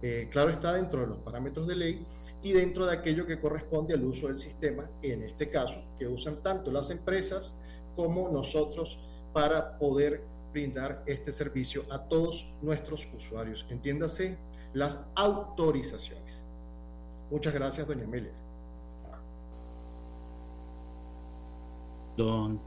[0.00, 2.06] Eh, claro está dentro de los parámetros de ley
[2.42, 6.42] y dentro de aquello que corresponde al uso del sistema, en este caso, que usan
[6.42, 7.60] tanto las empresas
[7.94, 8.98] como nosotros
[9.32, 13.64] para poder brindar este servicio a todos nuestros usuarios.
[13.70, 14.38] Entiéndase
[14.72, 16.42] las autorizaciones.
[17.30, 18.41] Muchas gracias, doña Amelia.
[22.16, 22.60] Don,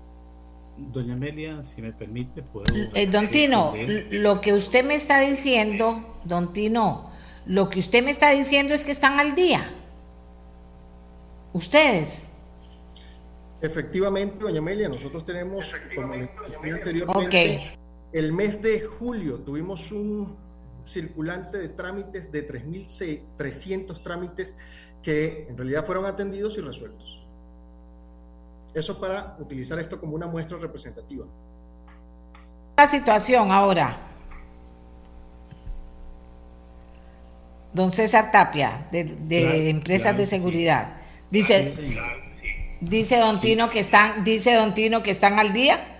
[0.77, 2.65] doña Amelia, si me permite, puedo...
[2.93, 3.73] Eh, don Tino,
[4.11, 7.11] lo que usted me está diciendo, don Tino,
[7.45, 9.69] lo que usted me está diciendo es que están al día.
[11.53, 12.29] Ustedes.
[13.61, 17.77] Efectivamente, doña Amelia, nosotros tenemos, como le anteriormente,
[18.11, 20.37] el mes de julio tuvimos un
[20.85, 24.55] circulante de trámites de 3.300 trámites
[25.01, 27.24] que en realidad fueron atendidos y resueltos.
[28.75, 31.25] Eso para utilizar esto como una muestra representativa.
[32.75, 34.01] La situación ahora.
[37.71, 40.97] Don César Tapia, de, Empresas de Seguridad.
[41.31, 41.73] Dice,
[42.81, 45.99] dice Don Tino que están, dice Don Tino que están al día.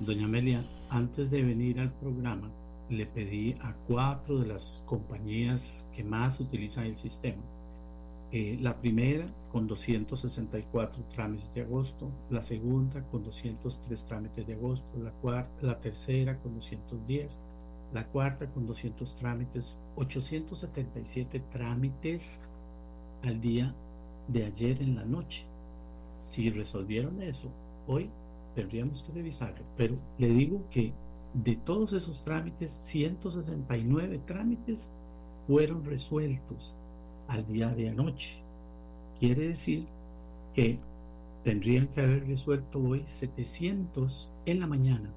[0.00, 2.50] Doña Amelia, antes de venir al programa,
[2.88, 7.42] le pedí a cuatro de las compañías que más utilizan el sistema.
[8.36, 14.88] Eh, la primera con 264 trámites de agosto, la segunda con 203 trámites de agosto,
[15.00, 17.38] la, cuarta, la tercera con 210,
[17.92, 22.42] la cuarta con 200 trámites, 877 trámites
[23.22, 23.72] al día
[24.26, 25.46] de ayer en la noche.
[26.14, 27.52] Si resolvieron eso,
[27.86, 28.10] hoy
[28.56, 30.92] tendríamos que revisarlo, pero le digo que
[31.34, 34.90] de todos esos trámites, 169 trámites
[35.46, 36.74] fueron resueltos
[37.28, 38.42] al día de anoche.
[39.18, 39.86] Quiere decir
[40.54, 40.78] que
[41.42, 45.10] tendrían que haber resuelto hoy 700 en la mañana.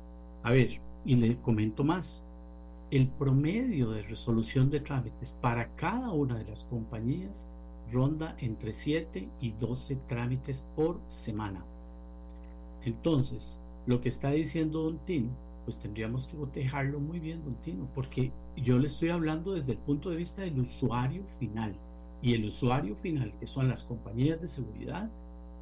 [0.43, 2.25] A ver, y le comento más.
[2.91, 7.47] El promedio de resolución de trámites para cada una de las compañías
[7.91, 11.63] ronda entre 7 y 12 trámites por semana.
[12.83, 15.31] Entonces, lo que está diciendo Don Tino,
[15.65, 19.77] pues tendríamos que dejarlo muy bien, Don Tino, porque yo le estoy hablando desde el
[19.77, 21.75] punto de vista del usuario final.
[22.21, 25.09] Y el usuario final, que son las compañías de seguridad,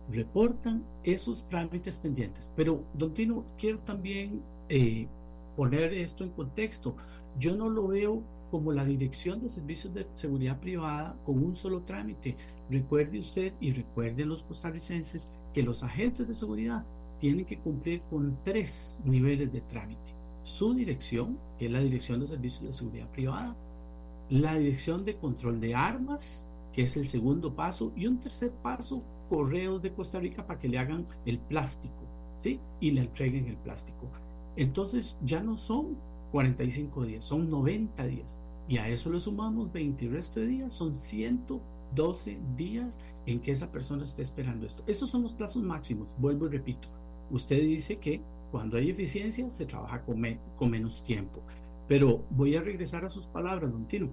[0.09, 2.49] reportan esos trámites pendientes.
[2.55, 5.07] Pero, Don Tino, quiero también eh,
[5.55, 6.95] poner esto en contexto.
[7.39, 11.81] Yo no lo veo como la Dirección de Servicios de Seguridad Privada con un solo
[11.81, 12.37] trámite.
[12.69, 16.85] Recuerde usted y recuerden los costarricenses que los agentes de seguridad
[17.19, 20.13] tienen que cumplir con tres niveles de trámite.
[20.43, 23.55] Su dirección, que es la Dirección de Servicios de Seguridad Privada,
[24.29, 29.03] la Dirección de Control de Armas, que es el segundo paso, y un tercer paso,
[29.29, 32.03] correos de Costa Rica para que le hagan el plástico,
[32.37, 32.59] ¿sí?
[32.79, 34.07] Y le entreguen el plástico.
[34.55, 35.97] Entonces ya no son
[36.31, 38.39] 45 días, son 90 días.
[38.67, 43.51] Y a eso le sumamos 20 y resto de días, son 112 días en que
[43.51, 44.83] esa persona esté esperando esto.
[44.87, 46.87] Estos son los plazos máximos, vuelvo y repito.
[47.29, 48.21] Usted dice que
[48.51, 50.23] cuando hay eficiencia se trabaja con,
[50.55, 51.41] con menos tiempo.
[51.87, 54.09] Pero voy a regresar a sus palabras, don Tino.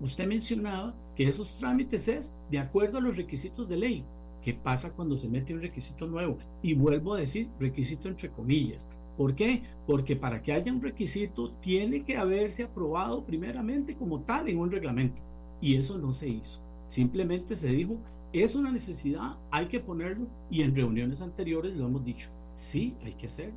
[0.00, 4.04] Usted mencionaba que esos trámites es de acuerdo a los requisitos de ley.
[4.42, 6.38] ¿Qué pasa cuando se mete un requisito nuevo?
[6.62, 8.86] Y vuelvo a decir requisito entre comillas.
[9.16, 9.62] ¿Por qué?
[9.86, 14.70] Porque para que haya un requisito tiene que haberse aprobado primeramente como tal en un
[14.70, 15.22] reglamento.
[15.60, 16.60] Y eso no se hizo.
[16.88, 17.98] Simplemente se dijo,
[18.32, 20.26] es una necesidad, hay que ponerlo.
[20.50, 23.52] Y en reuniones anteriores lo hemos dicho, sí, hay que hacer.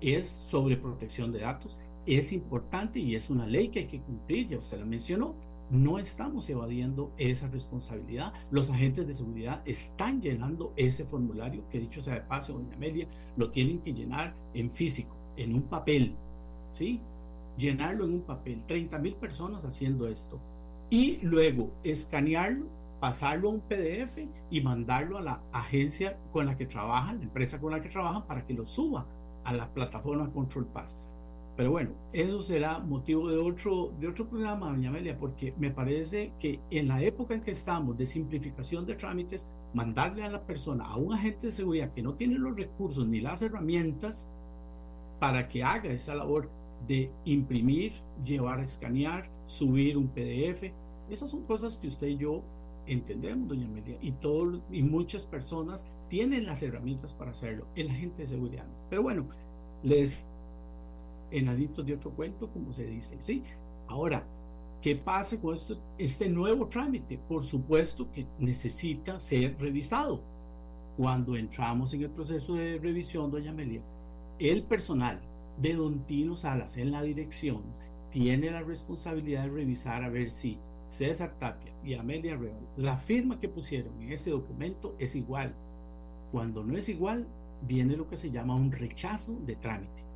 [0.00, 4.48] Es sobre protección de datos, es importante y es una ley que hay que cumplir,
[4.48, 5.34] ya usted lo mencionó.
[5.70, 8.32] No estamos evadiendo esa responsabilidad.
[8.50, 13.06] Los agentes de seguridad están llenando ese formulario que dicho sea de paso, doña Amelia,
[13.36, 16.16] lo tienen que llenar en físico, en un papel,
[16.72, 17.00] ¿sí?
[17.56, 18.64] Llenarlo en un papel.
[18.66, 20.40] 30 mil personas haciendo esto.
[20.90, 22.66] Y luego escanearlo,
[22.98, 24.18] pasarlo a un PDF
[24.50, 28.26] y mandarlo a la agencia con la que trabajan, la empresa con la que trabajan,
[28.26, 29.06] para que lo suba
[29.44, 30.98] a la plataforma Control Pass.
[31.56, 36.32] Pero bueno, eso será motivo de otro, de otro programa, doña Amelia, porque me parece
[36.38, 40.86] que en la época en que estamos de simplificación de trámites, mandarle a la persona,
[40.86, 44.32] a un agente de seguridad que no tiene los recursos ni las herramientas
[45.18, 46.48] para que haga esa labor
[46.86, 47.92] de imprimir,
[48.24, 50.72] llevar a escanear, subir un PDF,
[51.10, 52.42] esas son cosas que usted y yo
[52.86, 58.22] entendemos, doña Amelia, y, todo, y muchas personas tienen las herramientas para hacerlo, el agente
[58.22, 58.66] de seguridad.
[58.88, 59.26] Pero bueno,
[59.82, 60.26] les
[61.30, 63.42] enanitos de otro cuento, como se dice, ¿sí?
[63.88, 64.24] Ahora,
[64.80, 67.18] ¿qué pasa con esto, este nuevo trámite?
[67.18, 70.22] Por supuesto que necesita ser revisado.
[70.96, 73.82] Cuando entramos en el proceso de revisión, doña Amelia,
[74.38, 75.20] el personal
[75.58, 77.62] de Don Tino Salas en la dirección
[78.10, 83.38] tiene la responsabilidad de revisar a ver si César Tapia y Amelia Real, la firma
[83.38, 85.54] que pusieron en ese documento es igual.
[86.32, 87.26] Cuando no es igual,
[87.62, 90.09] viene lo que se llama un rechazo de trámite.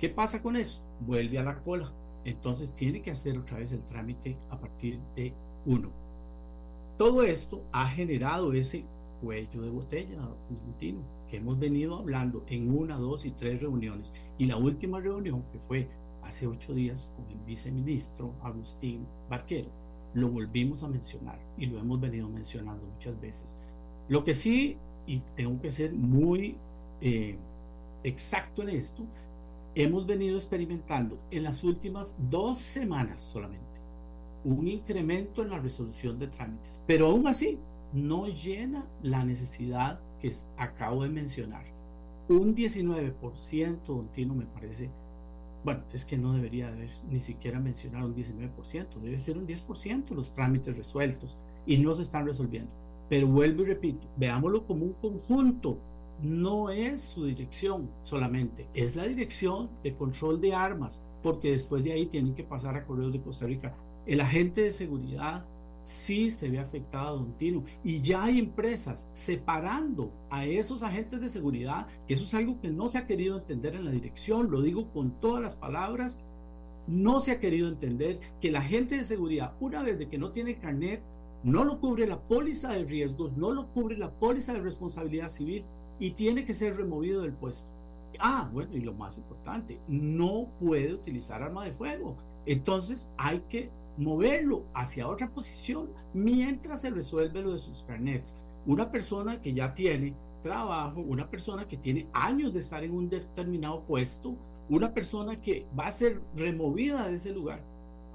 [0.00, 0.80] ¿Qué pasa con eso?
[1.06, 1.92] Vuelve a la cola.
[2.24, 5.34] Entonces tiene que hacer otra vez el trámite a partir de
[5.66, 5.90] uno.
[6.96, 8.84] Todo esto ha generado ese
[9.20, 10.18] cuello de botella,
[10.50, 14.14] Argentino, que hemos venido hablando en una, dos y tres reuniones.
[14.38, 15.86] Y la última reunión, que fue
[16.22, 19.68] hace ocho días con el viceministro Agustín Barquero,
[20.14, 23.54] lo volvimos a mencionar y lo hemos venido mencionando muchas veces.
[24.08, 26.56] Lo que sí, y tengo que ser muy
[27.02, 27.36] eh,
[28.02, 29.04] exacto en esto,
[29.74, 33.68] hemos venido experimentando en las últimas dos semanas solamente
[34.44, 37.58] un incremento en la resolución de trámites, pero aún así
[37.92, 41.64] no llena la necesidad que acabo de mencionar.
[42.28, 44.90] Un 19%, don Tino, me parece
[45.62, 50.10] bueno, es que no debería haber ni siquiera mencionar un 19%, debe ser un 10%
[50.14, 52.70] los trámites resueltos y no se están resolviendo.
[53.08, 55.78] Pero vuelvo y repito, veámoslo como un conjunto,
[56.22, 61.92] no es su dirección solamente, es la dirección de control de armas, porque después de
[61.92, 63.74] ahí tienen que pasar a Correos de Costa Rica.
[64.06, 65.44] El agente de seguridad
[65.82, 67.64] sí se ve afectado, don Tino.
[67.82, 72.70] Y ya hay empresas separando a esos agentes de seguridad, que eso es algo que
[72.70, 76.22] no se ha querido entender en la dirección, lo digo con todas las palabras,
[76.86, 80.32] no se ha querido entender que el agente de seguridad, una vez de que no
[80.32, 81.02] tiene carnet,
[81.42, 85.64] no lo cubre la póliza de riesgos, no lo cubre la póliza de responsabilidad civil
[86.00, 87.68] y tiene que ser removido del puesto.
[88.18, 92.16] Ah, bueno, y lo más importante, no puede utilizar arma de fuego.
[92.46, 98.34] Entonces hay que moverlo hacia otra posición mientras se resuelve lo de sus carnets.
[98.66, 103.08] Una persona que ya tiene trabajo, una persona que tiene años de estar en un
[103.08, 104.34] determinado puesto,
[104.70, 107.62] una persona que va a ser removida de ese lugar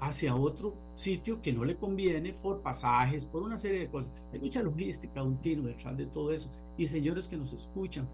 [0.00, 4.10] hacia otro sitio que no le conviene por pasajes, por una serie de cosas.
[4.32, 6.50] Hay mucha logística, un tiro detrás de todo eso.
[6.76, 8.08] Y señores que nos escuchan,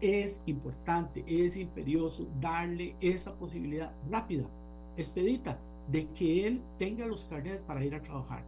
[0.00, 4.48] es importante, es imperioso darle esa posibilidad rápida,
[4.96, 5.58] expedita,
[5.90, 8.44] de que él tenga los carnets para ir a trabajar.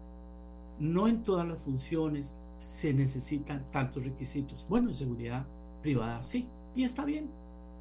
[0.78, 4.66] No en todas las funciones se necesitan tantos requisitos.
[4.68, 5.46] Bueno, en seguridad
[5.82, 7.30] privada sí, y está bien.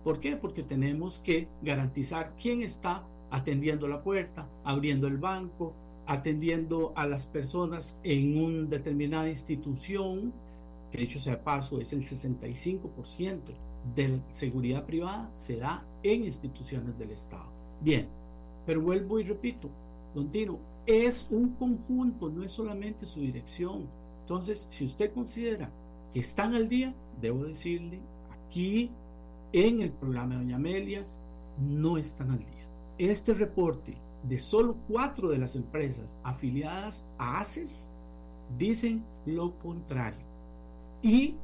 [0.04, 0.38] ¿Por qué?
[0.38, 5.74] Porque tenemos que garantizar quién está atendiendo la puerta, abriendo el banco,
[6.08, 10.34] atendiendo a las personas en una determinada institución,
[10.92, 13.40] que dicho sea paso es el 65%
[13.96, 17.50] de seguridad privada, se da en instituciones del Estado.
[17.82, 18.08] Bien,
[18.66, 19.70] pero vuelvo y repito,
[20.14, 23.88] don Tino, es un conjunto, no es solamente su dirección.
[24.22, 25.72] Entonces, si usted considera
[26.14, 28.00] que están al día, debo decirle,
[28.48, 28.92] aquí
[29.54, 31.06] en el programa de Doña Amelia,
[31.60, 32.68] no están al día.
[32.98, 37.92] Este reporte de solo cuatro de las empresas afiliadas a ACES
[38.58, 40.29] dicen lo contrario.
[41.02, 41.36] Y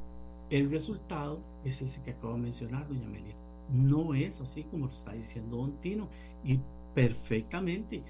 [0.50, 3.34] el resultado es ese que acabo de mencionar, doña Amelia.
[3.72, 6.08] No es así como lo está diciendo Don Tino.
[6.44, 6.60] Y
[6.94, 8.02] perfectamente.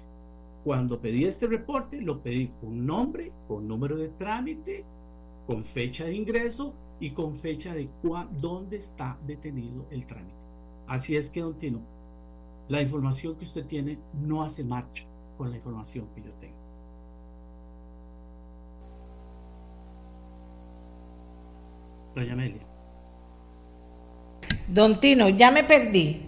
[0.63, 4.83] Cuando pedí este reporte, lo pedí con nombre, con número de trámite,
[5.45, 7.89] con fecha de ingreso y con fecha de
[8.39, 10.35] dónde está detenido el trámite.
[10.87, 11.79] Así es que, don Tino,
[12.67, 15.05] la información que usted tiene no hace marcha
[15.37, 16.66] con la información que yo tengo.
[24.67, 26.23] Don Tino, ya me perdí.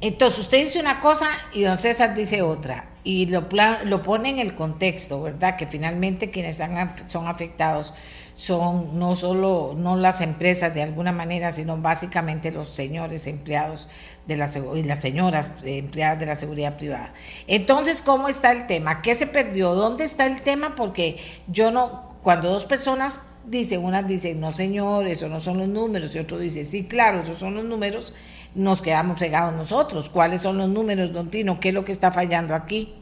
[0.00, 3.46] Entonces usted dice una cosa y don César dice otra y lo,
[3.84, 5.56] lo pone en el contexto, ¿verdad?
[5.56, 6.60] Que finalmente quienes
[7.06, 7.94] son afectados
[8.34, 13.88] son no solo no las empresas de alguna manera, sino básicamente los señores empleados
[14.26, 17.12] de la y las señoras empleadas de la seguridad privada.
[17.46, 19.02] Entonces, ¿cómo está el tema?
[19.02, 19.74] ¿Qué se perdió?
[19.74, 20.74] ¿Dónde está el tema?
[20.74, 25.68] Porque yo no, cuando dos personas dicen, unas dicen, no señor, eso no son los
[25.68, 28.12] números, y otro dice, sí, claro, esos son los números,
[28.54, 30.08] nos quedamos pegados nosotros.
[30.08, 31.60] ¿Cuáles son los números, don Tino?
[31.60, 32.94] ¿Qué es lo que está fallando aquí?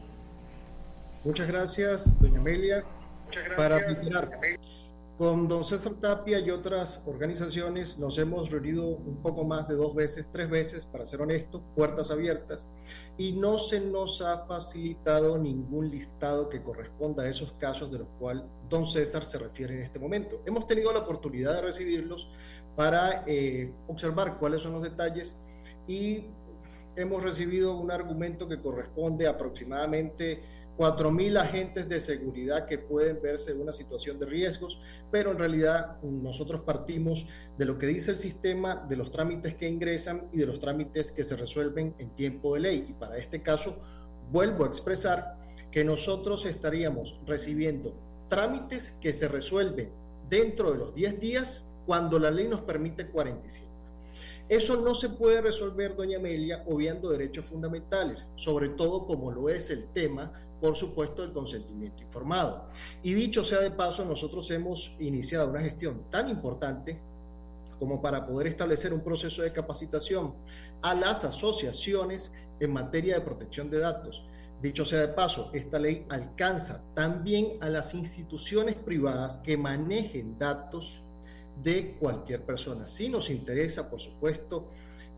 [1.24, 2.84] Muchas gracias, doña Amelia.
[3.26, 4.79] Muchas gracias, Para
[5.20, 9.94] con don César Tapia y otras organizaciones nos hemos reunido un poco más de dos
[9.94, 12.70] veces, tres veces, para ser honesto, puertas abiertas,
[13.18, 18.08] y no se nos ha facilitado ningún listado que corresponda a esos casos de los
[18.18, 20.40] cuales don César se refiere en este momento.
[20.46, 22.26] Hemos tenido la oportunidad de recibirlos
[22.74, 25.36] para eh, observar cuáles son los detalles
[25.86, 26.28] y
[26.96, 33.60] hemos recibido un argumento que corresponde aproximadamente 4.000 agentes de seguridad que pueden verse en
[33.60, 34.80] una situación de riesgos,
[35.10, 37.26] pero en realidad nosotros partimos
[37.58, 41.12] de lo que dice el sistema, de los trámites que ingresan y de los trámites
[41.12, 42.86] que se resuelven en tiempo de ley.
[42.88, 43.76] Y para este caso,
[44.32, 45.36] vuelvo a expresar
[45.70, 47.92] que nosotros estaríamos recibiendo
[48.28, 49.90] trámites que se resuelven
[50.30, 53.68] dentro de los 10 días cuando la ley nos permite 47.
[54.48, 59.68] Eso no se puede resolver, doña Amelia, obviando derechos fundamentales, sobre todo como lo es
[59.68, 62.68] el tema por supuesto, el consentimiento informado.
[63.02, 67.00] Y dicho sea de paso, nosotros hemos iniciado una gestión tan importante
[67.78, 70.34] como para poder establecer un proceso de capacitación
[70.82, 72.30] a las asociaciones
[72.60, 74.22] en materia de protección de datos.
[74.60, 81.00] Dicho sea de paso, esta ley alcanza también a las instituciones privadas que manejen datos
[81.62, 82.86] de cualquier persona.
[82.86, 84.68] Si nos interesa, por supuesto,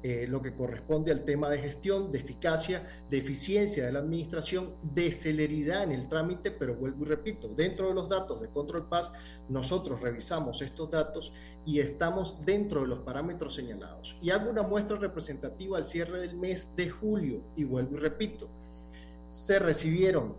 [0.02, 4.74] eh, lo que corresponde al tema de gestión, de eficacia, de eficiencia de la administración,
[4.82, 8.88] de celeridad en el trámite, pero vuelvo y repito, dentro de los datos de Control
[8.88, 9.12] Pass,
[9.48, 11.32] nosotros revisamos estos datos
[11.64, 14.16] y estamos dentro de los parámetros señalados.
[14.20, 18.48] Y hago una muestra representativa al cierre del mes de julio, y vuelvo y repito,
[19.28, 20.34] se recibieron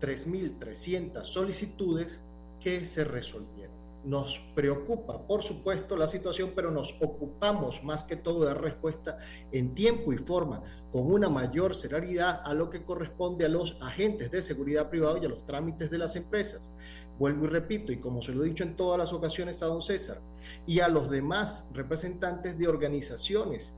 [0.00, 2.20] 3.300 solicitudes
[2.58, 3.63] que se resolvieron.
[4.04, 9.18] Nos preocupa, por supuesto, la situación, pero nos ocupamos más que todo de dar respuesta
[9.50, 10.62] en tiempo y forma,
[10.92, 15.24] con una mayor celeridad a lo que corresponde a los agentes de seguridad privada y
[15.24, 16.70] a los trámites de las empresas.
[17.18, 19.80] Vuelvo y repito, y como se lo he dicho en todas las ocasiones a don
[19.80, 20.20] César,
[20.66, 23.74] y a los demás representantes de organizaciones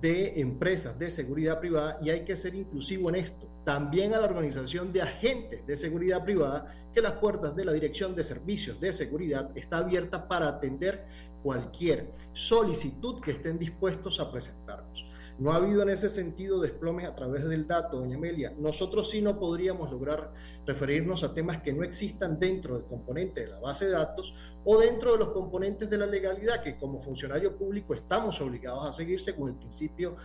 [0.00, 3.48] de empresas de seguridad privada y hay que ser inclusivo en esto.
[3.64, 8.14] También a la organización de agentes de seguridad privada que las puertas de la Dirección
[8.14, 11.06] de Servicios de Seguridad está abierta para atender
[11.42, 15.05] cualquier solicitud que estén dispuestos a presentarnos.
[15.38, 18.54] No ha habido en ese sentido desplomes a través del dato, doña Amelia.
[18.56, 20.32] Nosotros sí no podríamos lograr
[20.64, 24.34] referirnos a temas que no existan dentro del componente de la base de datos
[24.64, 28.92] o dentro de los componentes de la legalidad que como funcionario público estamos obligados a
[28.92, 30.16] seguir según el principio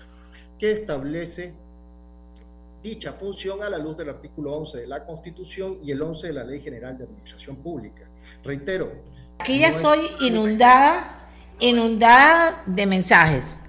[0.57, 1.53] que establece
[2.81, 6.33] dicha función a la luz del artículo 11 de la Constitución y el 11 de
[6.33, 8.09] la Ley General de Administración Pública.
[8.43, 8.91] Reitero.
[9.39, 11.27] Aquí ya estoy inundada,
[11.59, 13.61] inundada de mensajes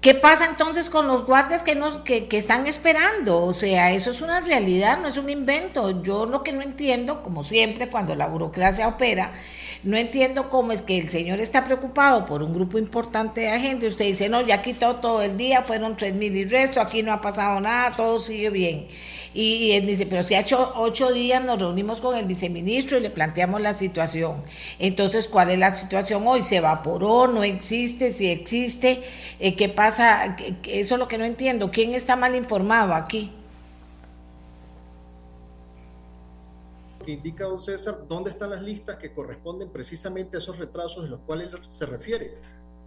[0.00, 3.44] ¿Qué pasa entonces con los guardias que, nos, que, que, están esperando?
[3.44, 6.02] O sea, eso es una realidad, no es un invento.
[6.04, 9.32] Yo lo que no entiendo, como siempre, cuando la burocracia opera,
[9.82, 13.92] no entiendo cómo es que el señor está preocupado por un grupo importante de agentes.
[13.92, 17.12] Usted dice, no, ya quitó todo el día, fueron tres mil y resto, aquí no
[17.12, 18.86] ha pasado nada, todo sigue bien.
[19.34, 23.00] Y, él dice, pero si ha hecho ocho días nos reunimos con el viceministro y
[23.00, 24.42] le planteamos la situación.
[24.78, 26.42] Entonces, ¿cuál es la situación hoy?
[26.42, 27.26] ¿Se evaporó?
[27.26, 28.12] ¿No existe?
[28.12, 29.02] ¿Si existe?
[29.38, 30.36] Eh, ¿Qué pasa?
[30.64, 31.70] Eso es lo que no entiendo.
[31.70, 33.32] ¿Quién está mal informado aquí?
[37.12, 41.20] indica don César, dónde están las listas que corresponden precisamente a esos retrasos de los
[41.20, 42.36] cuales se refiere.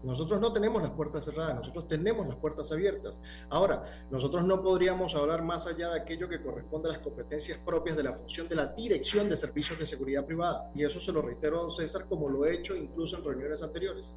[0.03, 3.19] Nosotros no tenemos las puertas cerradas, nosotros tenemos las puertas abiertas.
[3.49, 7.95] Ahora, nosotros no podríamos hablar más allá de aquello que corresponde a las competencias propias
[7.95, 10.71] de la función de la Dirección de Servicios de Seguridad Privada.
[10.73, 13.61] Y eso se lo reitero a don César como lo he hecho incluso en reuniones
[13.61, 14.15] anteriores.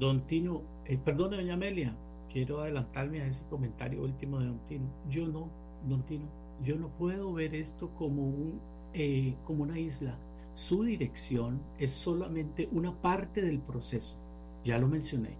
[0.00, 1.94] Don Tino, eh, perdone, doña Amelia,
[2.28, 4.86] quiero adelantarme a ese comentario último de don Tino.
[5.08, 5.48] Yo no,
[5.88, 6.26] don Tino,
[6.64, 8.60] yo no puedo ver esto como, un,
[8.92, 10.18] eh, como una isla.
[10.54, 14.21] Su dirección es solamente una parte del proceso
[14.64, 15.36] ya lo mencioné.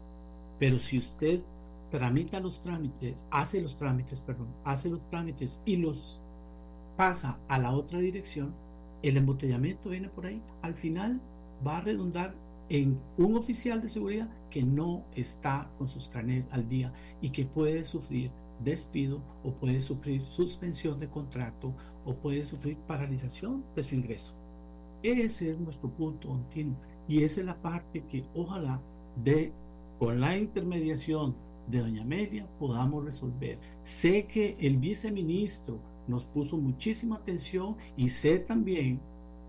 [0.58, 1.40] Pero si usted
[1.90, 6.22] tramita los trámites, hace los trámites, perdón, hace los trámites y los
[6.96, 8.54] pasa a la otra dirección,
[9.02, 10.40] el embotellamiento viene por ahí.
[10.62, 11.20] Al final
[11.66, 12.34] va a redundar
[12.68, 17.44] en un oficial de seguridad que no está con sus carnet al día y que
[17.44, 18.30] puede sufrir
[18.62, 21.74] despido o puede sufrir suspensión de contrato
[22.04, 24.34] o puede sufrir paralización de su ingreso.
[25.02, 26.76] Ese es nuestro punto continuo
[27.08, 28.80] y esa es la parte que ojalá
[29.16, 29.52] de,
[29.98, 31.34] con la intermediación
[31.68, 33.59] de doña Amelia, podamos resolver.
[33.82, 35.78] Sé que el viceministro
[36.09, 39.01] nos puso muchísima atención y sé también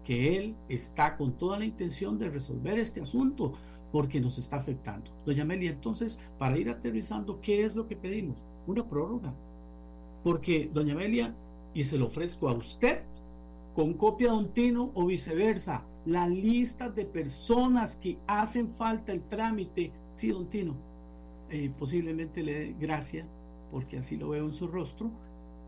[0.04, 3.54] que él está con toda la intención de resolver este asunto
[3.92, 5.12] porque nos está afectando.
[5.26, 8.44] Doña Amelia, entonces, para ir aterrizando, ¿qué es lo que pedimos?
[8.66, 9.34] Una prórroga.
[10.24, 11.36] Porque, doña Amelia,
[11.74, 13.04] y se lo ofrezco a usted,
[13.76, 19.22] con copia de Don Tino o viceversa, la lista de personas que hacen falta el
[19.24, 19.92] trámite.
[20.14, 20.76] Sí, don Tino,
[21.50, 23.26] eh, posiblemente le dé gracia,
[23.72, 25.10] porque así lo veo en su rostro,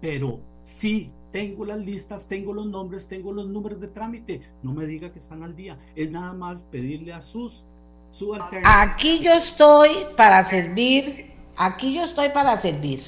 [0.02, 4.42] pero sí, tengo las listas, tengo los nombres, tengo los números de trámite.
[4.62, 7.64] No me diga que están al día, es nada más pedirle a sus...
[8.12, 8.34] Su
[8.64, 13.02] aquí yo estoy para servir, aquí yo estoy para servir.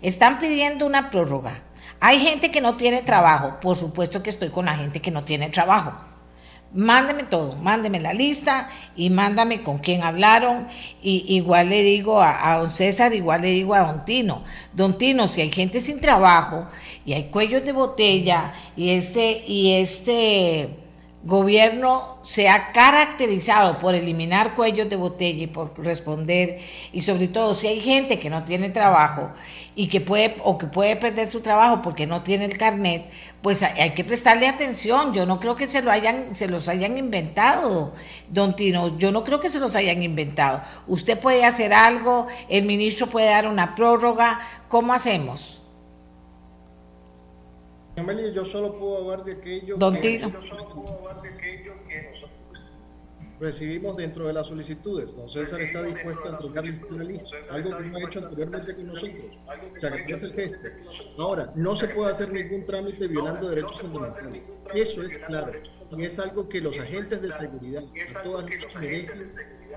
[0.00, 1.62] Están pidiendo una prórroga.
[2.00, 5.24] Hay gente que no tiene trabajo, por supuesto que estoy con la gente que no
[5.24, 5.92] tiene trabajo
[6.76, 10.68] Mándeme todo, mándeme la lista y mándame con quién hablaron.
[11.02, 14.44] Y igual le digo a, don César, igual le digo a don Tino.
[14.74, 16.68] Don Tino, si hay gente sin trabajo
[17.04, 20.85] y hay cuellos de botella y este, y este
[21.26, 26.60] gobierno se ha caracterizado por eliminar cuellos de botella y por responder,
[26.92, 29.32] y sobre todo si hay gente que no tiene trabajo
[29.74, 33.10] y que puede o que puede perder su trabajo porque no tiene el carnet,
[33.42, 35.12] pues hay, que prestarle atención.
[35.12, 37.92] Yo no creo que se lo hayan se los hayan inventado,
[38.28, 38.96] don Tino.
[38.96, 40.62] Yo no creo que se los hayan inventado.
[40.86, 44.40] Usted puede hacer algo, el ministro puede dar una prórroga.
[44.68, 45.65] ¿Cómo hacemos?
[47.96, 50.30] Amelia, yo solo puedo hablar de aquello don Tino.
[53.40, 55.14] recibimos dentro de las solicitudes.
[55.14, 58.86] Don César está dispuesto a entregarles una lista, algo que no ha hecho anteriormente con
[58.86, 59.24] nosotros.
[59.76, 60.68] O sea, que es el gesto.
[61.18, 64.52] Ahora, no se puede hacer ningún trámite violando derechos fundamentales.
[64.74, 65.52] Eso es claro.
[65.96, 67.82] Y es algo que los agentes de seguridad,
[68.14, 68.46] a todas
[68.78, 69.32] merecen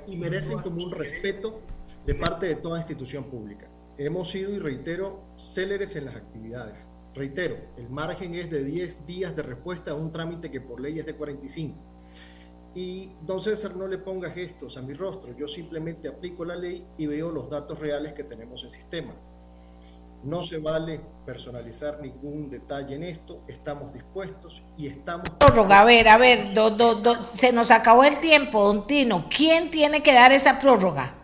[0.07, 1.61] y merecen como un respeto
[2.05, 3.69] de parte de toda institución pública.
[3.97, 6.87] Hemos sido, y reitero, céleres en las actividades.
[7.13, 10.99] Reitero, el margen es de 10 días de respuesta a un trámite que por ley
[10.99, 11.89] es de 45
[12.75, 16.85] y don César no le ponga gestos a mi rostro, yo simplemente aplico la ley
[16.97, 19.13] y veo los datos reales que tenemos en sistema.
[20.23, 25.29] No se vale personalizar ningún detalle en esto, estamos dispuestos y estamos...
[25.29, 26.53] Prórroga, a ver, a ver,
[27.21, 31.15] se nos acabó el tiempo, don Tino, ¿quién tiene que dar esa prórroga?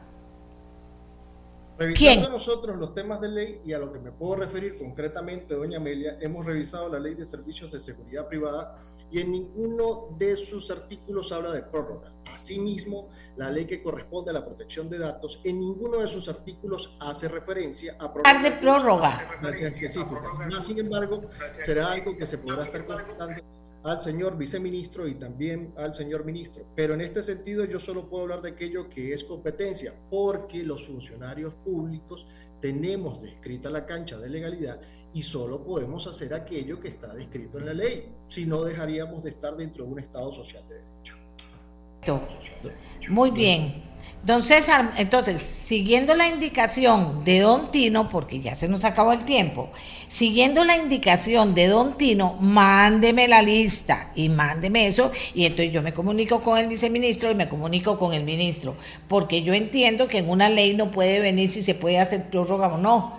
[1.78, 5.78] Revisando nosotros los temas de ley y a lo que me puedo referir concretamente, doña
[5.78, 8.78] Amelia, hemos revisado la ley de servicios de seguridad privada
[9.12, 12.14] y en ninguno de sus artículos habla de prórroga.
[12.32, 16.96] Asimismo, la ley que corresponde a la protección de datos, en ninguno de sus artículos
[17.00, 18.44] hace referencia a prórroga.
[18.44, 19.40] de prórroga.
[19.42, 21.30] Más, sin embargo,
[21.60, 23.42] será algo que se podrá estar consultando
[23.86, 26.66] al señor viceministro y también al señor ministro.
[26.76, 30.86] Pero en este sentido yo solo puedo hablar de aquello que es competencia, porque los
[30.86, 32.26] funcionarios públicos
[32.60, 34.82] tenemos descrita la cancha de legalidad
[35.14, 39.30] y solo podemos hacer aquello que está descrito en la ley, si no dejaríamos de
[39.30, 41.16] estar dentro de un Estado social de derecho.
[43.10, 43.95] Muy bien.
[44.26, 49.24] Don César, entonces, siguiendo la indicación de Don Tino, porque ya se nos acabó el
[49.24, 49.70] tiempo,
[50.08, 55.84] siguiendo la indicación de Don Tino, mándeme la lista y mándeme eso, y entonces yo
[55.84, 58.76] me comunico con el viceministro y me comunico con el ministro,
[59.08, 62.70] porque yo entiendo que en una ley no puede venir si se puede hacer prórroga
[62.70, 63.14] o no,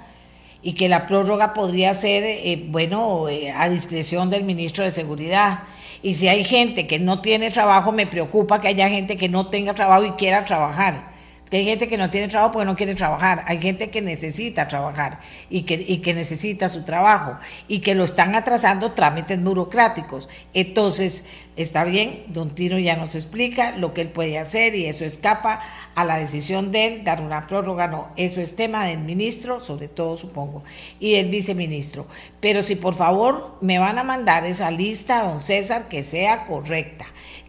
[0.60, 5.60] y que la prórroga podría ser, eh, bueno, eh, a discreción del ministro de Seguridad
[6.02, 9.48] y si hay gente que no tiene trabajo, me preocupa que haya gente que no
[9.48, 11.15] tenga trabajo y quiera trabajar.
[11.52, 13.44] Hay gente que no tiene trabajo porque no quiere trabajar.
[13.46, 18.02] Hay gente que necesita trabajar y que, y que necesita su trabajo y que lo
[18.02, 20.28] están atrasando trámites burocráticos.
[20.54, 21.24] Entonces,
[21.54, 25.60] está bien, don Tino ya nos explica lo que él puede hacer y eso escapa
[25.94, 27.86] a la decisión de él dar una prórroga.
[27.86, 30.64] No, eso es tema del ministro, sobre todo supongo,
[30.98, 32.08] y del viceministro.
[32.40, 37.06] Pero si por favor me van a mandar esa lista, don César, que sea correcta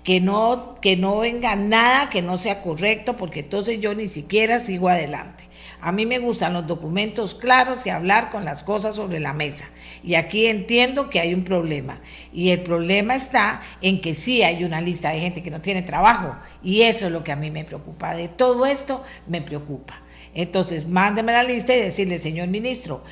[0.08, 4.58] que no, que no venga nada que no sea correcto, porque entonces yo ni siquiera
[4.58, 5.44] sigo adelante.
[5.82, 9.66] A mí me gustan los documentos claros y hablar con las cosas sobre la mesa.
[10.06, 12.00] Y aquí entiendo que hay un problema.
[12.32, 15.82] Y el problema está en que sí hay una lista de gente que no tiene
[15.82, 16.38] trabajo.
[16.64, 18.16] Y eso es lo que a mí me preocupa.
[18.16, 20.02] De todo esto me preocupa.
[20.34, 23.04] Entonces, mándeme la lista y decirle, señor ministro,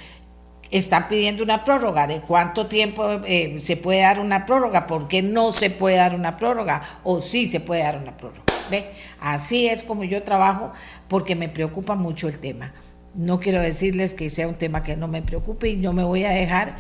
[0.72, 2.08] están pidiendo una prórroga.
[2.08, 4.88] ¿De cuánto tiempo eh, se puede dar una prórroga?
[4.88, 6.82] ¿Por qué no se puede dar una prórroga?
[7.04, 8.44] ¿O sí se puede dar una prórroga?
[8.70, 8.90] ¿Ve?
[9.20, 10.72] Así es como yo trabajo
[11.08, 12.74] porque me preocupa mucho el tema.
[13.14, 16.26] No quiero decirles que sea un tema que no me preocupe y no me voy
[16.26, 16.78] a dejar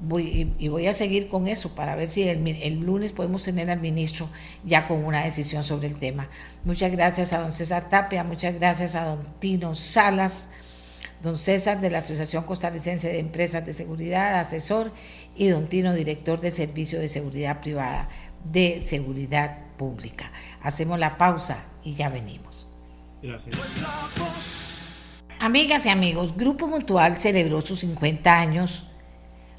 [0.00, 3.70] voy, y voy a seguir con eso para ver si el, el, lunes podemos tener
[3.70, 4.28] al ministro
[4.64, 6.28] ya con una decisión sobre el tema.
[6.64, 10.50] Muchas gracias a don César Tapia, muchas gracias a don Tino Salas
[11.22, 14.92] don César de la Asociación Costarricense de Empresas de Seguridad, asesor,
[15.36, 18.08] y don Tino, director del Servicio de Seguridad Privada
[18.44, 20.30] de Seguridad Pública.
[20.62, 22.66] Hacemos la pausa y ya venimos.
[23.22, 23.56] Gracias.
[25.40, 28.88] Amigas y amigos, Grupo Mutual celebró sus 50 años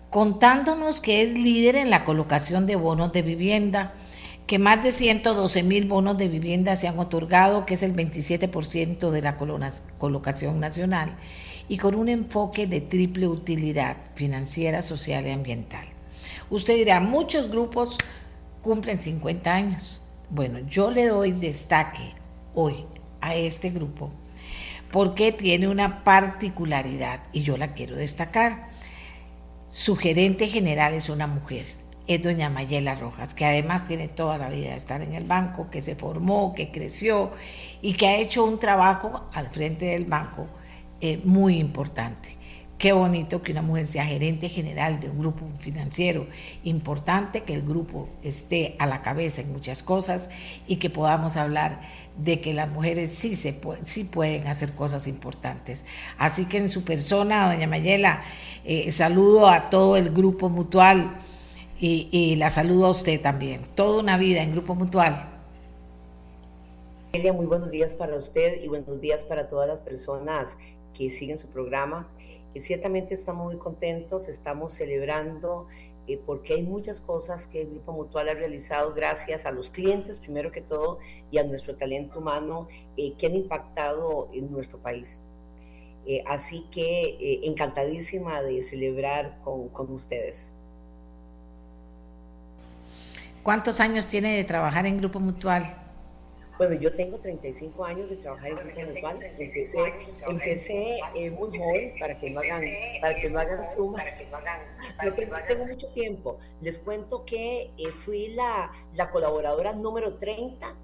[0.09, 3.93] contándonos que es líder en la colocación de bonos de vivienda,
[4.47, 9.11] que más de 112 mil bonos de vivienda se han otorgado, que es el 27%
[9.11, 9.37] de la
[9.97, 11.15] colocación nacional,
[11.69, 15.85] y con un enfoque de triple utilidad financiera, social y ambiental.
[16.49, 17.97] Usted dirá, muchos grupos
[18.61, 20.01] cumplen 50 años.
[20.31, 22.11] Bueno, yo le doy destaque
[22.55, 22.85] hoy
[23.21, 24.11] a este grupo
[24.91, 28.69] porque tiene una particularidad y yo la quiero destacar.
[29.69, 31.65] Su gerente general es una mujer,
[32.07, 35.69] es doña Mayela Rojas, que además tiene toda la vida de estar en el banco,
[35.69, 37.31] que se formó, que creció
[37.83, 40.47] y que ha hecho un trabajo al frente del banco
[41.01, 42.39] eh, muy importante.
[42.79, 46.27] Qué bonito que una mujer sea gerente general de un grupo financiero
[46.63, 50.29] importante, que el grupo esté a la cabeza en muchas cosas
[50.65, 51.81] y que podamos hablar
[52.17, 55.83] de que las mujeres sí, se sí pueden hacer cosas importantes.
[56.17, 58.23] Así que en su persona, doña Mayela,
[58.63, 61.17] eh, saludo a todo el grupo mutual
[61.81, 63.61] y, y la saludo a usted también.
[63.75, 65.29] Toda una vida en grupo mutual.
[67.11, 70.51] Muy buenos días para usted y buenos días para todas las personas
[70.99, 72.07] que siguen su programa.
[72.53, 75.67] Y ciertamente estamos muy contentos, estamos celebrando
[76.07, 80.19] eh, porque hay muchas cosas que el Grupo Mutual ha realizado gracias a los clientes,
[80.19, 80.99] primero que todo,
[81.31, 82.67] y a nuestro talento humano
[82.97, 85.21] eh, que han impactado en nuestro país.
[86.07, 90.41] Eh, así que encantadísima de celebrar con, con ustedes.
[93.43, 95.88] ¿Cuántos años tiene de trabajar en Grupo Mutual?
[96.59, 99.23] Bueno, yo tengo 35 años de trabajar en Grupo Mutual.
[99.39, 99.93] Empecé,
[100.27, 102.65] empecé eh, muy joven para que no hagan,
[102.99, 104.03] para que no hagan sumas.
[105.05, 105.13] Yo
[105.47, 106.37] tengo mucho tiempo.
[106.59, 110.75] Les cuento que eh, fui la, la colaboradora número 30.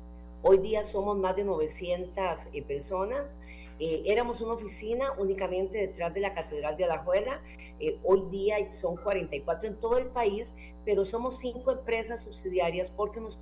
[0.44, 3.38] Hoy día somos más de 900 eh, personas.
[3.80, 7.42] Eh, éramos una oficina únicamente detrás de la Catedral de Alajuela.
[7.80, 13.20] Eh, hoy día son 44 en todo el país, pero somos cinco empresas subsidiarias porque
[13.20, 13.38] nos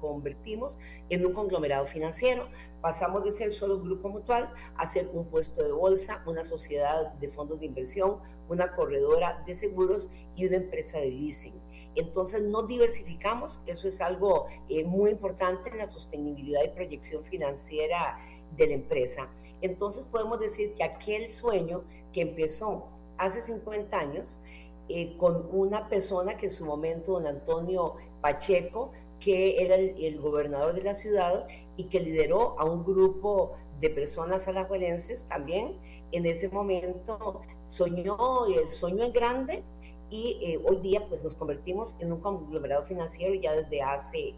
[0.00, 0.78] convertimos
[1.08, 2.48] en un conglomerado financiero.
[2.82, 7.14] Pasamos de ser solo un grupo mutual a ser un puesto de bolsa, una sociedad
[7.14, 8.18] de fondos de inversión,
[8.50, 11.54] una corredora de seguros y una empresa de leasing.
[11.94, 18.18] Entonces nos diversificamos, eso es algo eh, muy importante en la sostenibilidad y proyección financiera
[18.56, 19.28] de la empresa.
[19.62, 21.82] Entonces podemos decir que aquel sueño
[22.12, 22.86] que empezó
[23.18, 24.40] hace 50 años
[24.88, 30.74] eh, con una persona que en su momento, don Antonio Pacheco, que era el, gobernador
[30.74, 31.46] de la ciudad
[31.76, 35.78] y que lideró a un grupo de personas alajuelenses también,
[36.12, 39.62] en ese momento soñó, eh, soñó en grande
[40.10, 44.34] y eh, hoy día pues nos convertimos en un conglomerado financiero ya desde hace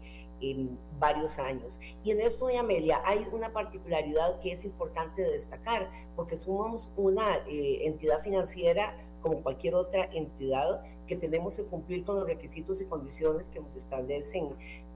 [0.99, 1.79] varios años.
[2.03, 7.37] Y en esto, doña Amelia, hay una particularidad que es importante destacar, porque somos una
[7.47, 12.85] eh, entidad financiera como cualquier otra entidad que tenemos que cumplir con los requisitos y
[12.85, 14.49] condiciones que nos establecen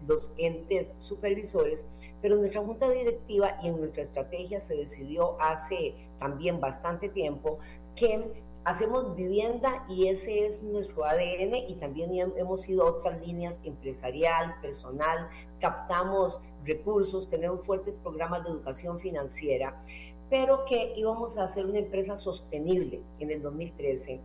[0.08, 1.86] los entes supervisores,
[2.22, 7.60] pero nuestra junta directiva y en nuestra estrategia se decidió hace también bastante tiempo
[7.96, 13.60] que hacemos vivienda y ese es nuestro ADN y también hemos ido a otras líneas
[13.64, 15.30] empresarial, personal,
[15.60, 19.82] captamos recursos, tenemos fuertes programas de educación financiera,
[20.30, 24.20] pero que íbamos a hacer una empresa sostenible en el 2013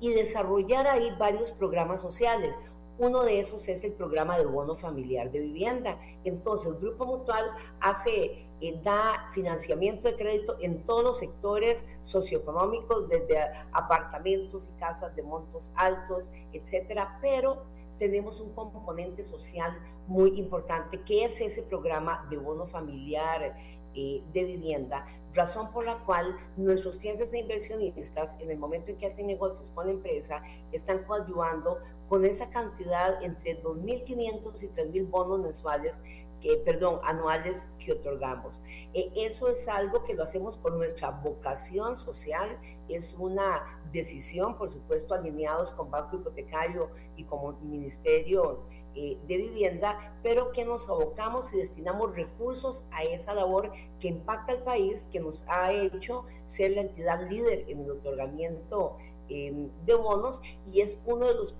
[0.00, 2.56] y desarrollar ahí varios programas sociales.
[2.98, 5.98] Uno de esos es el programa de bono familiar de vivienda.
[6.24, 7.50] Entonces, Grupo Mutual
[7.80, 13.38] hace eh, da financiamiento de crédito en todos los sectores socioeconómicos, desde
[13.72, 17.62] apartamentos y casas de montos altos, etcétera, pero
[17.98, 23.56] tenemos un componente social muy importante, que es ese programa de bono familiar
[23.94, 28.96] eh, de vivienda, razón por la cual nuestros clientes e inversionistas, en el momento en
[28.98, 30.42] que hacen negocios con la empresa,
[30.72, 31.78] están coadyuvando
[32.08, 36.02] con esa cantidad entre 2.500 y 3.000 bonos mensuales
[36.40, 38.62] que, perdón, anuales que otorgamos.
[38.94, 42.58] Eh, eso es algo que lo hacemos por nuestra vocación social,
[42.88, 48.64] es una decisión, por supuesto, alineados con Banco Hipotecario y como Ministerio
[48.94, 54.52] eh, de Vivienda, pero que nos abocamos y destinamos recursos a esa labor que impacta
[54.52, 58.96] al país, que nos ha hecho ser la entidad líder en el otorgamiento
[59.32, 61.54] Em, de bonos y es uno de los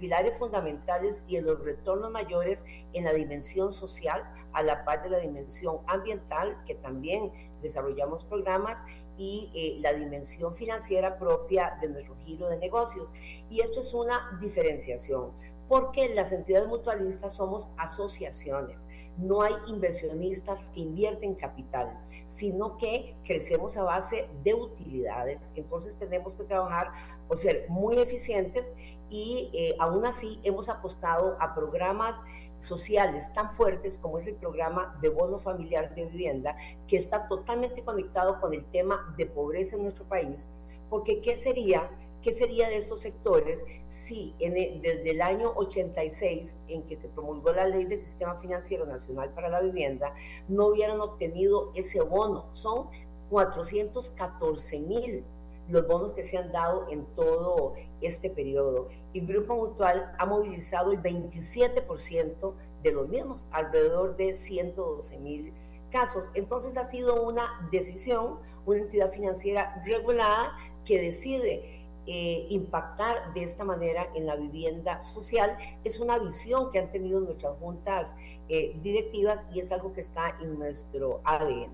[0.00, 2.64] pilares fundamentales y de los retornos mayores
[2.94, 7.30] en la dimensión social, a la par de la dimensión ambiental, que también
[7.62, 8.84] desarrollamos programas,
[9.16, 13.12] y eh, la dimensión financiera propia de nuestro giro de negocios.
[13.50, 15.30] Y esto es una diferenciación,
[15.70, 18.76] porque las entidades mutualistas somos asociaciones,
[19.16, 21.96] no hay inversionistas que invierten capital
[22.30, 25.40] sino que crecemos a base de utilidades.
[25.56, 26.92] Entonces tenemos que trabajar
[27.26, 28.72] por ser muy eficientes
[29.10, 32.22] y eh, aún así hemos apostado a programas
[32.60, 36.56] sociales tan fuertes como es el programa de bono familiar de vivienda,
[36.86, 40.48] que está totalmente conectado con el tema de pobreza en nuestro país,
[40.88, 41.90] porque ¿qué sería
[42.22, 47.66] ¿Qué sería de estos sectores si desde el año 86, en que se promulgó la
[47.66, 50.14] ley del Sistema Financiero Nacional para la Vivienda,
[50.46, 52.46] no hubieran obtenido ese bono?
[52.52, 52.88] Son
[53.30, 55.24] 414 mil
[55.68, 58.88] los bonos que se han dado en todo este periodo.
[59.12, 62.52] Y Grupo Mutual ha movilizado el 27%
[62.82, 65.54] de los mismos, alrededor de 112 mil
[65.90, 66.30] casos.
[66.34, 70.52] Entonces ha sido una decisión, una entidad financiera regulada
[70.84, 75.56] que decide eh, impactar de esta manera en la vivienda social.
[75.84, 78.14] Es una visión que han tenido nuestras juntas
[78.48, 81.70] eh, directivas y es algo que está en nuestro ADN.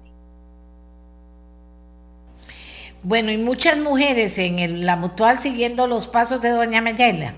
[3.03, 7.35] Bueno, y muchas mujeres en la mutual siguiendo los pasos de doña Mayela.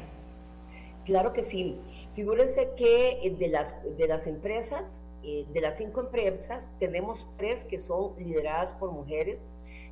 [1.05, 1.77] Claro que sí.
[2.15, 7.78] Figúrense que eh, de las, de las empresas, de las cinco empresas, tenemos tres que
[7.78, 9.47] son lideradas por mujeres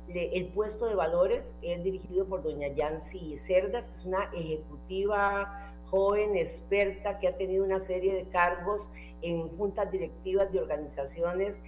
[0.09, 6.35] el puesto de valores es dirigido por doña Yancy Cerdas, que es una ejecutiva joven,
[6.35, 8.89] experta, que ha tenido una serie de cargos
[9.21, 11.59] en juntas directivas de organizaciones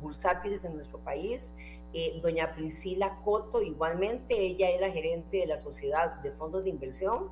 [0.00, 1.52] bursátiles en nuestro país.
[1.92, 6.70] Eh, doña Priscila Coto, igualmente, ella es la gerente de la Sociedad de Fondos de
[6.70, 7.30] Inversión.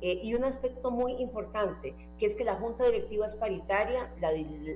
[0.00, 4.32] Eh, y un aspecto muy importante, que es que la junta directiva es paritaria, la,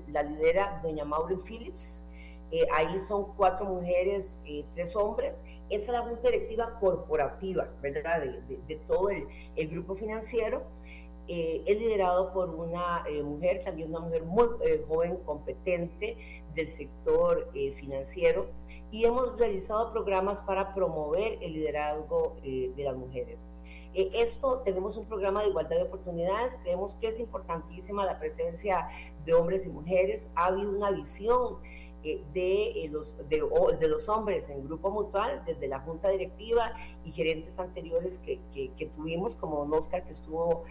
[0.08, 2.04] la lidera doña Maureen Phillips,
[2.50, 5.42] eh, ahí son cuatro mujeres, eh, tres hombres.
[5.70, 8.22] Esa es la junta directiva corporativa, ¿verdad?
[8.22, 9.26] De, todo el,
[9.56, 10.62] el, grupo financiero.
[11.26, 14.46] Eh, es liderado por una mujer, también una mujer muy
[14.86, 18.46] joven, competente del sector financiero.
[18.90, 23.48] Y hemos realizado programas para promover el liderazgo de las mujeres.
[23.94, 26.58] esto, tenemos un programa de igualdad de oportunidades.
[26.62, 28.86] Creemos que es importantísima la presencia
[29.24, 30.30] de hombres y mujeres.
[30.36, 31.58] Ha habido una visión
[32.04, 36.72] de, eh, los, de, los hombres en Grupo Mutual, desde la junta directiva
[37.04, 40.64] y gerentes anteriores que, que, tuvimos, como don Oscar, que estuvo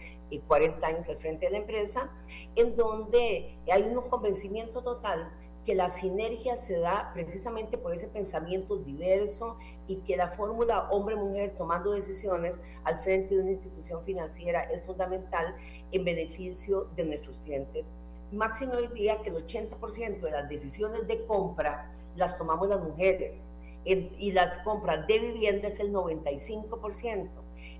[0.46, 2.10] 40 eh, años al frente de la empresa,
[2.54, 5.32] en donde hay un convencimiento total
[5.64, 9.56] que la sinergia se da precisamente por ese pensamiento diverso
[9.86, 15.56] y que la fórmula hombre-mujer tomando decisiones al frente de una institución financiera es fundamental
[15.90, 17.94] en beneficio de nuestros clientes
[18.32, 23.46] máximo hoy día que el 80% de las decisiones de compra las tomamos las mujeres
[23.84, 27.28] y las compras de vivienda es el 95%.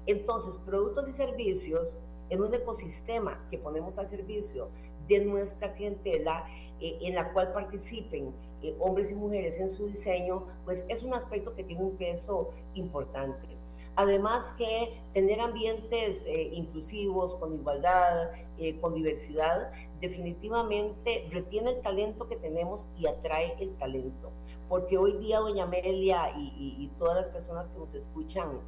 [0.07, 1.97] Entonces, productos y servicios
[2.31, 4.69] en un ecosistema que ponemos al servicio
[5.09, 6.47] de nuestra clientela,
[6.81, 11.15] eh, en la cual participen eh, hombres y mujeres en su diseño, pues es un
[11.15, 13.54] aspecto que tiene un peso importante.
[13.97, 22.29] Además que tener ambientes eh, inclusivos, con igualdad, eh, con diversidad, definitivamente retiene el talento
[22.29, 24.33] que tenemos y atrae el talento.
[24.69, 28.61] Porque hoy día, doña Amelia y, todas las personas que nos escuchan,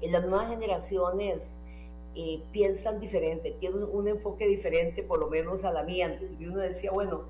[0.00, 1.58] en las nuevas generaciones
[2.14, 6.20] eh, piensan diferente, tienen un, enfoque diferente, por lo menos a la mía.
[6.38, 7.24] Y uno decía, bueno,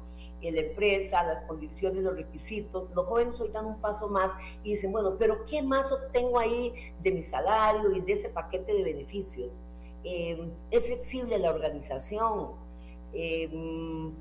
[0.53, 2.89] la empresa, las condiciones, los requisitos.
[2.95, 6.73] Los jóvenes hoy dan un paso más y dicen, bueno, pero ¿qué más obtengo ahí
[7.03, 9.59] de mi salario y de ese paquete de beneficios?
[10.05, 12.53] Eh, es flexible la organización,
[13.15, 13.49] eh,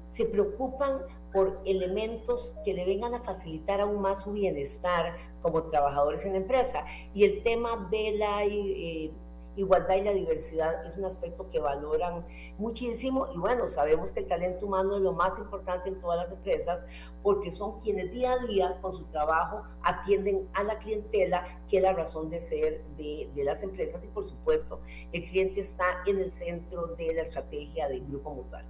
[0.10, 1.02] se preocupan
[1.34, 6.38] por elementos que le vengan a facilitar aún más su bienestar como trabajadores en la
[6.38, 6.86] empresa.
[7.14, 9.12] Y el tema de la eh,
[9.56, 12.26] igualdad y la diversidad es un aspecto que valoran
[12.58, 16.32] muchísimo y bueno, sabemos que el talento humano es lo más importante en todas las
[16.32, 16.86] empresas
[17.22, 21.84] porque son quienes día a día con su trabajo atienden a la clientela que es
[21.84, 24.80] la razón de ser de, las empresas y por supuesto
[25.12, 28.66] el cliente está en el centro de la estrategia del grupo mutual.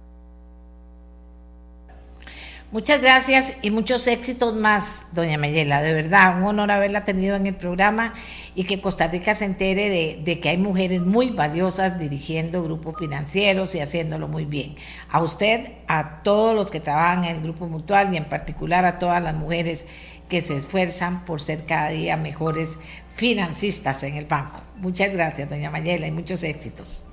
[2.72, 5.80] Muchas gracias y muchos éxitos más, doña Mayela.
[5.80, 8.14] De verdad, un honor haberla tenido en el programa
[8.56, 13.76] y que Costa Rica se entere de, que hay mujeres muy valiosas dirigiendo grupos financieros
[13.76, 14.74] y haciéndolo muy bien.
[15.08, 18.98] A usted, a todos los que trabajan en el Grupo Mutual y en particular a
[18.98, 19.86] todas las mujeres
[20.28, 22.78] que se esfuerzan por ser cada día mejores
[23.14, 24.60] financistas en el banco.
[24.78, 27.04] Muchas gracias, doña Mayela, y muchos éxitos.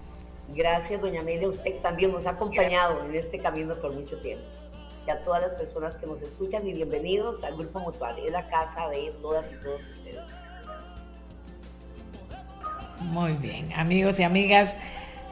[0.55, 1.47] Gracias, doña Amelia.
[1.47, 4.60] Usted también nos ha acompañado en este camino por mucho tiempo
[5.05, 8.17] y a todas las personas que nos escuchan y bienvenidos al Grupo Mutual.
[8.19, 10.21] Es la casa de todas y todos ustedes.
[12.99, 14.77] Muy bien, amigos y amigas,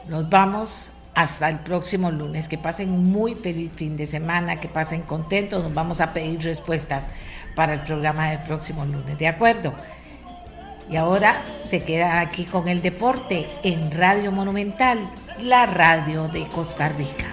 [0.08, 2.48] nos vamos hasta el próximo lunes.
[2.48, 5.62] Que pasen muy feliz fin de semana, que pasen contentos.
[5.62, 7.10] Nos vamos a pedir respuestas
[7.54, 9.18] para el programa del próximo lunes.
[9.18, 9.72] ¿De acuerdo?
[10.90, 14.98] Y ahora se queda aquí con el deporte en Radio Monumental,
[15.38, 17.32] la radio de Costa Rica.